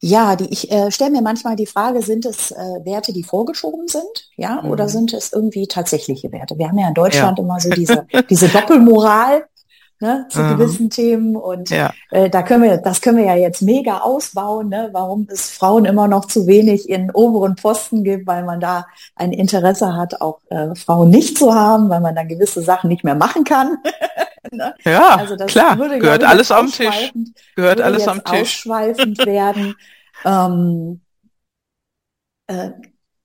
Ja, 0.06 0.36
die, 0.36 0.52
ich 0.52 0.70
äh, 0.70 0.90
stelle 0.90 1.12
mir 1.12 1.22
manchmal 1.22 1.56
die 1.56 1.66
Frage, 1.66 2.02
sind 2.02 2.26
es 2.26 2.50
äh, 2.50 2.56
Werte, 2.84 3.14
die 3.14 3.24
vorgeschoben 3.24 3.88
sind, 3.88 4.28
ja, 4.36 4.60
mhm. 4.60 4.70
oder 4.70 4.86
sind 4.86 5.14
es 5.14 5.32
irgendwie 5.32 5.66
tatsächliche 5.66 6.30
Werte? 6.30 6.58
Wir 6.58 6.68
haben 6.68 6.78
ja 6.78 6.88
in 6.88 6.94
Deutschland 6.94 7.38
ja. 7.38 7.44
immer 7.44 7.58
so 7.58 7.70
diese, 7.70 8.06
diese 8.30 8.48
Doppelmoral, 8.48 9.46
ne, 10.00 10.26
zu 10.28 10.40
mhm. 10.40 10.56
gewissen 10.56 10.90
Themen. 10.90 11.36
Und 11.36 11.70
ja. 11.70 11.92
äh, 12.10 12.30
da 12.30 12.42
können 12.42 12.62
wir, 12.62 12.76
das 12.78 13.00
können 13.00 13.18
wir 13.18 13.24
ja 13.24 13.36
jetzt 13.36 13.62
mega 13.62 13.98
ausbauen, 13.98 14.68
ne, 14.68 14.90
warum 14.92 15.26
es 15.30 15.50
Frauen 15.50 15.84
immer 15.84 16.08
noch 16.08 16.26
zu 16.26 16.46
wenig 16.46 16.88
in 16.88 17.10
oberen 17.10 17.56
Posten 17.56 18.04
gibt, 18.04 18.26
weil 18.26 18.44
man 18.44 18.60
da 18.60 18.86
ein 19.16 19.32
Interesse 19.32 19.96
hat, 19.96 20.20
auch 20.20 20.40
äh, 20.50 20.74
Frauen 20.74 21.10
nicht 21.10 21.38
zu 21.38 21.54
haben, 21.54 21.88
weil 21.88 22.00
man 22.00 22.14
dann 22.14 22.28
gewisse 22.28 22.62
Sachen 22.62 22.88
nicht 22.88 23.04
mehr 23.04 23.14
machen 23.14 23.44
kann. 23.44 23.78
ne? 24.50 24.74
Ja, 24.84 25.16
also 25.16 25.36
das 25.36 25.50
klar, 25.50 25.78
würde, 25.78 25.98
gehört 25.98 26.22
ich, 26.22 26.28
alles 26.28 26.50
am 26.50 26.70
Tisch. 26.70 27.12
Gehört 27.56 27.80
alles 27.80 28.08
am 28.08 28.22
Tisch. 28.24 28.40
Ausschweifend 28.40 29.18
werden. 29.26 29.74
ähm, 30.24 31.00
äh, 32.46 32.70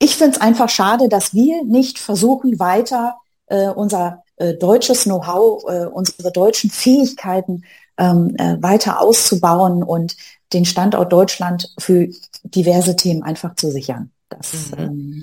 ich 0.02 0.16
finde 0.16 0.36
es 0.36 0.40
einfach 0.40 0.70
schade, 0.70 1.10
dass 1.10 1.34
wir 1.34 1.62
nicht 1.64 1.98
versuchen, 1.98 2.58
weiter 2.58 3.16
äh, 3.46 3.68
unser 3.68 4.22
äh, 4.40 4.54
deutsches 4.54 5.04
Know-how, 5.04 5.64
äh, 5.68 5.84
unsere 5.84 6.32
deutschen 6.32 6.70
Fähigkeiten 6.70 7.64
ähm, 7.98 8.34
äh, 8.38 8.56
weiter 8.60 9.00
auszubauen 9.00 9.82
und 9.82 10.16
den 10.54 10.64
Standort 10.64 11.12
Deutschland 11.12 11.68
für 11.78 12.08
diverse 12.42 12.96
Themen 12.96 13.22
einfach 13.22 13.54
zu 13.54 13.70
sichern. 13.70 14.10
Das, 14.30 14.70
mhm. 14.70 14.78
ähm, 14.78 15.22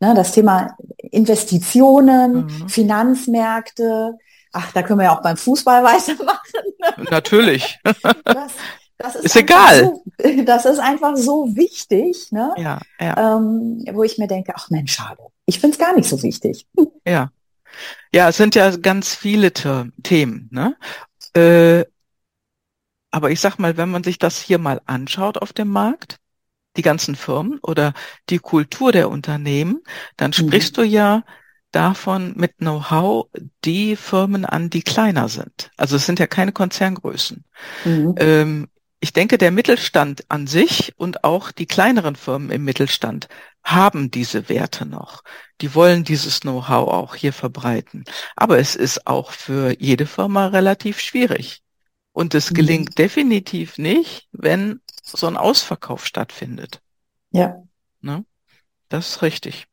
ne, 0.00 0.14
das 0.14 0.32
Thema 0.32 0.76
Investitionen, 0.96 2.46
mhm. 2.46 2.68
Finanzmärkte, 2.70 4.16
ach, 4.52 4.72
da 4.72 4.82
können 4.82 5.00
wir 5.00 5.04
ja 5.04 5.18
auch 5.18 5.22
beim 5.22 5.36
Fußball 5.36 5.84
weitermachen. 5.84 7.10
Natürlich. 7.10 7.78
Das, 7.82 8.52
das 8.96 9.14
ist, 9.16 9.24
ist 9.26 9.36
egal. 9.36 9.92
So, 10.22 10.42
das 10.44 10.64
ist 10.64 10.78
einfach 10.78 11.16
so 11.16 11.54
wichtig, 11.54 12.32
ne? 12.32 12.54
Ja, 12.56 12.80
ja. 12.98 13.36
Ähm, 13.36 13.84
wo 13.92 14.02
ich 14.04 14.16
mir 14.16 14.26
denke, 14.26 14.54
ach 14.56 14.70
Mensch, 14.70 14.94
schade. 14.94 15.22
Ich 15.44 15.60
finde 15.60 15.74
es 15.74 15.78
gar 15.78 15.94
nicht 15.94 16.08
so 16.08 16.22
wichtig. 16.22 16.66
Ja, 17.06 17.30
ja, 18.12 18.28
es 18.28 18.36
sind 18.36 18.54
ja 18.54 18.76
ganz 18.76 19.14
viele 19.14 19.52
Themen, 19.52 20.48
ne? 20.50 20.76
Äh, 21.34 21.84
aber 23.10 23.30
ich 23.30 23.40
sag 23.40 23.58
mal, 23.58 23.76
wenn 23.76 23.90
man 23.90 24.02
sich 24.02 24.18
das 24.18 24.40
hier 24.40 24.58
mal 24.58 24.80
anschaut 24.86 25.38
auf 25.38 25.52
dem 25.52 25.68
Markt, 25.68 26.18
die 26.76 26.82
ganzen 26.82 27.14
Firmen 27.14 27.60
oder 27.62 27.94
die 28.28 28.40
Kultur 28.40 28.90
der 28.90 29.08
Unternehmen, 29.08 29.82
dann 30.16 30.30
mhm. 30.30 30.34
sprichst 30.34 30.76
du 30.76 30.82
ja 30.82 31.22
davon 31.70 32.34
mit 32.36 32.58
Know-how 32.58 33.28
die 33.64 33.96
Firmen 33.96 34.44
an, 34.44 34.70
die 34.70 34.82
kleiner 34.82 35.28
sind. 35.28 35.70
Also 35.76 35.96
es 35.96 36.06
sind 36.06 36.18
ja 36.18 36.26
keine 36.26 36.52
Konzerngrößen. 36.52 37.44
Mhm. 37.84 38.14
Ähm, 38.18 38.68
ich 39.00 39.12
denke, 39.12 39.38
der 39.38 39.50
Mittelstand 39.50 40.24
an 40.28 40.46
sich 40.46 40.94
und 40.96 41.24
auch 41.24 41.52
die 41.52 41.66
kleineren 41.66 42.16
Firmen 42.16 42.50
im 42.50 42.64
Mittelstand 42.64 43.28
haben 43.64 44.10
diese 44.10 44.48
Werte 44.48 44.86
noch. 44.86 45.22
Die 45.60 45.74
wollen 45.74 46.04
dieses 46.04 46.40
Know-how 46.40 46.88
auch 46.88 47.14
hier 47.14 47.32
verbreiten. 47.32 48.04
Aber 48.36 48.58
es 48.58 48.76
ist 48.76 49.06
auch 49.06 49.32
für 49.32 49.80
jede 49.80 50.06
Firma 50.06 50.48
relativ 50.48 51.00
schwierig. 51.00 51.62
Und 52.12 52.34
es 52.34 52.50
mhm. 52.50 52.54
gelingt 52.54 52.98
definitiv 52.98 53.78
nicht, 53.78 54.28
wenn 54.32 54.80
so 55.02 55.26
ein 55.26 55.36
Ausverkauf 55.36 56.06
stattfindet. 56.06 56.80
Ja. 57.30 57.62
Ne? 58.00 58.24
Das 58.88 59.08
ist 59.08 59.22
richtig. 59.22 59.66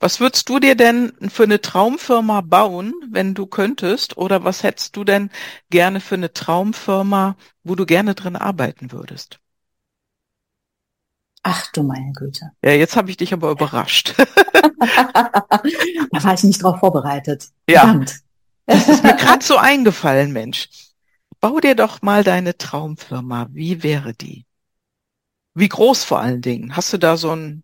Was 0.00 0.20
würdest 0.20 0.48
du 0.48 0.58
dir 0.58 0.74
denn 0.74 1.12
für 1.30 1.44
eine 1.44 1.60
Traumfirma 1.60 2.40
bauen, 2.40 2.92
wenn 3.10 3.34
du 3.34 3.46
könntest? 3.46 4.16
Oder 4.16 4.44
was 4.44 4.62
hättest 4.62 4.96
du 4.96 5.04
denn 5.04 5.30
gerne 5.70 6.00
für 6.00 6.16
eine 6.16 6.32
Traumfirma, 6.32 7.36
wo 7.62 7.74
du 7.74 7.86
gerne 7.86 8.14
drin 8.14 8.36
arbeiten 8.36 8.92
würdest? 8.92 9.40
Ach 11.42 11.70
du 11.72 11.82
meine 11.82 12.12
Güte. 12.12 12.52
Ja, 12.64 12.72
jetzt 12.72 12.96
habe 12.96 13.10
ich 13.10 13.16
dich 13.16 13.32
aber 13.32 13.50
überrascht. 13.50 14.14
da 14.18 14.24
war 16.24 16.34
ich 16.34 16.44
nicht 16.44 16.62
drauf 16.62 16.80
vorbereitet. 16.80 17.48
Ja. 17.68 17.80
Verdammt. 17.80 18.20
Das 18.66 18.86
ist 18.86 19.02
mir 19.02 19.16
gerade 19.16 19.42
so 19.42 19.56
eingefallen, 19.56 20.30
Mensch. 20.30 20.68
Bau 21.40 21.58
dir 21.58 21.74
doch 21.74 22.02
mal 22.02 22.22
deine 22.22 22.58
Traumfirma. 22.58 23.46
Wie 23.50 23.82
wäre 23.82 24.12
die? 24.12 24.44
Wie 25.54 25.70
groß 25.70 26.04
vor 26.04 26.20
allen 26.20 26.42
Dingen? 26.42 26.76
Hast 26.76 26.92
du 26.92 26.98
da 26.98 27.16
so 27.16 27.34
ein 27.34 27.62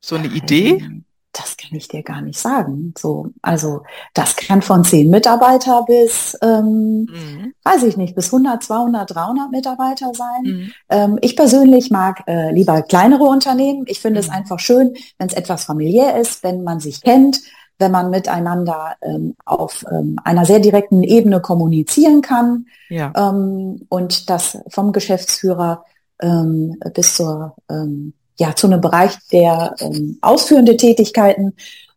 So 0.00 0.16
eine 0.16 0.28
Idee? 0.28 1.02
Das 1.32 1.56
kann 1.56 1.76
ich 1.76 1.86
dir 1.86 2.02
gar 2.02 2.22
nicht 2.22 2.38
sagen. 2.38 2.92
So, 2.98 3.28
also 3.40 3.82
das 4.14 4.34
kann 4.34 4.62
von 4.62 4.82
zehn 4.82 5.10
Mitarbeiter 5.10 5.84
bis, 5.86 6.36
ähm, 6.42 7.02
mhm. 7.02 7.54
weiß 7.62 7.84
ich 7.84 7.96
nicht, 7.96 8.16
bis 8.16 8.26
100, 8.26 8.62
200, 8.62 9.14
300 9.14 9.50
Mitarbeiter 9.52 10.12
sein. 10.12 10.42
Mhm. 10.42 10.72
Ähm, 10.88 11.18
ich 11.20 11.36
persönlich 11.36 11.90
mag 11.90 12.24
äh, 12.26 12.52
lieber 12.52 12.82
kleinere 12.82 13.24
Unternehmen. 13.24 13.84
Ich 13.86 14.00
finde 14.00 14.20
mhm. 14.20 14.26
es 14.26 14.30
einfach 14.32 14.58
schön, 14.58 14.94
wenn 15.18 15.28
es 15.28 15.34
etwas 15.34 15.64
familiär 15.64 16.16
ist, 16.18 16.42
wenn 16.42 16.64
man 16.64 16.80
sich 16.80 17.00
kennt, 17.00 17.40
wenn 17.78 17.92
man 17.92 18.10
miteinander 18.10 18.96
ähm, 19.00 19.36
auf 19.44 19.84
ähm, 19.90 20.16
einer 20.24 20.44
sehr 20.44 20.58
direkten 20.58 21.02
Ebene 21.02 21.40
kommunizieren 21.40 22.22
kann 22.22 22.66
ja. 22.88 23.12
ähm, 23.16 23.86
und 23.88 24.28
das 24.30 24.58
vom 24.68 24.92
Geschäftsführer 24.92 25.84
ähm, 26.20 26.76
bis 26.92 27.16
zur 27.16 27.56
ähm, 27.70 28.12
ja, 28.40 28.56
zu 28.56 28.66
einem 28.66 28.80
Bereich, 28.80 29.12
der 29.32 29.74
ähm, 29.80 30.18
ausführende 30.22 30.78
Tätigkeiten 30.78 31.54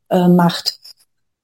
äh, 0.09 0.27
macht. 0.27 0.77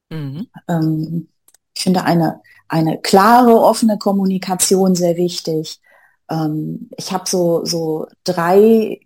Mhm. 0.10 0.48
Ähm, 0.68 1.30
ich 1.74 1.84
finde 1.84 2.04
eine, 2.04 2.42
eine 2.68 3.00
klare, 3.00 3.62
offene 3.62 3.98
Kommunikation 3.98 4.96
sehr 4.96 5.16
wichtig. 5.16 5.80
Ähm, 6.30 6.90
ich 6.98 7.14
habe 7.14 7.30
so, 7.30 7.64
so 7.64 8.08
drei, 8.26 9.00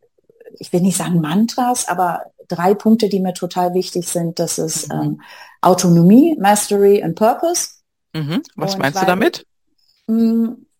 ich 0.57 0.73
will 0.73 0.81
nicht 0.81 0.97
sagen 0.97 1.21
Mantras, 1.21 1.87
aber 1.87 2.23
drei 2.47 2.73
Punkte, 2.73 3.07
die 3.07 3.19
mir 3.19 3.35
total 3.35 3.75
wichtig 3.75 4.07
sind. 4.07 4.39
Das 4.39 4.57
ist 4.57 4.91
mhm. 4.91 4.99
ähm, 4.99 5.21
Autonomie, 5.61 6.35
Mastery 6.39 7.03
and 7.03 7.15
Purpose. 7.15 7.67
Mhm. 8.13 8.41
Was 8.55 8.73
und 8.73 8.79
meinst 8.79 8.95
weil, 8.95 9.05
du 9.05 9.11
damit? 9.11 9.45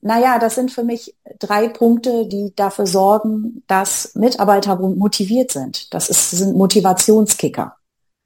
Naja, 0.06 0.38
das 0.38 0.56
sind 0.56 0.70
für 0.70 0.84
mich 0.84 1.16
drei 1.39 1.70
Punkte, 1.70 2.28
die 2.28 2.54
dafür 2.56 2.86
sorgen, 2.86 3.64
dass 3.68 4.16
Mitarbeiter 4.16 4.76
motiviert 4.76 5.51
sind. 5.54 5.93
Das 5.93 6.10
ist, 6.10 6.32
sind 6.32 6.58
Motivationskicker. 6.58 7.78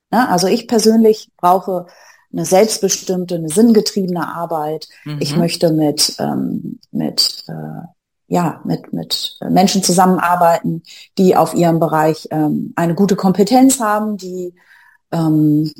Ne? 0.09 0.27
Also 0.27 0.47
ich 0.47 0.67
persönlich 0.67 1.29
brauche 1.37 1.85
eine 2.33 2.45
selbstbestimmte, 2.45 3.35
eine 3.35 3.49
sinngetriebene 3.49 4.27
Arbeit. 4.27 4.87
Mhm. 5.05 5.17
Ich 5.19 5.35
möchte 5.35 5.71
mit, 5.71 6.15
ähm, 6.19 6.79
mit, 6.89 7.45
äh, 7.47 7.85
ja, 8.25 8.59
mit, 8.65 8.91
mit 8.91 9.37
Menschen 9.47 9.83
zusammenarbeiten, 9.83 10.81
die 11.19 11.35
auf 11.35 11.53
ihrem 11.53 11.79
Bereich 11.79 12.27
ähm, 12.31 12.73
eine 12.75 12.95
gute 12.95 13.15
Kompetenz 13.15 13.79
haben, 13.79 14.17
die 14.17 14.55
ähm, 15.11 15.71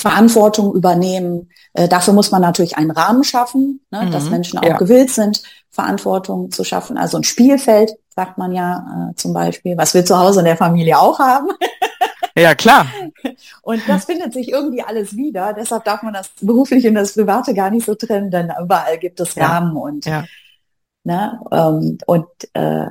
Verantwortung 0.00 0.74
übernehmen. 0.74 1.50
Äh, 1.74 1.86
dafür 1.86 2.14
muss 2.14 2.30
man 2.30 2.40
natürlich 2.40 2.78
einen 2.78 2.90
Rahmen 2.90 3.22
schaffen, 3.22 3.80
ne, 3.90 4.06
mhm. 4.06 4.10
dass 4.10 4.30
Menschen 4.30 4.58
auch 4.58 4.64
ja. 4.64 4.76
gewillt 4.78 5.10
sind, 5.10 5.42
Verantwortung 5.70 6.50
zu 6.50 6.64
schaffen. 6.64 6.96
Also 6.96 7.18
ein 7.18 7.24
Spielfeld, 7.24 7.92
sagt 8.08 8.38
man 8.38 8.52
ja 8.52 9.10
äh, 9.10 9.14
zum 9.16 9.34
Beispiel, 9.34 9.76
was 9.76 9.92
wir 9.92 10.04
zu 10.04 10.18
Hause 10.18 10.40
in 10.40 10.46
der 10.46 10.56
Familie 10.56 10.98
auch 10.98 11.18
haben. 11.18 11.48
Ja, 12.34 12.54
klar. 12.54 12.86
Und 13.62 13.82
das 13.86 14.06
findet 14.06 14.32
sich 14.32 14.48
irgendwie 14.50 14.82
alles 14.82 15.14
wieder. 15.14 15.52
Deshalb 15.52 15.84
darf 15.84 16.02
man 16.02 16.14
das 16.14 16.30
berufliche 16.40 16.88
und 16.88 16.94
das 16.94 17.12
Private 17.12 17.52
gar 17.52 17.70
nicht 17.70 17.84
so 17.84 17.94
trennen, 17.94 18.30
denn 18.30 18.50
überall 18.62 18.98
gibt 18.98 19.20
es 19.20 19.36
Rahmen 19.36 19.76
ja. 19.76 19.82
und, 19.82 20.06
ja. 20.06 20.24
Ne, 21.02 21.40
ähm, 21.50 21.98
und 22.06 22.26
äh, 22.54 22.86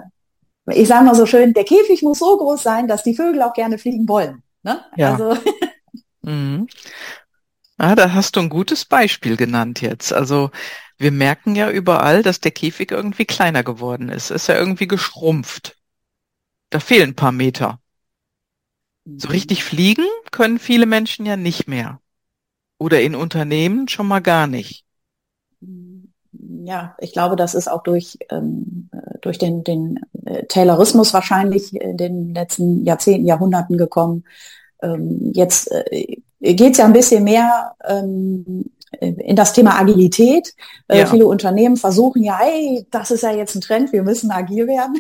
ich 0.68 0.88
sage 0.88 1.06
mal 1.06 1.16
so 1.16 1.26
schön, 1.26 1.54
der 1.54 1.64
Käfig 1.64 2.04
muss 2.04 2.20
so 2.20 2.38
groß 2.38 2.62
sein, 2.62 2.88
dass 2.88 3.04
die 3.04 3.16
Vögel 3.16 3.42
auch 3.42 3.54
gerne 3.54 3.78
fliegen 3.78 4.08
wollen. 4.08 4.44
Ne? 4.62 4.82
Ja. 4.96 5.14
Also 5.14 5.38
Mhm. 6.30 6.68
Ah, 7.78 7.96
da 7.96 8.14
hast 8.14 8.36
du 8.36 8.42
ein 8.42 8.50
gutes 8.50 8.86
Beispiel 8.86 9.38
genannt 9.38 9.82
jetzt. 9.82 10.14
Also 10.14 10.52
wir 10.98 11.12
merken 11.12 11.56
ja 11.56 11.72
überall, 11.72 12.24
dass 12.24 12.40
der 12.40 12.52
Käfig 12.52 12.92
irgendwie 12.92 13.26
kleiner 13.26 13.64
geworden 13.64 14.10
ist. 14.10 14.32
Ist 14.32 14.48
ja 14.48 14.58
irgendwie 14.58 14.88
geschrumpft. 14.88 15.78
Da 16.70 16.80
fehlen 16.80 17.12
ein 17.12 17.16
paar 17.16 17.32
Meter. 17.32 17.80
So 19.06 19.28
mhm. 19.28 19.32
richtig 19.32 19.64
fliegen 19.64 20.06
können 20.32 20.60
viele 20.60 20.86
Menschen 20.86 21.26
ja 21.26 21.38
nicht 21.38 21.68
mehr. 21.68 22.00
Oder 22.78 23.02
in 23.02 23.16
Unternehmen 23.16 23.88
schon 23.88 24.08
mal 24.08 24.20
gar 24.20 24.46
nicht. 24.46 24.86
Ja, 26.32 26.96
ich 27.00 27.14
glaube, 27.14 27.36
das 27.38 27.56
ist 27.56 27.70
auch 27.70 27.82
durch, 27.82 28.20
ähm, 28.30 28.90
durch 29.22 29.38
den, 29.38 29.64
den 29.64 30.00
äh, 30.26 30.46
Taylorismus 30.46 31.14
wahrscheinlich 31.14 31.74
in 31.74 31.98
den 31.98 32.34
letzten 32.34 32.86
Jahrzehnten, 32.86 33.26
Jahrhunderten 33.26 33.78
gekommen, 33.78 34.26
ähm, 34.82 35.32
jetzt 35.34 35.72
äh, 35.72 36.18
geht 36.40 36.72
es 36.72 36.78
ja 36.78 36.86
ein 36.86 36.94
bisschen 36.94 37.24
mehr 37.24 37.76
ähm, 37.88 38.66
in 39.00 39.36
das 39.36 39.54
Thema 39.54 39.80
Agilität. 39.80 40.54
Äh, 40.88 41.00
ja. 41.00 41.06
Viele 41.06 41.28
Unternehmen 41.28 41.78
versuchen 41.78 42.24
ja, 42.24 42.40
hey, 42.40 42.86
das 42.92 43.12
ist 43.12 43.24
ja 43.24 43.32
jetzt 43.32 43.56
ein 43.56 43.62
Trend, 43.62 43.94
wir 43.94 44.04
müssen 44.04 44.32
agil 44.32 44.68
werden. 44.68 44.96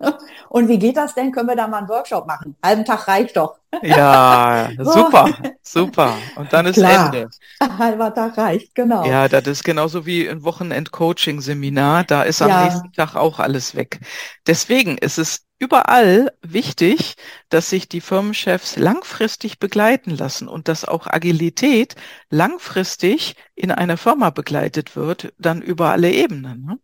Und 0.48 0.68
wie 0.68 0.78
geht 0.78 0.96
das 0.96 1.14
denn? 1.14 1.30
Können 1.30 1.48
wir 1.48 1.56
da 1.56 1.68
mal 1.68 1.78
einen 1.78 1.88
Workshop 1.88 2.26
machen? 2.26 2.56
Halben 2.64 2.84
Tag 2.84 3.06
reicht 3.06 3.36
doch. 3.36 3.56
Ja, 3.82 4.70
super, 4.78 5.28
super. 5.62 6.16
Und 6.36 6.52
dann 6.52 6.66
ist 6.66 6.76
Klar. 6.76 7.14
Ende. 7.14 7.30
Halber 7.78 8.12
Tag 8.14 8.36
reicht, 8.38 8.74
genau. 8.74 9.04
Ja, 9.04 9.28
das 9.28 9.46
ist 9.46 9.64
genauso 9.64 10.06
wie 10.06 10.28
ein 10.28 10.42
Wochenend-Coaching-Seminar. 10.42 12.04
Da 12.04 12.22
ist 12.22 12.42
am 12.42 12.48
ja. 12.48 12.64
nächsten 12.64 12.92
Tag 12.92 13.14
auch 13.14 13.38
alles 13.38 13.74
weg. 13.74 14.00
Deswegen 14.46 14.98
ist 14.98 15.18
es 15.18 15.46
überall 15.60 16.32
wichtig, 16.42 17.14
dass 17.50 17.70
sich 17.70 17.88
die 17.88 18.00
Firmenchefs 18.00 18.76
langfristig 18.76 19.60
begleiten 19.60 20.10
lassen 20.16 20.48
und 20.48 20.66
dass 20.66 20.84
auch 20.84 21.06
Agilität 21.06 21.94
langfristig 22.30 23.36
in 23.54 23.70
einer 23.70 23.96
Firma 23.96 24.30
begleitet 24.30 24.96
wird, 24.96 25.32
dann 25.38 25.62
über 25.62 25.90
alle 25.90 26.10
Ebenen. 26.10 26.64
Ne? 26.64 26.78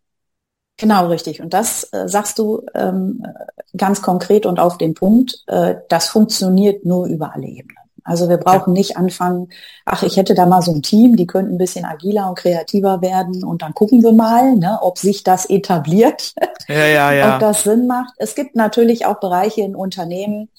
Genau, 0.77 1.07
richtig. 1.07 1.41
Und 1.41 1.53
das 1.53 1.91
äh, 1.91 2.07
sagst 2.07 2.37
du 2.37 2.63
ähm, 2.75 3.25
ganz 3.75 4.03
konkret 4.03 4.45
und 4.45 4.59
auf 4.59 4.77
den 4.77 4.93
Punkt. 4.93 5.43
Äh, 5.47 5.75
das 5.89 6.07
funktioniert 6.07 6.85
nur 6.85 7.07
über 7.07 7.33
alle 7.33 7.47
Ebenen. 7.47 7.86
Also 8.07 8.29
wir 8.29 8.37
brauchen 8.37 8.71
nicht 8.71 8.95
anfangen, 8.95 9.49
ach, 9.85 10.01
ich 10.01 10.15
hätte 10.15 10.33
da 10.33 10.45
mal 10.45 10.61
so 10.61 10.71
ein 10.71 10.81
Team, 10.81 11.17
die 11.17 11.27
könnten 11.27 11.55
ein 11.55 11.57
bisschen 11.57 11.83
agiler 11.83 12.29
und 12.29 12.35
kreativer 12.35 13.01
werden 13.01 13.43
und 13.43 13.61
dann 13.61 13.73
gucken 13.73 14.01
wir 14.01 14.13
mal, 14.13 14.55
ne, 14.55 14.79
ob 14.81 14.97
sich 14.97 15.23
das 15.23 15.45
etabliert, 15.49 16.33
ja, 16.69 16.87
ja, 16.87 17.11
ja. 17.11 17.33
ob 17.33 17.41
das 17.41 17.63
Sinn 17.63 17.85
macht. 17.85 18.13
Es 18.17 18.33
gibt 18.33 18.55
natürlich 18.55 19.05
auch 19.05 19.19
Bereiche 19.19 19.61
in 19.61 19.75
Unternehmen, 19.75 20.49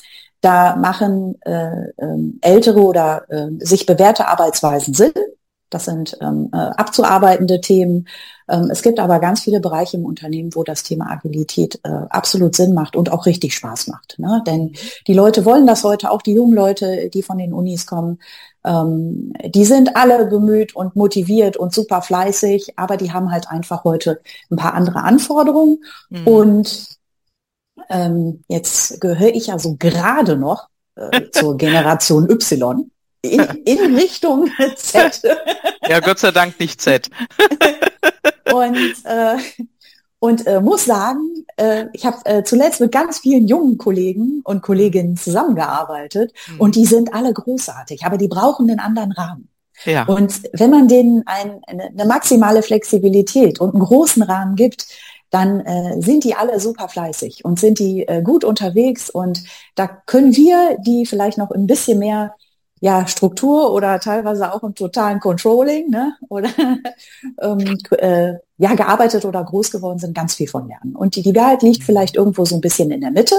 da 0.42 0.76
machen 0.76 1.40
äh, 1.42 1.88
äh, 1.96 2.32
ältere 2.42 2.80
oder 2.80 3.24
äh, 3.30 3.48
sich 3.60 3.86
bewährte 3.86 4.28
Arbeitsweisen 4.28 4.92
Sinn. 4.92 5.12
Das 5.70 5.84
sind 5.84 6.16
ähm, 6.20 6.50
äh, 6.52 6.56
abzuarbeitende 6.56 7.60
Themen. 7.60 8.08
Ähm, 8.48 8.70
es 8.70 8.82
gibt 8.82 8.98
aber 8.98 9.18
ganz 9.18 9.40
viele 9.40 9.60
Bereiche 9.60 9.98
im 9.98 10.04
Unternehmen, 10.04 10.54
wo 10.54 10.64
das 10.64 10.82
Thema 10.82 11.10
Agilität 11.10 11.80
äh, 11.84 11.88
absolut 11.88 12.56
Sinn 12.56 12.74
macht 12.74 12.96
und 12.96 13.12
auch 13.12 13.26
richtig 13.26 13.54
Spaß 13.54 13.88
macht. 13.88 14.18
Ne? 14.18 14.42
Denn 14.46 14.72
die 15.06 15.14
Leute 15.14 15.44
wollen 15.44 15.66
das 15.66 15.84
heute, 15.84 16.10
auch 16.10 16.22
die 16.22 16.32
jungen 16.32 16.54
Leute, 16.54 17.10
die 17.12 17.22
von 17.22 17.38
den 17.38 17.52
Unis 17.52 17.86
kommen, 17.86 18.18
ähm, 18.64 19.32
die 19.44 19.64
sind 19.64 19.96
alle 19.96 20.26
bemüht 20.26 20.74
und 20.74 20.96
motiviert 20.96 21.56
und 21.56 21.74
super 21.74 22.02
fleißig, 22.02 22.78
aber 22.78 22.96
die 22.96 23.12
haben 23.12 23.30
halt 23.30 23.48
einfach 23.50 23.84
heute 23.84 24.20
ein 24.50 24.56
paar 24.56 24.74
andere 24.74 25.02
Anforderungen. 25.02 25.84
Mhm. 26.08 26.26
Und 26.26 26.88
ähm, 27.90 28.42
jetzt 28.48 29.00
gehöre 29.00 29.34
ich 29.34 29.48
ja 29.48 29.58
so 29.58 29.76
gerade 29.78 30.36
noch 30.36 30.68
äh, 30.96 31.30
zur 31.30 31.56
Generation 31.56 32.28
Y 32.30 32.90
in, 33.22 33.40
in 33.64 33.96
Richtung 33.96 34.50
Z. 34.76 35.22
Ja, 35.88 36.00
Gott 36.00 36.18
sei 36.18 36.30
Dank 36.30 36.58
nicht 36.60 36.80
Z. 36.80 37.08
und 38.52 38.76
äh, 39.04 39.36
und 40.20 40.46
äh, 40.46 40.60
muss 40.60 40.84
sagen, 40.84 41.46
äh, 41.56 41.86
ich 41.92 42.04
habe 42.04 42.18
äh, 42.24 42.42
zuletzt 42.42 42.80
mit 42.80 42.90
ganz 42.90 43.20
vielen 43.20 43.46
jungen 43.46 43.78
Kollegen 43.78 44.40
und 44.42 44.62
Kolleginnen 44.62 45.16
zusammengearbeitet 45.16 46.32
mhm. 46.48 46.60
und 46.60 46.74
die 46.74 46.86
sind 46.86 47.14
alle 47.14 47.32
großartig, 47.32 48.04
aber 48.04 48.16
die 48.16 48.26
brauchen 48.26 48.68
einen 48.68 48.80
anderen 48.80 49.12
Rahmen. 49.12 49.48
Ja. 49.84 50.06
Und 50.06 50.42
wenn 50.52 50.70
man 50.70 50.88
denen 50.88 51.22
ein, 51.26 51.60
eine, 51.68 51.84
eine 51.84 52.04
maximale 52.04 52.62
Flexibilität 52.62 53.60
und 53.60 53.74
einen 53.74 53.84
großen 53.84 54.22
Rahmen 54.24 54.56
gibt, 54.56 54.88
dann 55.30 55.60
äh, 55.60 56.00
sind 56.00 56.24
die 56.24 56.34
alle 56.34 56.58
super 56.58 56.88
fleißig 56.88 57.44
und 57.44 57.60
sind 57.60 57.78
die 57.78 58.08
äh, 58.08 58.22
gut 58.22 58.44
unterwegs 58.44 59.10
und 59.10 59.44
da 59.76 59.86
können 59.86 60.34
wir 60.34 60.78
die 60.80 61.06
vielleicht 61.06 61.38
noch 61.38 61.52
ein 61.52 61.68
bisschen 61.68 62.00
mehr 62.00 62.34
ja, 62.80 63.06
Struktur 63.06 63.72
oder 63.72 63.98
teilweise 64.00 64.52
auch 64.52 64.62
im 64.62 64.74
totalen 64.74 65.20
Controlling, 65.20 65.90
ne? 65.90 66.16
Oder 66.28 66.50
ähm, 67.42 67.78
äh, 67.98 68.34
ja, 68.58 68.74
gearbeitet 68.74 69.24
oder 69.24 69.44
groß 69.44 69.70
geworden 69.70 69.98
sind, 69.98 70.14
ganz 70.14 70.34
viel 70.34 70.48
von 70.48 70.68
lernen. 70.68 70.94
Und 70.94 71.16
die, 71.16 71.22
die 71.22 71.34
Wahrheit 71.34 71.62
liegt 71.62 71.82
vielleicht 71.82 72.16
irgendwo 72.16 72.44
so 72.44 72.56
ein 72.56 72.60
bisschen 72.60 72.90
in 72.90 73.00
der 73.00 73.10
Mitte. 73.10 73.34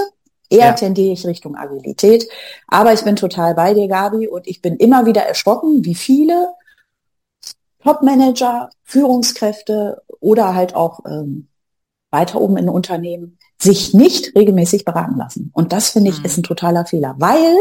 Eher 0.48 0.66
ja. 0.66 0.72
tendiere 0.72 1.12
ich 1.12 1.26
Richtung 1.26 1.56
Agilität. 1.56 2.26
Aber 2.66 2.92
ich 2.92 3.02
bin 3.02 3.16
total 3.16 3.54
bei 3.54 3.72
dir, 3.72 3.86
Gabi, 3.86 4.28
und 4.28 4.46
ich 4.48 4.60
bin 4.60 4.76
immer 4.76 5.06
wieder 5.06 5.22
erschrocken, 5.22 5.84
wie 5.84 5.94
viele 5.94 6.54
Top-Manager, 7.82 8.70
Führungskräfte 8.82 10.02
oder 10.20 10.54
halt 10.54 10.74
auch 10.74 11.00
ähm, 11.06 11.48
weiter 12.10 12.40
oben 12.40 12.56
in 12.56 12.68
Unternehmen 12.68 13.38
sich 13.58 13.94
nicht 13.94 14.34
regelmäßig 14.34 14.84
beraten 14.84 15.16
lassen. 15.16 15.50
Und 15.54 15.72
das 15.72 15.90
finde 15.90 16.10
ich 16.10 16.18
mhm. 16.18 16.24
ist 16.24 16.38
ein 16.38 16.42
totaler 16.42 16.84
Fehler, 16.84 17.14
weil 17.18 17.56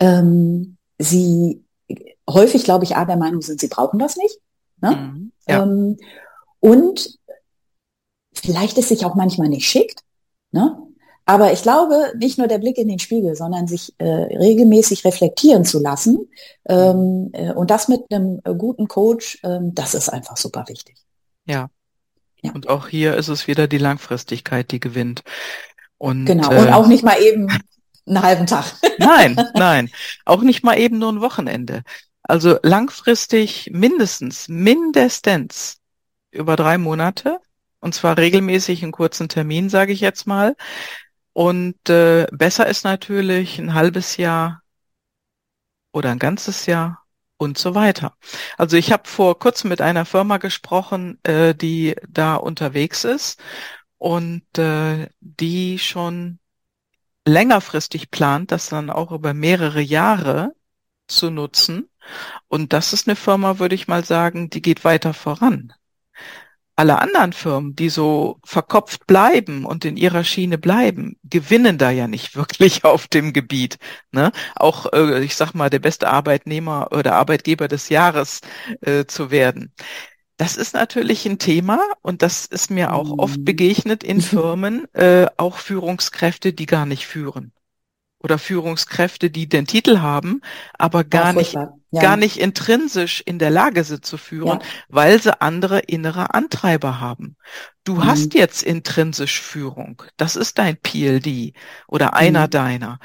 ähm, 0.00 0.76
sie 0.98 1.64
häufig, 2.28 2.64
glaube 2.64 2.84
ich, 2.84 2.96
A 2.96 3.04
der 3.04 3.16
Meinung 3.16 3.42
sind, 3.42 3.60
sie 3.60 3.68
brauchen 3.68 3.98
das 3.98 4.16
nicht. 4.16 4.38
Ne? 4.80 4.90
Mhm, 4.96 5.32
ja. 5.48 5.62
ähm, 5.62 5.96
und 6.60 7.18
vielleicht 8.34 8.78
es 8.78 8.88
sich 8.88 9.04
auch 9.04 9.14
manchmal 9.14 9.48
nicht 9.48 9.66
schickt. 9.66 10.00
Ne? 10.52 10.78
Aber 11.26 11.52
ich 11.52 11.62
glaube, 11.62 12.12
nicht 12.18 12.38
nur 12.38 12.48
der 12.48 12.58
Blick 12.58 12.76
in 12.78 12.88
den 12.88 12.98
Spiegel, 12.98 13.36
sondern 13.36 13.66
sich 13.66 13.94
äh, 13.98 14.04
regelmäßig 14.04 15.04
reflektieren 15.04 15.64
zu 15.64 15.78
lassen 15.78 16.28
ähm, 16.68 17.30
äh, 17.32 17.52
und 17.52 17.70
das 17.70 17.88
mit 17.88 18.02
einem 18.10 18.40
äh, 18.44 18.54
guten 18.54 18.88
Coach, 18.88 19.38
ähm, 19.44 19.74
das 19.74 19.94
ist 19.94 20.08
einfach 20.08 20.36
super 20.36 20.64
wichtig. 20.66 20.96
Ja. 21.46 21.68
ja. 22.42 22.52
Und 22.52 22.68
auch 22.68 22.88
hier 22.88 23.16
ist 23.16 23.28
es 23.28 23.46
wieder 23.46 23.68
die 23.68 23.78
Langfristigkeit, 23.78 24.70
die 24.72 24.80
gewinnt. 24.80 25.22
Und, 25.98 26.24
genau, 26.24 26.48
und 26.50 26.66
äh, 26.66 26.72
auch 26.72 26.88
nicht 26.88 27.04
mal 27.04 27.20
eben 27.22 27.46
einen 28.10 28.22
halben 28.22 28.46
Tag. 28.46 28.66
Nein, 28.98 29.40
nein. 29.54 29.90
Auch 30.26 30.42
nicht 30.42 30.62
mal 30.62 30.78
eben 30.78 30.98
nur 30.98 31.10
ein 31.10 31.22
Wochenende. 31.22 31.84
Also 32.22 32.58
langfristig 32.62 33.70
mindestens, 33.72 34.48
mindestens 34.48 35.78
über 36.30 36.56
drei 36.56 36.76
Monate. 36.76 37.40
Und 37.80 37.94
zwar 37.94 38.18
regelmäßig 38.18 38.82
in 38.82 38.92
kurzen 38.92 39.28
Termin, 39.30 39.70
sage 39.70 39.92
ich 39.92 40.00
jetzt 40.00 40.26
mal. 40.26 40.54
Und 41.32 41.88
äh, 41.88 42.26
besser 42.30 42.66
ist 42.66 42.84
natürlich 42.84 43.58
ein 43.58 43.72
halbes 43.72 44.18
Jahr 44.18 44.62
oder 45.92 46.10
ein 46.10 46.18
ganzes 46.18 46.66
Jahr 46.66 47.04
und 47.38 47.56
so 47.56 47.74
weiter. 47.74 48.14
Also 48.58 48.76
ich 48.76 48.92
habe 48.92 49.08
vor 49.08 49.38
kurzem 49.38 49.70
mit 49.70 49.80
einer 49.80 50.04
Firma 50.04 50.36
gesprochen, 50.36 51.18
äh, 51.22 51.54
die 51.54 51.96
da 52.06 52.34
unterwegs 52.34 53.04
ist 53.04 53.40
und 53.96 54.58
äh, 54.58 55.08
die 55.20 55.78
schon 55.78 56.39
längerfristig 57.26 58.10
plant, 58.10 58.52
das 58.52 58.68
dann 58.68 58.90
auch 58.90 59.12
über 59.12 59.34
mehrere 59.34 59.80
Jahre 59.80 60.52
zu 61.08 61.30
nutzen. 61.30 61.88
Und 62.48 62.72
das 62.72 62.92
ist 62.92 63.08
eine 63.08 63.16
Firma, 63.16 63.58
würde 63.58 63.74
ich 63.74 63.88
mal 63.88 64.04
sagen, 64.04 64.50
die 64.50 64.62
geht 64.62 64.84
weiter 64.84 65.14
voran. 65.14 65.72
Alle 66.76 66.98
anderen 66.98 67.34
Firmen, 67.34 67.76
die 67.76 67.90
so 67.90 68.40
verkopft 68.42 69.06
bleiben 69.06 69.66
und 69.66 69.84
in 69.84 69.98
ihrer 69.98 70.24
Schiene 70.24 70.56
bleiben, 70.56 71.18
gewinnen 71.24 71.76
da 71.76 71.90
ja 71.90 72.08
nicht 72.08 72.36
wirklich 72.36 72.84
auf 72.84 73.06
dem 73.06 73.34
Gebiet. 73.34 73.78
Ne? 74.12 74.32
Auch, 74.56 74.90
äh, 74.92 75.22
ich 75.22 75.36
sag 75.36 75.52
mal, 75.52 75.68
der 75.68 75.80
beste 75.80 76.08
Arbeitnehmer 76.08 76.88
oder 76.92 77.16
Arbeitgeber 77.16 77.68
des 77.68 77.90
Jahres 77.90 78.40
äh, 78.80 79.04
zu 79.04 79.30
werden. 79.30 79.74
Das 80.40 80.56
ist 80.56 80.72
natürlich 80.72 81.26
ein 81.26 81.38
Thema 81.38 81.80
und 82.00 82.22
das 82.22 82.46
ist 82.46 82.70
mir 82.70 82.94
auch 82.94 83.18
oft 83.18 83.40
mhm. 83.40 83.44
begegnet 83.44 84.02
in 84.02 84.20
Firmen, 84.22 84.86
äh, 84.94 85.26
auch 85.36 85.58
Führungskräfte, 85.58 86.54
die 86.54 86.64
gar 86.64 86.86
nicht 86.86 87.06
führen 87.06 87.52
oder 88.22 88.38
Führungskräfte, 88.38 89.28
die 89.28 89.50
den 89.50 89.66
Titel 89.66 89.98
haben, 89.98 90.40
aber 90.78 91.04
gar 91.04 91.34
nicht, 91.34 91.52
ja. 91.52 91.72
gar 91.92 92.16
nicht 92.16 92.38
intrinsisch 92.38 93.20
in 93.20 93.38
der 93.38 93.50
Lage 93.50 93.84
sind 93.84 94.06
zu 94.06 94.16
führen, 94.16 94.60
ja. 94.60 94.66
weil 94.88 95.20
sie 95.20 95.38
andere 95.42 95.80
innere 95.80 96.32
Antreiber 96.32 97.00
haben. 97.00 97.36
Du 97.84 97.96
mhm. 97.96 98.06
hast 98.06 98.32
jetzt 98.32 98.62
intrinsisch 98.62 99.42
Führung. 99.42 100.02
Das 100.16 100.36
ist 100.36 100.56
dein 100.56 100.78
PLD 100.78 101.52
oder 101.86 102.14
einer 102.14 102.46
mhm. 102.46 102.50
deiner. 102.50 102.98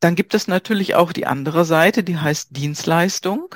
Dann 0.00 0.16
gibt 0.16 0.34
es 0.34 0.48
natürlich 0.48 0.96
auch 0.96 1.12
die 1.12 1.26
andere 1.26 1.64
Seite, 1.64 2.02
die 2.02 2.18
heißt 2.18 2.48
Dienstleistung 2.50 3.54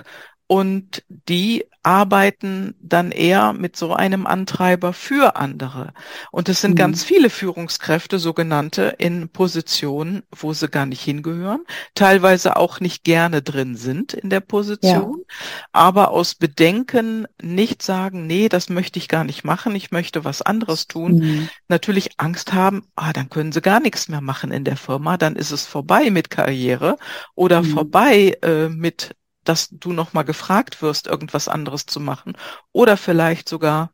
und 0.49 1.05
die 1.09 1.65
arbeiten 1.83 2.75
dann 2.81 3.13
eher 3.13 3.53
mit 3.53 3.77
so 3.77 3.95
einem 3.95 4.27
Antreiber 4.27 4.93
für 4.93 5.37
andere. 5.37 5.93
Und 6.33 6.49
es 6.49 6.61
sind 6.61 6.73
mhm. 6.73 6.77
ganz 6.77 7.05
viele 7.05 7.31
Führungskräfte, 7.31 8.19
sogenannte, 8.19 8.95
in 8.99 9.29
Positionen, 9.29 10.23
wo 10.35 10.53
sie 10.53 10.69
gar 10.69 10.87
nicht 10.87 11.03
hingehören, 11.03 11.65
teilweise 11.95 12.57
auch 12.57 12.81
nicht 12.81 13.05
gerne 13.05 13.43
drin 13.43 13.77
sind 13.77 14.13
in 14.13 14.29
der 14.29 14.41
Position, 14.41 15.19
ja. 15.19 15.35
aber 15.73 16.11
aus 16.11 16.35
Bedenken 16.35 17.27
nicht 17.41 17.83
sagen, 17.83 18.27
nee, 18.27 18.49
das 18.49 18.69
möchte 18.69 18.99
ich 18.99 19.09
gar 19.09 19.25
nicht 19.25 19.45
machen, 19.45 19.75
ich 19.75 19.91
möchte 19.91 20.25
was 20.25 20.43
anderes 20.43 20.89
tun, 20.89 21.19
mhm. 21.19 21.49
natürlich 21.69 22.19
Angst 22.19 22.53
haben, 22.53 22.85
ah, 22.97 23.13
dann 23.13 23.31
können 23.31 23.53
sie 23.53 23.63
gar 23.63 23.81
nichts 23.81 24.09
mehr 24.09 24.21
machen 24.23 24.51
in 24.51 24.65
der 24.65 24.77
Firma, 24.77 25.17
dann 25.17 25.37
ist 25.37 25.53
es 25.53 25.67
vorbei 25.67 26.11
mit 26.11 26.31
Karriere 26.31 26.99
oder 27.35 27.63
mhm. 27.63 27.67
vorbei 27.67 28.37
äh, 28.43 28.69
mit 28.69 29.15
dass 29.49 29.69
du 29.71 29.93
nochmal 29.93 30.25
gefragt 30.25 30.83
wirst, 30.83 31.07
irgendwas 31.07 31.49
anderes 31.49 31.87
zu 31.87 32.01
machen. 32.01 32.37
Oder 32.73 32.97
vielleicht 32.97 33.49
sogar, 33.49 33.93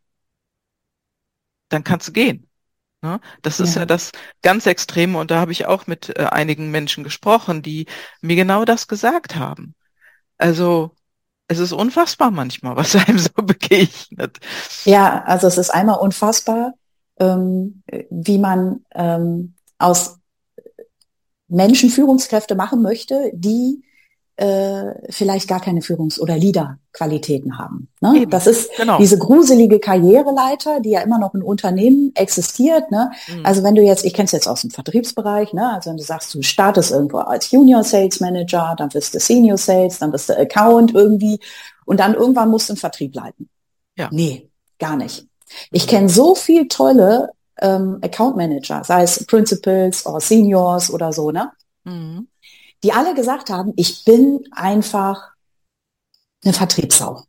dann 1.68 1.84
kannst 1.84 2.08
du 2.08 2.12
gehen. 2.12 2.48
Ne? 3.02 3.20
Das 3.42 3.58
ja. 3.58 3.64
ist 3.64 3.76
ja 3.76 3.86
das 3.86 4.12
ganz 4.42 4.66
Extreme 4.66 5.18
und 5.18 5.30
da 5.30 5.40
habe 5.40 5.52
ich 5.52 5.66
auch 5.66 5.86
mit 5.86 6.18
äh, 6.18 6.24
einigen 6.24 6.70
Menschen 6.70 7.04
gesprochen, 7.04 7.62
die 7.62 7.86
mir 8.20 8.36
genau 8.36 8.64
das 8.64 8.88
gesagt 8.88 9.36
haben. 9.36 9.74
Also 10.38 10.94
es 11.46 11.58
ist 11.58 11.72
unfassbar 11.72 12.30
manchmal, 12.30 12.76
was 12.76 12.96
einem 13.06 13.18
so 13.18 13.30
begegnet. 13.34 14.38
Ja, 14.84 15.22
also 15.24 15.46
es 15.46 15.58
ist 15.58 15.70
einmal 15.70 15.98
unfassbar, 15.98 16.72
ähm, 17.20 17.82
wie 18.10 18.38
man 18.38 18.84
ähm, 18.94 19.54
aus 19.78 20.18
Menschen 21.46 21.90
Führungskräfte 21.90 22.54
machen 22.54 22.82
möchte, 22.82 23.30
die 23.34 23.84
äh, 24.36 24.94
vielleicht 25.10 25.46
gar 25.46 25.60
keine 25.60 25.80
Führungs- 25.80 26.18
oder 26.18 26.36
Leader-Qualitäten 26.36 27.56
haben. 27.56 27.88
Ne? 28.00 28.22
Eben, 28.22 28.30
das 28.30 28.48
ist 28.48 28.76
genau. 28.76 28.98
diese 28.98 29.16
gruselige 29.16 29.78
Karriereleiter, 29.78 30.80
die 30.80 30.90
ja 30.90 31.02
immer 31.02 31.18
noch 31.18 31.34
in 31.34 31.42
Unternehmen 31.42 32.10
existiert. 32.16 32.90
Ne? 32.90 33.12
Mhm. 33.28 33.46
Also 33.46 33.62
wenn 33.62 33.76
du 33.76 33.82
jetzt, 33.82 34.04
ich 34.04 34.12
kenne 34.12 34.26
es 34.26 34.32
jetzt 34.32 34.48
aus 34.48 34.62
dem 34.62 34.70
Vertriebsbereich, 34.70 35.52
ne? 35.52 35.72
also 35.74 35.90
wenn 35.90 35.98
du 35.98 36.02
sagst, 36.02 36.34
du 36.34 36.42
startest 36.42 36.90
irgendwo 36.90 37.18
als 37.18 37.52
Junior 37.52 37.84
Sales 37.84 38.18
Manager, 38.18 38.74
dann 38.76 38.92
wirst 38.92 39.14
du 39.14 39.20
Senior 39.20 39.56
Sales, 39.56 40.00
dann 40.00 40.12
wirst 40.12 40.28
du 40.28 40.36
Account 40.36 40.94
irgendwie 40.94 41.38
und 41.84 42.00
dann 42.00 42.14
irgendwann 42.14 42.50
musst 42.50 42.68
du 42.68 42.72
einen 42.72 42.78
Vertrieb 42.78 43.14
leiten. 43.14 43.48
Ja. 43.96 44.08
Nee, 44.10 44.50
gar 44.80 44.96
nicht. 44.96 45.28
Ich 45.70 45.86
kenne 45.86 46.08
so 46.08 46.34
viel 46.34 46.66
tolle 46.66 47.30
ähm, 47.60 47.98
Account 48.02 48.36
Manager, 48.36 48.82
sei 48.82 49.04
es 49.04 49.24
Principals 49.26 50.04
oder 50.04 50.18
Seniors 50.18 50.90
oder 50.90 51.12
so, 51.12 51.30
ne? 51.30 51.52
Mhm 51.84 52.26
die 52.84 52.92
alle 52.92 53.14
gesagt 53.14 53.50
haben, 53.50 53.72
ich 53.76 54.04
bin 54.04 54.44
einfach 54.52 55.32
eine 56.44 56.52
Vertriebssau. 56.52 57.22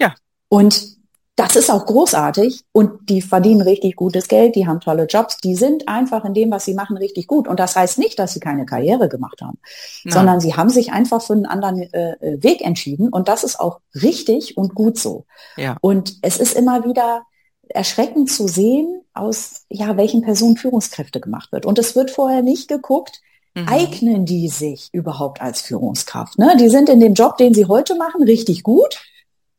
Ja. 0.00 0.14
Und 0.48 0.96
das 1.34 1.54
ist 1.54 1.70
auch 1.70 1.84
großartig 1.84 2.64
und 2.72 3.10
die 3.10 3.20
verdienen 3.20 3.60
richtig 3.60 3.96
gutes 3.96 4.26
Geld, 4.28 4.54
die 4.54 4.66
haben 4.66 4.80
tolle 4.80 5.04
Jobs, 5.04 5.36
die 5.36 5.54
sind 5.54 5.86
einfach 5.86 6.24
in 6.24 6.32
dem, 6.32 6.50
was 6.50 6.64
sie 6.64 6.72
machen, 6.72 6.96
richtig 6.96 7.26
gut. 7.26 7.46
Und 7.46 7.60
das 7.60 7.76
heißt 7.76 7.98
nicht, 7.98 8.18
dass 8.18 8.32
sie 8.32 8.40
keine 8.40 8.64
Karriere 8.64 9.10
gemacht 9.10 9.42
haben, 9.42 9.58
Nein. 10.04 10.14
sondern 10.14 10.40
sie 10.40 10.54
haben 10.54 10.70
sich 10.70 10.92
einfach 10.92 11.20
für 11.20 11.34
einen 11.34 11.44
anderen 11.44 11.82
äh, 11.92 12.12
äh, 12.12 12.42
Weg 12.42 12.62
entschieden 12.62 13.10
und 13.10 13.28
das 13.28 13.44
ist 13.44 13.60
auch 13.60 13.80
richtig 13.92 14.56
und 14.56 14.74
gut 14.74 14.98
so. 14.98 15.26
Ja. 15.56 15.76
Und 15.82 16.16
es 16.22 16.38
ist 16.38 16.54
immer 16.54 16.86
wieder 16.86 17.26
erschreckend 17.68 18.30
zu 18.30 18.48
sehen, 18.48 19.02
aus 19.12 19.66
ja, 19.68 19.96
welchen 19.96 20.22
Personen 20.22 20.56
Führungskräfte 20.56 21.20
gemacht 21.20 21.52
wird. 21.52 21.66
Und 21.66 21.78
es 21.78 21.96
wird 21.96 22.10
vorher 22.10 22.42
nicht 22.42 22.68
geguckt, 22.68 23.20
Mhm. 23.56 23.68
Eignen 23.68 24.26
die 24.26 24.48
sich 24.48 24.90
überhaupt 24.92 25.40
als 25.40 25.62
Führungskraft? 25.62 26.38
Ne? 26.38 26.56
Die 26.60 26.68
sind 26.68 26.90
in 26.90 27.00
dem 27.00 27.14
Job, 27.14 27.38
den 27.38 27.54
sie 27.54 27.64
heute 27.64 27.96
machen, 27.96 28.22
richtig 28.22 28.62
gut. 28.62 29.00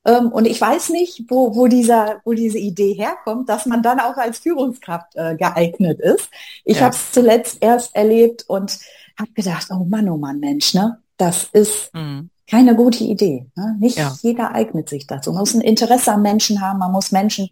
Ähm, 0.05 0.31
und 0.31 0.45
ich 0.45 0.61
weiß 0.61 0.89
nicht, 0.89 1.23
wo, 1.29 1.55
wo, 1.55 1.65
dieser, 1.65 2.21
wo 2.23 2.33
diese 2.33 2.59
Idee 2.59 2.93
herkommt, 2.93 3.49
dass 3.49 3.65
man 3.65 3.81
dann 3.81 3.99
auch 3.99 4.15
als 4.15 4.37
Führungskraft 4.37 5.15
äh, 5.15 5.35
geeignet 5.35 5.99
ist. 5.99 6.29
Ich 6.63 6.77
ja. 6.77 6.83
habe 6.83 6.95
es 6.95 7.11
zuletzt 7.11 7.57
erst 7.59 7.95
erlebt 7.95 8.45
und 8.47 8.77
habe 9.19 9.31
gedacht, 9.33 9.67
oh 9.71 9.83
Mann, 9.83 10.07
oh 10.09 10.17
Mann, 10.17 10.39
Mensch, 10.39 10.75
ne? 10.75 10.99
das 11.17 11.45
ist 11.51 11.91
mhm. 11.95 12.29
keine 12.47 12.75
gute 12.75 13.03
Idee. 13.03 13.47
Ne? 13.55 13.77
Nicht 13.79 13.97
ja. 13.97 14.15
jeder 14.21 14.53
eignet 14.53 14.89
sich 14.89 15.07
dazu. 15.07 15.31
Man 15.31 15.39
muss 15.39 15.55
ein 15.55 15.61
Interesse 15.61 16.13
am 16.13 16.21
Menschen 16.21 16.61
haben, 16.61 16.77
man 16.77 16.91
muss 16.91 17.11
Menschen 17.11 17.49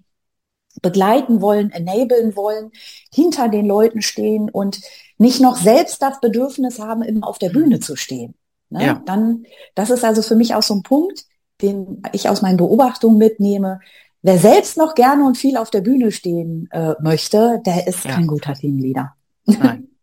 begleiten 0.82 1.42
wollen, 1.42 1.72
enablen 1.72 2.36
wollen, 2.36 2.72
hinter 3.14 3.50
den 3.50 3.66
Leuten 3.66 4.02
stehen 4.02 4.50
und 4.50 4.82
nicht 5.18 5.42
noch 5.42 5.58
selbst 5.58 6.02
das 6.02 6.20
Bedürfnis 6.20 6.80
haben, 6.80 7.02
immer 7.02 7.28
auf 7.28 7.38
der 7.38 7.50
Bühne 7.50 7.80
zu 7.80 7.96
stehen. 7.96 8.36
Ne? 8.70 8.86
Ja. 8.86 9.02
Dann, 9.06 9.46
das 9.74 9.90
ist 9.90 10.04
also 10.04 10.22
für 10.22 10.36
mich 10.36 10.56
auch 10.56 10.64
so 10.64 10.76
ein 10.76 10.84
Punkt, 10.84 11.26
den 11.62 12.04
ich 12.12 12.28
aus 12.30 12.42
meinen 12.42 12.58
Beobachtungen 12.58 13.18
mitnehme. 13.18 13.80
Wer 14.22 14.40
selbst 14.40 14.78
noch 14.78 14.96
gerne 14.96 15.26
und 15.26 15.38
viel 15.38 15.56
auf 15.58 15.70
der 15.70 15.82
Bühne 15.82 16.12
stehen 16.12 16.68
äh, 16.72 16.96
möchte, 17.00 17.62
der 17.66 17.88
ist 17.88 18.04
ja. 18.04 18.12
kein 18.12 18.28
guter 18.28 18.54
Teamleader. 18.54 19.14
Nein. 19.46 19.90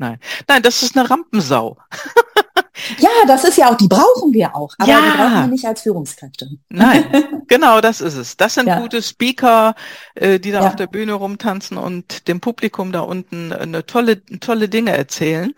Nein. 0.00 0.18
Nein, 0.48 0.62
das 0.62 0.82
ist 0.82 0.96
eine 0.96 1.08
Rampensau. 1.08 1.76
Ja, 2.98 3.10
das 3.26 3.44
ist 3.44 3.58
ja 3.58 3.70
auch, 3.70 3.76
die 3.76 3.88
brauchen 3.88 4.32
wir 4.32 4.56
auch, 4.56 4.74
aber 4.78 4.90
ja. 4.90 5.00
die 5.00 5.16
brauchen 5.16 5.34
wir 5.34 5.46
nicht 5.48 5.66
als 5.66 5.82
Führungskräfte. 5.82 6.48
Nein, 6.70 7.04
genau, 7.46 7.82
das 7.82 8.00
ist 8.00 8.14
es. 8.14 8.38
Das 8.38 8.54
sind 8.54 8.68
ja. 8.68 8.80
gute 8.80 9.02
Speaker, 9.02 9.74
äh, 10.14 10.40
die 10.40 10.50
da 10.50 10.62
ja. 10.62 10.68
auf 10.68 10.76
der 10.76 10.86
Bühne 10.86 11.12
rumtanzen 11.12 11.76
und 11.76 12.26
dem 12.26 12.40
Publikum 12.40 12.90
da 12.90 13.00
unten 13.00 13.52
eine 13.52 13.84
tolle, 13.84 14.24
tolle 14.24 14.70
Dinge 14.70 14.96
erzählen. 14.96 15.52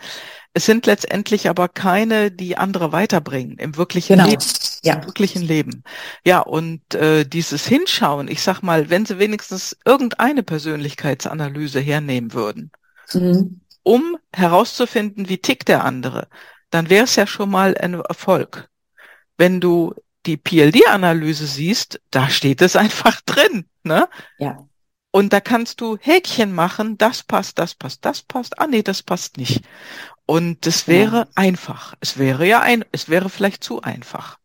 Es 0.52 0.66
sind 0.66 0.84
letztendlich 0.86 1.48
aber 1.48 1.68
keine, 1.68 2.32
die 2.32 2.56
andere 2.56 2.90
weiterbringen 2.90 3.56
im 3.58 3.76
wirklichen 3.76 4.16
genau. 4.16 4.28
Leben. 4.28 4.44
Ja. 4.82 4.94
Im 4.94 5.06
wirklichen 5.06 5.42
Leben. 5.42 5.84
Ja, 6.24 6.40
und 6.40 6.94
äh, 6.94 7.24
dieses 7.24 7.66
Hinschauen, 7.66 8.26
ich 8.26 8.42
sag 8.42 8.62
mal, 8.62 8.90
wenn 8.90 9.06
sie 9.06 9.20
wenigstens 9.20 9.76
irgendeine 9.84 10.42
Persönlichkeitsanalyse 10.42 11.78
hernehmen 11.78 12.32
würden, 12.32 12.72
mhm. 13.14 13.60
Um 13.82 14.18
herauszufinden, 14.32 15.28
wie 15.28 15.38
tickt 15.38 15.68
der 15.68 15.84
andere, 15.84 16.28
dann 16.70 16.90
wäre 16.90 17.04
es 17.04 17.16
ja 17.16 17.26
schon 17.26 17.50
mal 17.50 17.76
ein 17.76 17.94
Erfolg. 17.94 18.68
Wenn 19.36 19.60
du 19.60 19.94
die 20.26 20.36
PLD-Analyse 20.36 21.46
siehst, 21.46 22.00
da 22.10 22.28
steht 22.28 22.62
es 22.62 22.76
einfach 22.76 23.20
drin. 23.26 23.66
Ne? 23.82 24.08
Ja. 24.38 24.66
Und 25.10 25.32
da 25.32 25.40
kannst 25.40 25.80
du 25.80 25.98
Häkchen 26.00 26.54
machen, 26.54 26.96
das 26.96 27.22
passt, 27.22 27.58
das 27.58 27.74
passt, 27.74 28.04
das 28.04 28.22
passt. 28.22 28.58
Ah 28.58 28.66
nee, 28.66 28.82
das 28.82 29.02
passt 29.02 29.36
nicht. 29.36 29.62
Und 30.24 30.64
das 30.64 30.88
wäre 30.88 31.16
ja. 31.16 31.28
einfach. 31.34 31.94
Es 32.00 32.16
wäre 32.18 32.46
ja 32.46 32.60
ein, 32.60 32.84
es 32.92 33.08
wäre 33.08 33.28
vielleicht 33.28 33.62
zu 33.62 33.82
einfach. 33.82 34.38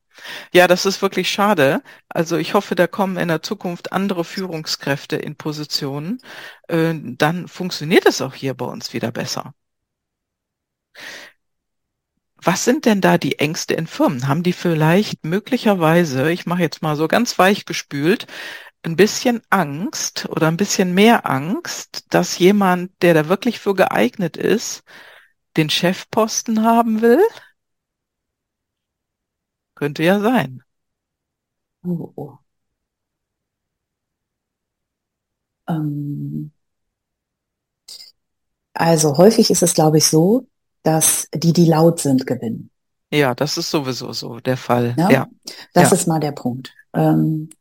Ja, 0.54 0.68
das 0.68 0.86
ist 0.86 1.02
wirklich 1.02 1.30
schade. 1.30 1.82
Also 2.10 2.38
ich 2.38 2.54
hoffe, 2.54 2.76
da 2.76 2.88
kommen 2.88 3.18
in 3.18 3.28
der 3.30 3.42
Zukunft 3.44 3.92
andere 3.94 4.24
Führungskräfte 4.26 5.16
in 5.18 5.36
Positionen. 5.36 6.22
Äh, 6.68 6.94
dann 7.02 7.48
funktioniert 7.48 8.06
es 8.06 8.22
auch 8.22 8.34
hier 8.34 8.54
bei 8.54 8.66
uns 8.66 8.94
wieder 8.94 9.12
besser. 9.12 9.54
Was 12.42 12.64
sind 12.66 12.86
denn 12.86 13.02
da 13.02 13.18
die 13.18 13.40
Ängste 13.40 13.74
in 13.74 13.88
Firmen? 13.88 14.28
Haben 14.28 14.44
die 14.44 14.54
vielleicht 14.54 15.24
möglicherweise, 15.26 16.32
ich 16.32 16.46
mache 16.46 16.62
jetzt 16.62 16.82
mal 16.82 16.96
so 16.96 17.08
ganz 17.08 17.38
weich 17.40 17.66
gespült, 17.66 18.28
ein 18.84 18.96
bisschen 18.96 19.42
Angst 19.50 20.28
oder 20.30 20.48
ein 20.48 20.58
bisschen 20.58 20.94
mehr 20.94 21.26
Angst, 21.30 22.06
dass 22.10 22.38
jemand, 22.40 22.92
der 23.02 23.14
da 23.14 23.30
wirklich 23.30 23.60
für 23.60 23.76
geeignet 23.76 24.38
ist, 24.38 24.84
den 25.58 25.70
Chefposten 25.70 26.64
haben 26.64 27.02
will? 27.02 27.22
Könnte 29.78 30.02
ja 30.02 30.20
sein. 30.20 30.64
Oh, 31.86 32.12
oh. 32.16 32.38
Ähm, 35.70 36.52
also 38.74 39.18
häufig 39.20 39.52
ist 39.52 39.62
es, 39.62 39.76
glaube 39.76 40.00
ich, 40.00 40.08
so, 40.08 40.48
dass 40.82 41.28
die, 41.32 41.54
die 41.54 41.66
laut 41.66 42.00
sind, 42.00 42.26
gewinnen. 42.26 42.72
Ja, 43.12 43.36
das 43.36 43.60
ist 43.60 43.70
sowieso 43.70 44.14
so 44.14 44.40
der 44.40 44.58
Fall. 44.58 44.96
Ja, 44.98 45.12
ja. 45.12 45.28
das 45.76 45.92
ja. 45.92 45.96
ist 45.96 46.08
mal 46.08 46.20
der 46.20 46.32
Punkt. 46.32 46.74
Ähm, 46.94 47.52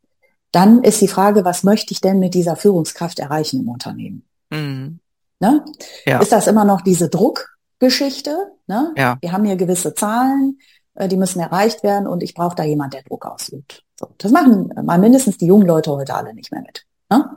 dann 0.53 0.83
ist 0.85 1.03
die 1.03 1.09
Frage, 1.09 1.45
was 1.45 1.65
möchte 1.65 1.93
ich 1.93 2.01
denn 2.01 2.19
mit 2.19 2.33
dieser 2.33 2.57
Führungskraft 2.57 3.19
erreichen 3.19 3.61
im 3.61 3.69
Unternehmen? 3.69 4.27
Mhm. 4.49 5.01
Ne? 5.39 5.63
Ja. 6.07 6.21
Ist 6.21 6.33
das 6.33 6.47
immer 6.47 6.65
noch 6.65 6.81
diese 6.81 7.11
Druckgeschichte? 7.11 8.53
Ne? 8.67 8.95
Ja. 8.97 9.19
Wir 9.21 9.33
haben 9.33 9.45
hier 9.45 9.57
gewisse 9.57 9.93
Zahlen, 9.93 10.59
die 11.05 11.17
müssen 11.17 11.41
erreicht 11.41 11.83
werden 11.83 12.07
und 12.07 12.23
ich 12.23 12.35
brauche 12.35 12.57
da 12.57 12.65
jemand, 12.65 12.95
der 12.95 13.03
Druck 13.03 13.27
ausübt. 13.27 13.85
So, 13.99 14.09
das 14.19 14.33
machen 14.33 14.73
mal 14.85 14.99
mindestens 14.99 15.39
die 15.39 15.47
jungen 15.47 15.67
Leute 15.67 15.91
heute 15.91 16.15
alle 16.15 16.35
nicht 16.35 16.53
mehr 16.53 16.63
mit. 16.63 16.85
Ne? 17.11 17.31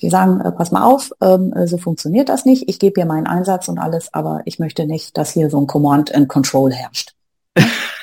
Die 0.00 0.10
sagen, 0.10 0.40
äh, 0.40 0.52
pass 0.52 0.70
mal 0.70 0.84
auf, 0.84 1.10
ähm, 1.20 1.52
so 1.66 1.76
funktioniert 1.78 2.28
das 2.28 2.44
nicht. 2.44 2.68
Ich 2.68 2.78
gebe 2.78 3.00
hier 3.00 3.06
meinen 3.06 3.26
Einsatz 3.26 3.68
und 3.68 3.78
alles, 3.78 4.12
aber 4.14 4.42
ich 4.44 4.58
möchte 4.58 4.86
nicht, 4.86 5.16
dass 5.16 5.32
hier 5.32 5.50
so 5.50 5.60
ein 5.60 5.66
Command 5.66 6.14
and 6.14 6.28
Control 6.28 6.72
herrscht. 6.72 7.14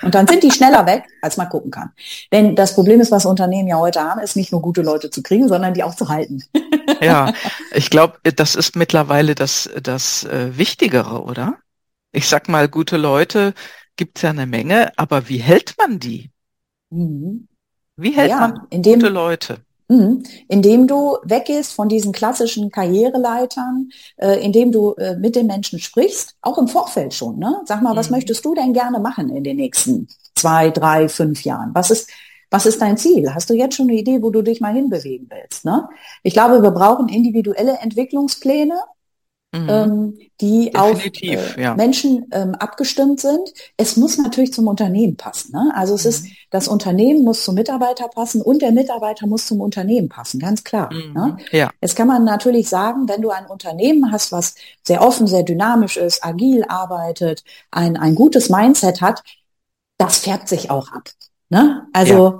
Und 0.03 0.13
dann 0.13 0.27
sind 0.27 0.43
die 0.43 0.51
schneller 0.51 0.85
weg, 0.85 1.05
als 1.21 1.37
man 1.37 1.49
gucken 1.49 1.71
kann. 1.71 1.91
Denn 2.31 2.55
das 2.55 2.75
Problem 2.75 3.01
ist, 3.01 3.11
was 3.11 3.25
Unternehmen 3.25 3.67
ja 3.67 3.77
heute 3.77 4.01
haben, 4.01 4.21
ist 4.21 4.35
nicht 4.35 4.51
nur 4.51 4.61
gute 4.61 4.81
Leute 4.81 5.09
zu 5.09 5.23
kriegen, 5.23 5.47
sondern 5.47 5.73
die 5.73 5.83
auch 5.83 5.95
zu 5.95 6.09
halten. 6.09 6.43
Ja, 6.99 7.31
ich 7.73 7.91
glaube, 7.91 8.17
das 8.23 8.55
ist 8.55 8.75
mittlerweile 8.75 9.35
das, 9.35 9.69
das 9.83 10.23
äh, 10.23 10.57
Wichtigere, 10.57 11.21
oder? 11.21 11.57
Ich 12.11 12.27
sag 12.27 12.49
mal, 12.49 12.67
gute 12.67 12.97
Leute 12.97 13.53
gibt's 13.97 14.21
ja 14.21 14.29
eine 14.29 14.45
Menge, 14.45 14.97
aber 14.97 15.27
wie 15.29 15.37
hält 15.37 15.75
man 15.77 15.99
die? 15.99 16.31
Mhm. 16.89 17.47
Wie 17.97 18.11
hält 18.11 18.29
ja, 18.29 18.39
man 18.39 18.67
gute 18.69 19.09
Leute? 19.09 19.57
Mhm. 19.89 20.23
Indem 20.47 20.87
du 20.87 21.17
weggehst 21.23 21.73
von 21.73 21.89
diesen 21.89 22.11
klassischen 22.11 22.69
Karriereleitern, 22.71 23.89
äh, 24.17 24.43
indem 24.43 24.71
du 24.71 24.93
äh, 24.93 25.15
mit 25.15 25.35
den 25.35 25.47
Menschen 25.47 25.79
sprichst, 25.79 26.35
auch 26.41 26.57
im 26.57 26.67
Vorfeld 26.67 27.13
schon. 27.13 27.39
Ne? 27.39 27.61
Sag 27.65 27.81
mal, 27.81 27.93
mhm. 27.93 27.97
was 27.97 28.09
möchtest 28.09 28.43
du 28.45 28.53
denn 28.53 28.73
gerne 28.73 28.99
machen 28.99 29.29
in 29.29 29.43
den 29.43 29.57
nächsten 29.57 30.07
zwei, 30.35 30.69
drei, 30.69 31.07
fünf 31.07 31.43
Jahren? 31.43 31.71
Was 31.73 31.89
ist, 31.89 32.09
was 32.51 32.65
ist 32.65 32.81
dein 32.81 32.97
Ziel? 32.97 33.33
Hast 33.33 33.49
du 33.49 33.53
jetzt 33.53 33.75
schon 33.75 33.89
eine 33.89 33.97
Idee, 33.97 34.21
wo 34.21 34.29
du 34.29 34.41
dich 34.41 34.59
mal 34.59 34.73
hinbewegen 34.73 35.27
willst? 35.29 35.65
Ne? 35.65 35.87
Ich 36.21 36.33
glaube, 36.33 36.61
wir 36.61 36.71
brauchen 36.71 37.09
individuelle 37.09 37.77
Entwicklungspläne 37.79 38.77
Mhm. 39.53 39.69
Ähm, 39.69 40.17
die 40.41 40.71
Definitiv, 40.71 41.39
auf 41.39 41.57
äh, 41.57 41.61
ja. 41.61 41.75
Menschen 41.75 42.25
ähm, 42.31 42.53
abgestimmt 42.55 43.21
sind. 43.21 43.53
Es 43.77 43.95
muss 43.95 44.17
natürlich 44.17 44.51
zum 44.51 44.67
Unternehmen 44.67 45.15
passen. 45.15 45.53
Ne? 45.53 45.71
Also 45.73 45.95
es 45.95 46.03
mhm. 46.03 46.09
ist, 46.09 46.25
das 46.49 46.67
Unternehmen 46.67 47.23
muss 47.23 47.45
zum 47.45 47.55
Mitarbeiter 47.55 48.09
passen 48.09 48.41
und 48.41 48.61
der 48.61 48.73
Mitarbeiter 48.73 49.25
muss 49.25 49.47
zum 49.47 49.61
Unternehmen 49.61 50.09
passen, 50.09 50.39
ganz 50.39 50.65
klar. 50.65 50.91
Mhm. 50.91 51.13
Ne? 51.13 51.37
Ja. 51.51 51.69
Jetzt 51.81 51.95
kann 51.95 52.07
man 52.09 52.25
natürlich 52.25 52.67
sagen, 52.67 53.07
wenn 53.07 53.21
du 53.21 53.29
ein 53.29 53.45
Unternehmen 53.45 54.11
hast, 54.11 54.33
was 54.33 54.55
sehr 54.83 55.01
offen, 55.01 55.27
sehr 55.27 55.43
dynamisch 55.43 55.95
ist, 55.95 56.25
agil 56.25 56.65
arbeitet, 56.67 57.43
ein, 57.71 57.95
ein 57.95 58.15
gutes 58.15 58.49
Mindset 58.49 58.99
hat, 58.99 59.23
das 59.97 60.19
färbt 60.19 60.49
sich 60.49 60.69
auch 60.69 60.91
ab. 60.91 61.09
Ne? 61.49 61.87
Also 61.93 62.13
ja 62.13 62.39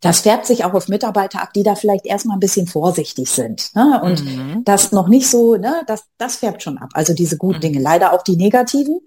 das 0.00 0.20
färbt 0.20 0.46
sich 0.46 0.64
auch 0.64 0.72
auf 0.72 0.88
Mitarbeiter 0.88 1.42
ab, 1.42 1.52
die 1.52 1.62
da 1.62 1.74
vielleicht 1.74 2.06
erstmal 2.06 2.36
ein 2.36 2.40
bisschen 2.40 2.66
vorsichtig 2.66 3.30
sind. 3.30 3.74
Ne? 3.74 4.00
Und 4.02 4.24
mhm. 4.24 4.64
das 4.64 4.92
noch 4.92 5.08
nicht 5.08 5.28
so, 5.28 5.56
ne, 5.56 5.82
das, 5.86 6.04
das 6.16 6.36
färbt 6.36 6.62
schon 6.62 6.78
ab. 6.78 6.90
Also 6.94 7.12
diese 7.12 7.36
guten 7.36 7.58
mhm. 7.58 7.60
Dinge, 7.60 7.80
leider 7.80 8.12
auch 8.14 8.22
die 8.22 8.36
negativen. 8.36 9.00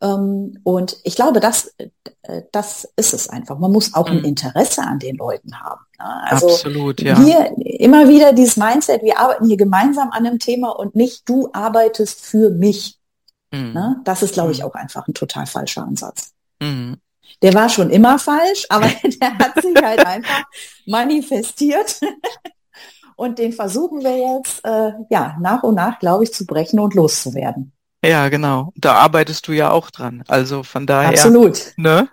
Ähm, 0.00 0.58
und 0.62 0.98
ich 1.02 1.16
glaube, 1.16 1.40
das, 1.40 1.74
äh, 1.78 2.42
das 2.52 2.88
ist 2.96 3.12
es 3.12 3.28
einfach. 3.28 3.58
Man 3.58 3.72
muss 3.72 3.94
auch 3.94 4.08
mhm. 4.08 4.18
ein 4.18 4.24
Interesse 4.24 4.82
an 4.82 5.00
den 5.00 5.16
Leuten 5.16 5.58
haben. 5.58 5.80
Ne? 5.98 6.22
Also 6.30 6.48
Absolut, 6.48 7.00
ja. 7.00 7.18
Hier 7.18 7.52
immer 7.58 8.08
wieder 8.08 8.32
dieses 8.32 8.56
Mindset, 8.56 9.02
wir 9.02 9.18
arbeiten 9.18 9.46
hier 9.46 9.56
gemeinsam 9.56 10.10
an 10.12 10.24
einem 10.24 10.38
Thema 10.38 10.70
und 10.70 10.94
nicht 10.94 11.28
du 11.28 11.48
arbeitest 11.52 12.20
für 12.20 12.50
mich. 12.50 12.98
Mhm. 13.50 13.72
Ne? 13.72 14.00
Das 14.04 14.22
ist, 14.22 14.34
glaube 14.34 14.52
ich, 14.52 14.60
mhm. 14.60 14.66
auch 14.66 14.74
einfach 14.74 15.08
ein 15.08 15.14
total 15.14 15.46
falscher 15.46 15.82
Ansatz. 15.82 16.32
Der 17.42 17.54
war 17.54 17.68
schon 17.68 17.90
immer 17.90 18.18
falsch, 18.18 18.66
aber 18.68 18.86
der 19.20 19.38
hat 19.38 19.60
sich 19.60 19.74
halt 19.82 20.04
einfach 20.04 20.44
manifestiert. 20.86 22.00
Und 23.16 23.38
den 23.38 23.52
versuchen 23.52 24.02
wir 24.02 24.16
jetzt, 24.16 24.64
äh, 24.64 24.92
ja, 25.10 25.36
nach 25.40 25.62
und 25.62 25.74
nach, 25.74 25.98
glaube 25.98 26.24
ich, 26.24 26.32
zu 26.32 26.46
brechen 26.46 26.80
und 26.80 26.94
loszuwerden. 26.94 27.72
Ja, 28.04 28.30
genau. 28.30 28.72
Da 28.76 28.94
arbeitest 28.94 29.46
du 29.46 29.52
ja 29.52 29.70
auch 29.70 29.90
dran. 29.90 30.24
Also 30.26 30.62
von 30.62 30.86
daher. 30.86 31.10
Absolut. 31.10 31.74
Ne? 31.76 32.08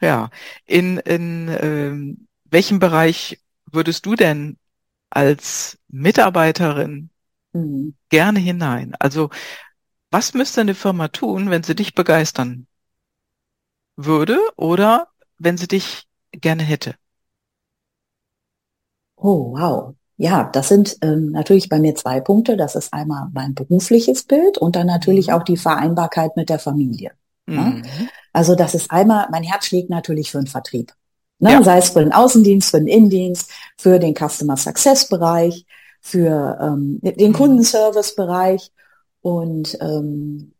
Ja. 0.00 0.30
In, 0.64 0.98
in 0.98 1.48
ähm, 1.60 2.28
welchem 2.44 2.78
Bereich 2.78 3.40
würdest 3.70 4.06
du 4.06 4.14
denn 4.14 4.56
als 5.10 5.78
Mitarbeiterin 5.88 7.10
mhm. 7.52 7.96
gerne 8.08 8.38
hinein? 8.38 8.94
Also 9.00 9.30
was 10.10 10.34
müsste 10.34 10.60
eine 10.60 10.76
Firma 10.76 11.08
tun, 11.08 11.50
wenn 11.50 11.64
sie 11.64 11.74
dich 11.74 11.94
begeistern 11.94 12.68
würde 13.96 14.38
oder 14.56 15.08
wenn 15.38 15.56
sie 15.56 15.68
dich 15.68 16.06
gerne 16.32 16.62
hätte? 16.62 16.94
Oh, 19.16 19.56
wow. 19.56 19.94
Ja, 20.16 20.44
das 20.52 20.68
sind 20.68 20.96
ähm, 21.02 21.30
natürlich 21.32 21.68
bei 21.68 21.80
mir 21.80 21.94
zwei 21.94 22.20
Punkte. 22.20 22.56
Das 22.56 22.76
ist 22.76 22.92
einmal 22.92 23.28
mein 23.32 23.54
berufliches 23.54 24.24
Bild 24.24 24.58
und 24.58 24.76
dann 24.76 24.86
natürlich 24.86 25.28
mhm. 25.28 25.34
auch 25.34 25.42
die 25.42 25.56
Vereinbarkeit 25.56 26.36
mit 26.36 26.48
der 26.48 26.58
Familie. 26.58 27.12
Ne? 27.46 27.60
Mhm. 27.60 27.84
Ja? 27.84 27.90
Also 28.32 28.54
das 28.54 28.74
ist 28.74 28.90
einmal, 28.90 29.28
mein 29.30 29.42
Herz 29.42 29.66
schlägt 29.66 29.90
natürlich 29.90 30.30
für 30.30 30.38
den 30.38 30.46
Vertrieb. 30.46 30.92
Ne? 31.38 31.52
Ja. 31.52 31.62
Sei 31.62 31.78
es 31.78 31.90
für 31.90 32.00
den 32.00 32.12
Außendienst, 32.12 32.70
für 32.70 32.78
den 32.78 32.88
Innendienst, 32.88 33.50
für 33.76 33.98
den 33.98 34.14
Customer 34.14 34.56
Success 34.56 35.08
Bereich, 35.08 35.66
für 36.00 36.58
ähm, 36.60 37.00
den 37.02 37.30
mhm. 37.32 37.36
Kundenservice 37.36 38.14
Bereich. 38.14 38.70
Und 39.20 39.78
ähm, 39.80 40.53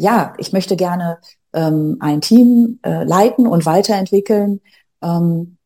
ja, 0.00 0.32
ich 0.38 0.52
möchte 0.52 0.76
gerne 0.76 1.18
ähm, 1.52 1.98
ein 2.00 2.20
Team 2.20 2.78
äh, 2.82 3.04
leiten 3.04 3.46
und 3.46 3.66
weiterentwickeln, 3.66 4.60
ähm, 5.02 5.56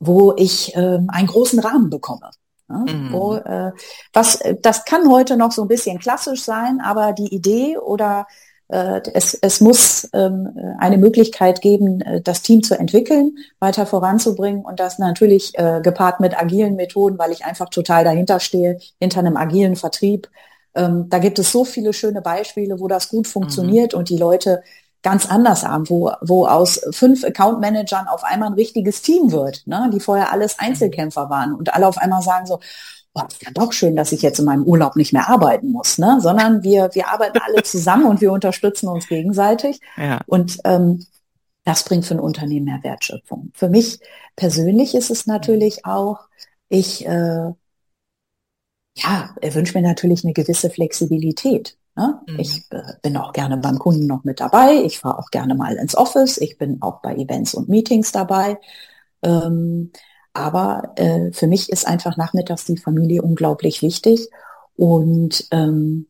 wo 0.00 0.34
ich 0.36 0.72
ähm, 0.74 1.08
einen 1.10 1.28
großen 1.28 1.58
Rahmen 1.60 1.90
bekomme. 1.90 2.30
Ja, 2.68 2.76
mhm. 2.76 3.12
wo, 3.12 3.34
äh, 3.34 3.72
was, 4.12 4.40
das 4.62 4.84
kann 4.84 5.10
heute 5.10 5.36
noch 5.36 5.52
so 5.52 5.62
ein 5.62 5.68
bisschen 5.68 5.98
klassisch 5.98 6.42
sein, 6.42 6.80
aber 6.80 7.12
die 7.12 7.34
Idee 7.34 7.78
oder 7.78 8.26
äh, 8.68 9.00
es, 9.14 9.34
es 9.34 9.60
muss 9.60 10.08
ähm, 10.12 10.56
eine 10.78 10.96
Möglichkeit 10.96 11.60
geben, 11.60 12.00
äh, 12.00 12.20
das 12.20 12.42
Team 12.42 12.62
zu 12.62 12.78
entwickeln, 12.78 13.36
weiter 13.58 13.86
voranzubringen 13.86 14.64
und 14.64 14.78
das 14.78 14.98
natürlich 14.98 15.58
äh, 15.58 15.80
gepaart 15.82 16.20
mit 16.20 16.38
agilen 16.38 16.76
Methoden, 16.76 17.18
weil 17.18 17.32
ich 17.32 17.44
einfach 17.44 17.68
total 17.68 18.04
dahinter 18.04 18.38
stehe, 18.38 18.78
hinter 19.00 19.20
einem 19.20 19.36
agilen 19.36 19.74
Vertrieb. 19.74 20.28
Ähm, 20.74 21.08
da 21.08 21.18
gibt 21.18 21.38
es 21.38 21.50
so 21.52 21.64
viele 21.64 21.92
schöne 21.92 22.22
Beispiele, 22.22 22.80
wo 22.80 22.88
das 22.88 23.08
gut 23.08 23.26
funktioniert 23.26 23.92
mhm. 23.92 23.98
und 23.98 24.08
die 24.08 24.18
Leute 24.18 24.62
ganz 25.02 25.26
anders 25.26 25.64
haben, 25.64 25.88
wo, 25.88 26.12
wo 26.20 26.46
aus 26.46 26.80
fünf 26.90 27.24
Account 27.24 27.60
Managern 27.60 28.06
auf 28.06 28.22
einmal 28.22 28.50
ein 28.50 28.54
richtiges 28.54 29.02
Team 29.02 29.32
wird, 29.32 29.66
ne, 29.66 29.90
die 29.92 30.00
vorher 30.00 30.32
alles 30.32 30.58
Einzelkämpfer 30.58 31.30
waren 31.30 31.54
und 31.54 31.72
alle 31.74 31.88
auf 31.88 31.96
einmal 31.96 32.22
sagen 32.22 32.46
so, 32.46 32.60
oh, 33.14 33.22
ist 33.26 33.42
ja 33.42 33.50
doch 33.52 33.72
schön, 33.72 33.96
dass 33.96 34.12
ich 34.12 34.22
jetzt 34.22 34.38
in 34.38 34.44
meinem 34.44 34.64
Urlaub 34.64 34.96
nicht 34.96 35.12
mehr 35.12 35.28
arbeiten 35.28 35.72
muss, 35.72 35.98
ne, 35.98 36.18
sondern 36.20 36.62
wir, 36.62 36.90
wir 36.92 37.08
arbeiten 37.08 37.38
alle 37.38 37.62
zusammen 37.64 38.04
und 38.04 38.20
wir 38.20 38.32
unterstützen 38.32 38.88
uns 38.88 39.08
gegenseitig. 39.08 39.80
Ja. 39.96 40.20
Und 40.26 40.58
ähm, 40.64 41.06
das 41.64 41.84
bringt 41.84 42.04
für 42.04 42.14
ein 42.14 42.20
Unternehmen 42.20 42.66
mehr 42.66 42.82
Wertschöpfung. 42.82 43.52
Für 43.54 43.68
mich 43.68 44.00
persönlich 44.36 44.94
ist 44.94 45.10
es 45.10 45.26
natürlich 45.26 45.84
auch, 45.86 46.20
ich 46.68 47.06
äh, 47.06 47.52
ja, 48.94 49.34
wünsche 49.42 49.76
mir 49.78 49.86
natürlich 49.86 50.24
eine 50.24 50.32
gewisse 50.32 50.70
Flexibilität. 50.70 51.76
Ne? 51.96 52.20
Mhm. 52.26 52.38
Ich 52.38 52.64
äh, 52.70 52.82
bin 53.02 53.16
auch 53.16 53.32
gerne 53.32 53.56
beim 53.56 53.78
Kunden 53.78 54.06
noch 54.06 54.24
mit 54.24 54.40
dabei. 54.40 54.82
Ich 54.84 54.98
fahre 54.98 55.18
auch 55.18 55.30
gerne 55.30 55.54
mal 55.54 55.76
ins 55.76 55.96
Office. 55.96 56.38
Ich 56.38 56.58
bin 56.58 56.80
auch 56.82 57.00
bei 57.02 57.14
Events 57.14 57.54
und 57.54 57.68
Meetings 57.68 58.12
dabei. 58.12 58.58
Ähm, 59.22 59.92
aber 60.32 60.92
äh, 60.96 61.32
für 61.32 61.46
mich 61.46 61.70
ist 61.70 61.86
einfach 61.86 62.16
nachmittags 62.16 62.64
die 62.64 62.78
Familie 62.78 63.22
unglaublich 63.22 63.82
wichtig. 63.82 64.28
Und 64.76 65.46
ähm, 65.50 66.06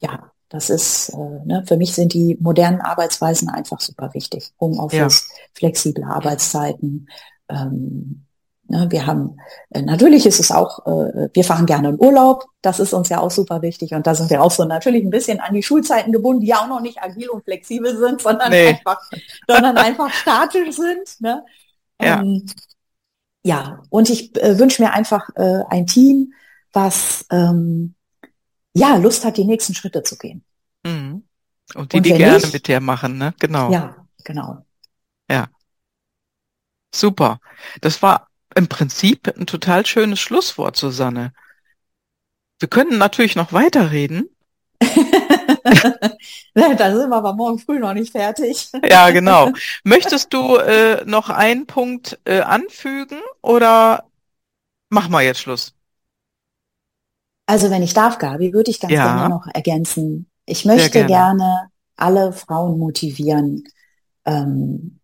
ja, 0.00 0.32
das 0.48 0.70
ist, 0.70 1.10
äh, 1.10 1.44
ne, 1.44 1.64
für 1.66 1.76
mich 1.76 1.94
sind 1.94 2.14
die 2.14 2.36
modernen 2.40 2.80
Arbeitsweisen 2.80 3.48
einfach 3.48 3.80
super 3.80 4.14
wichtig. 4.14 4.52
Homeoffice, 4.60 5.28
ja. 5.28 5.36
flexible 5.54 6.04
Arbeitszeiten, 6.04 7.08
ähm, 7.48 8.25
Ne, 8.68 8.86
wir 8.90 9.06
haben, 9.06 9.38
äh, 9.70 9.82
natürlich 9.82 10.26
ist 10.26 10.40
es 10.40 10.50
auch, 10.50 10.84
äh, 10.86 11.28
wir 11.32 11.44
fahren 11.44 11.66
gerne 11.66 11.90
in 11.90 12.00
Urlaub, 12.00 12.46
das 12.62 12.80
ist 12.80 12.92
uns 12.92 13.08
ja 13.08 13.20
auch 13.20 13.30
super 13.30 13.62
wichtig 13.62 13.92
und 13.92 14.08
da 14.08 14.14
sind 14.16 14.28
wir 14.28 14.42
auch 14.42 14.50
so 14.50 14.64
natürlich 14.64 15.04
ein 15.04 15.10
bisschen 15.10 15.38
an 15.38 15.54
die 15.54 15.62
Schulzeiten 15.62 16.10
gebunden, 16.10 16.40
die 16.40 16.48
ja 16.48 16.62
auch 16.62 16.68
noch 16.68 16.80
nicht 16.80 17.00
agil 17.00 17.28
und 17.28 17.44
flexibel 17.44 17.96
sind, 17.96 18.20
sondern 18.20 18.50
nee. 18.50 18.68
einfach, 18.68 19.00
sondern 19.46 19.76
einfach 19.76 20.12
statisch 20.12 20.74
sind. 20.74 21.20
Ne? 21.20 21.44
Ja. 22.00 22.20
Ähm, 22.20 22.44
ja, 23.44 23.82
und 23.90 24.10
ich 24.10 24.34
äh, 24.42 24.58
wünsche 24.58 24.82
mir 24.82 24.92
einfach 24.92 25.28
äh, 25.36 25.62
ein 25.70 25.86
Team, 25.86 26.32
was 26.72 27.24
ähm, 27.30 27.94
ja 28.74 28.96
Lust 28.96 29.24
hat, 29.24 29.36
die 29.36 29.44
nächsten 29.44 29.74
Schritte 29.74 30.02
zu 30.02 30.18
gehen. 30.18 30.44
Mhm. 30.84 31.22
Und 31.74 31.92
die, 31.92 31.98
und 31.98 32.06
die 32.06 32.14
gerne 32.14 32.38
nicht, 32.38 32.52
mit 32.52 32.66
dir 32.66 32.80
machen, 32.80 33.18
ne? 33.18 33.32
Genau. 33.38 33.70
Ja, 33.70 33.94
genau. 34.24 34.64
Ja. 35.30 35.46
Super. 36.92 37.38
Das 37.80 38.02
war 38.02 38.26
im 38.56 38.68
Prinzip 38.68 39.32
ein 39.36 39.46
total 39.46 39.86
schönes 39.86 40.18
Schlusswort, 40.18 40.76
Susanne. 40.76 41.32
Wir 42.58 42.68
können 42.68 42.98
natürlich 42.98 43.36
noch 43.36 43.52
weiterreden. 43.52 44.30
da 44.80 44.88
sind 46.96 47.10
wir 47.10 47.16
aber 47.16 47.34
morgen 47.34 47.58
früh 47.58 47.78
noch 47.78 47.92
nicht 47.92 48.12
fertig. 48.12 48.70
ja, 48.88 49.10
genau. 49.10 49.52
Möchtest 49.84 50.32
du 50.32 50.56
äh, 50.56 51.04
noch 51.04 51.28
einen 51.28 51.66
Punkt 51.66 52.18
äh, 52.24 52.40
anfügen 52.40 53.20
oder 53.42 54.04
machen 54.88 55.12
wir 55.12 55.22
jetzt 55.22 55.40
Schluss? 55.40 55.74
Also 57.46 57.70
wenn 57.70 57.82
ich 57.82 57.94
darf, 57.94 58.18
Gabi, 58.18 58.52
würde 58.52 58.70
ich 58.70 58.80
ganz 58.80 58.92
ja. 58.92 59.04
gerne 59.04 59.28
noch 59.28 59.46
ergänzen. 59.52 60.30
Ich 60.46 60.64
möchte 60.64 60.90
gerne. 60.90 61.08
gerne. 61.08 61.70
alle 61.96 62.32
Frauen 62.32 62.78
motivieren, 62.78 63.64
ähm, 64.24 65.00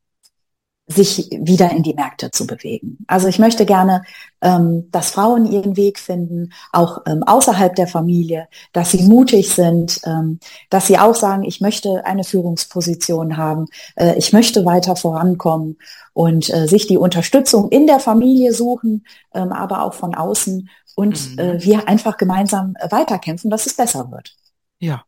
sich 0.88 1.30
wieder 1.30 1.70
in 1.70 1.82
die 1.82 1.94
Märkte 1.94 2.30
zu 2.30 2.46
bewegen. 2.46 2.98
Also 3.06 3.28
ich 3.28 3.38
möchte 3.38 3.64
gerne, 3.64 4.02
ähm, 4.40 4.90
dass 4.90 5.12
Frauen 5.12 5.46
ihren 5.46 5.76
Weg 5.76 5.98
finden, 5.98 6.52
auch 6.72 7.02
ähm, 7.06 7.22
außerhalb 7.22 7.74
der 7.74 7.86
Familie, 7.86 8.48
dass 8.72 8.90
sie 8.90 9.02
mutig 9.02 9.50
sind, 9.50 10.00
ähm, 10.04 10.40
dass 10.70 10.88
sie 10.88 10.98
auch 10.98 11.14
sagen, 11.14 11.44
ich 11.44 11.60
möchte 11.60 12.04
eine 12.04 12.24
Führungsposition 12.24 13.36
haben, 13.36 13.66
äh, 13.94 14.16
ich 14.18 14.32
möchte 14.32 14.64
weiter 14.64 14.96
vorankommen 14.96 15.78
und 16.12 16.52
äh, 16.52 16.66
sich 16.66 16.88
die 16.88 16.98
Unterstützung 16.98 17.70
in 17.70 17.86
der 17.86 18.00
Familie 18.00 18.52
suchen, 18.52 19.06
ähm, 19.32 19.52
aber 19.52 19.84
auch 19.84 19.94
von 19.94 20.14
außen 20.14 20.68
und 20.94 21.32
mhm. 21.32 21.38
äh, 21.38 21.64
wir 21.64 21.88
einfach 21.88 22.16
gemeinsam 22.16 22.74
äh, 22.78 22.90
weiterkämpfen, 22.90 23.50
dass 23.50 23.66
es 23.66 23.76
besser 23.76 24.10
wird. 24.10 24.34
Ja, 24.78 25.04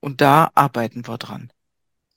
und 0.00 0.20
da 0.20 0.50
arbeiten 0.54 1.06
wir 1.06 1.18
dran. 1.18 1.52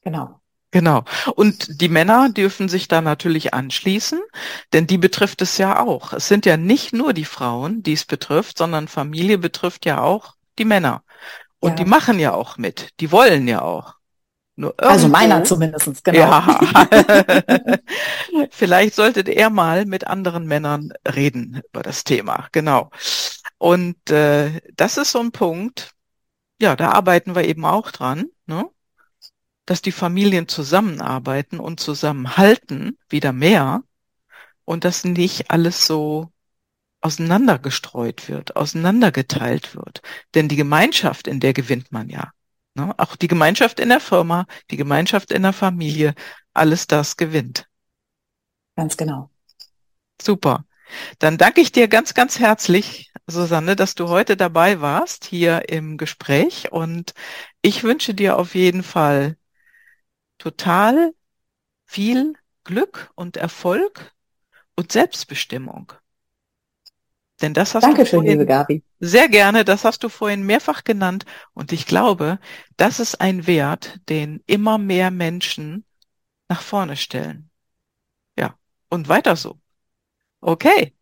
Genau. 0.02 0.41
Genau. 0.72 1.04
Und 1.36 1.82
die 1.82 1.90
Männer 1.90 2.30
dürfen 2.30 2.70
sich 2.70 2.88
da 2.88 3.02
natürlich 3.02 3.54
anschließen, 3.54 4.22
denn 4.72 4.88
die 4.88 4.98
betrifft 4.98 5.42
es 5.42 5.58
ja 5.58 5.82
auch. 5.82 6.14
Es 6.14 6.30
sind 6.30 6.46
ja 6.46 6.56
nicht 6.56 6.94
nur 6.94 7.14
die 7.14 7.26
Frauen, 7.26 7.84
die 7.84 7.94
es 7.94 8.06
betrifft, 8.06 8.58
sondern 8.58 8.88
Familie 8.88 9.38
betrifft 9.38 9.86
ja 9.86 10.02
auch 10.02 10.36
die 10.58 10.66
Männer. 10.66 11.04
Und 11.60 11.72
ja. 11.72 11.76
die 11.76 11.86
machen 11.86 12.20
ja 12.20 12.34
auch 12.34 12.58
mit. 12.58 12.90
Die 13.02 13.12
wollen 13.12 13.48
ja 13.48 13.62
auch. 13.62 13.96
Nur 14.56 14.74
also 14.78 15.08
meiner 15.08 15.44
zumindest, 15.44 16.04
genau. 16.04 16.20
Ja. 16.20 16.60
Vielleicht 18.52 18.96
solltet 18.96 19.28
ihr 19.28 19.50
mal 19.50 19.86
mit 19.86 20.08
anderen 20.08 20.46
Männern 20.46 20.94
reden 21.08 21.62
über 21.72 21.84
das 21.84 22.04
Thema, 22.04 22.48
genau. 22.52 22.92
Und 23.58 24.10
äh, 24.10 24.62
das 24.76 24.98
ist 24.98 25.12
so 25.12 25.20
ein 25.20 25.32
Punkt, 25.32 25.92
ja, 26.62 26.76
da 26.76 26.92
arbeiten 26.92 27.36
wir 27.36 27.46
eben 27.46 27.66
auch 27.66 27.92
dran. 27.92 28.26
Ne? 28.46 28.70
Dass 29.66 29.82
die 29.82 29.92
Familien 29.92 30.48
zusammenarbeiten 30.48 31.60
und 31.60 31.80
zusammenhalten, 31.80 32.98
wieder 33.10 33.34
mehr, 33.34 33.84
und 34.66 34.84
dass 34.86 35.04
nicht 35.04 35.52
alles 35.52 35.86
so 35.86 36.32
auseinandergestreut 37.02 38.30
wird, 38.30 38.56
auseinandergeteilt 38.56 39.76
wird. 39.76 40.02
Denn 40.36 40.48
die 40.48 40.56
Gemeinschaft, 40.56 41.28
in 41.28 41.40
der 41.40 41.54
gewinnt 41.54 41.92
man 41.92 42.10
ja. 42.10 42.32
Ne? 42.76 42.94
Auch 42.98 43.16
die 43.16 43.28
Gemeinschaft 43.28 43.80
in 43.80 43.90
der 43.90 44.00
Firma, 44.00 44.46
die 44.70 44.78
Gemeinschaft 44.78 45.32
in 45.32 45.44
der 45.44 45.54
Familie, 45.54 46.14
alles 46.54 46.88
das 46.88 47.18
gewinnt. 47.18 47.68
Ganz 48.76 48.96
genau. 48.96 49.30
Super. 50.22 50.66
Dann 51.20 51.38
danke 51.38 51.62
ich 51.62 51.72
dir 51.72 51.88
ganz, 51.88 52.14
ganz 52.14 52.40
herzlich, 52.40 53.12
Susanne, 53.28 53.76
dass 53.76 53.96
du 53.96 54.10
heute 54.10 54.36
dabei 54.36 54.82
warst 54.82 55.26
hier 55.26 55.70
im 55.70 55.98
Gespräch 55.98 56.72
und 56.72 57.14
ich 57.62 57.84
wünsche 57.84 58.14
dir 58.14 58.38
auf 58.38 58.56
jeden 58.56 58.84
Fall 58.84 59.38
total 60.42 61.14
viel 61.86 62.34
Glück 62.64 63.12
und 63.16 63.38
Erfolg 63.38 64.14
und 64.76 64.92
Selbstbestimmung. 64.92 65.94
Denn 67.42 67.54
das 67.54 67.76
hast 67.76 67.84
Dankeschön, 67.84 68.06
du 68.06 68.26
vorhin, 68.26 68.40
liebe 68.40 68.46
Gabi. 68.48 68.84
Sehr 69.00 69.30
gerne, 69.30 69.66
das 69.66 69.86
hast 69.86 70.04
du 70.04 70.10
vorhin 70.10 70.44
mehrfach 70.44 70.84
genannt 70.84 71.26
und 71.54 71.72
ich 71.72 71.86
glaube, 71.86 72.40
das 72.76 73.00
ist 73.00 73.22
ein 73.22 73.46
Wert, 73.46 74.00
den 74.10 74.44
immer 74.48 74.78
mehr 74.78 75.12
Menschen 75.12 75.86
nach 76.50 76.62
vorne 76.62 76.98
stellen. 76.98 77.50
Ja, 78.38 78.56
und 78.90 79.10
weiter 79.10 79.36
so. 79.36 79.60
Okay. 80.40 80.96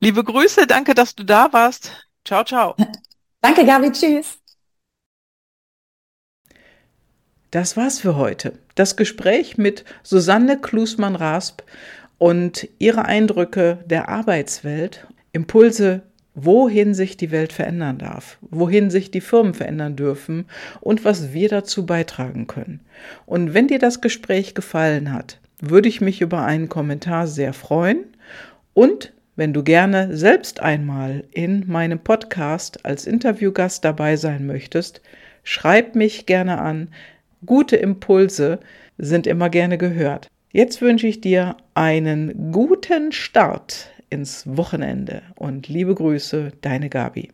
Liebe 0.00 0.22
Grüße, 0.22 0.66
danke, 0.66 0.94
dass 0.94 1.14
du 1.16 1.24
da 1.24 1.52
warst. 1.52 2.08
Ciao, 2.24 2.44
ciao. 2.44 2.76
Danke, 3.40 3.66
Gabi, 3.66 3.92
tschüss. 3.92 4.38
Das 7.50 7.76
war's 7.76 8.00
für 8.00 8.16
heute. 8.16 8.63
Das 8.74 8.96
Gespräch 8.96 9.56
mit 9.56 9.84
Susanne 10.02 10.60
Klusmann-Rasp 10.60 11.62
und 12.18 12.68
ihre 12.78 13.04
Eindrücke 13.04 13.78
der 13.86 14.08
Arbeitswelt, 14.08 15.06
Impulse, 15.32 16.02
wohin 16.34 16.94
sich 16.94 17.16
die 17.16 17.30
Welt 17.30 17.52
verändern 17.52 17.98
darf, 17.98 18.38
wohin 18.40 18.90
sich 18.90 19.10
die 19.10 19.20
Firmen 19.20 19.54
verändern 19.54 19.94
dürfen 19.94 20.46
und 20.80 21.04
was 21.04 21.32
wir 21.32 21.48
dazu 21.48 21.86
beitragen 21.86 22.48
können. 22.48 22.80
Und 23.24 23.54
wenn 23.54 23.68
dir 23.68 23.78
das 23.78 24.00
Gespräch 24.00 24.54
gefallen 24.54 25.12
hat, 25.12 25.38
würde 25.60 25.88
ich 25.88 26.00
mich 26.00 26.20
über 26.20 26.44
einen 26.44 26.68
Kommentar 26.68 27.28
sehr 27.28 27.52
freuen 27.52 28.04
und 28.72 29.12
wenn 29.36 29.52
du 29.52 29.64
gerne 29.64 30.16
selbst 30.16 30.60
einmal 30.60 31.24
in 31.32 31.64
meinem 31.66 31.98
Podcast 31.98 32.84
als 32.84 33.04
Interviewgast 33.04 33.84
dabei 33.84 34.16
sein 34.16 34.46
möchtest, 34.46 35.00
schreib 35.42 35.96
mich 35.96 36.26
gerne 36.26 36.58
an 36.58 36.88
Gute 37.46 37.76
Impulse 37.76 38.60
sind 38.98 39.26
immer 39.26 39.50
gerne 39.50 39.78
gehört. 39.78 40.28
Jetzt 40.52 40.80
wünsche 40.80 41.08
ich 41.08 41.20
dir 41.20 41.56
einen 41.74 42.52
guten 42.52 43.10
Start 43.10 43.90
ins 44.08 44.44
Wochenende 44.46 45.22
und 45.34 45.68
liebe 45.68 45.94
Grüße, 45.94 46.52
deine 46.60 46.88
Gabi. 46.88 47.30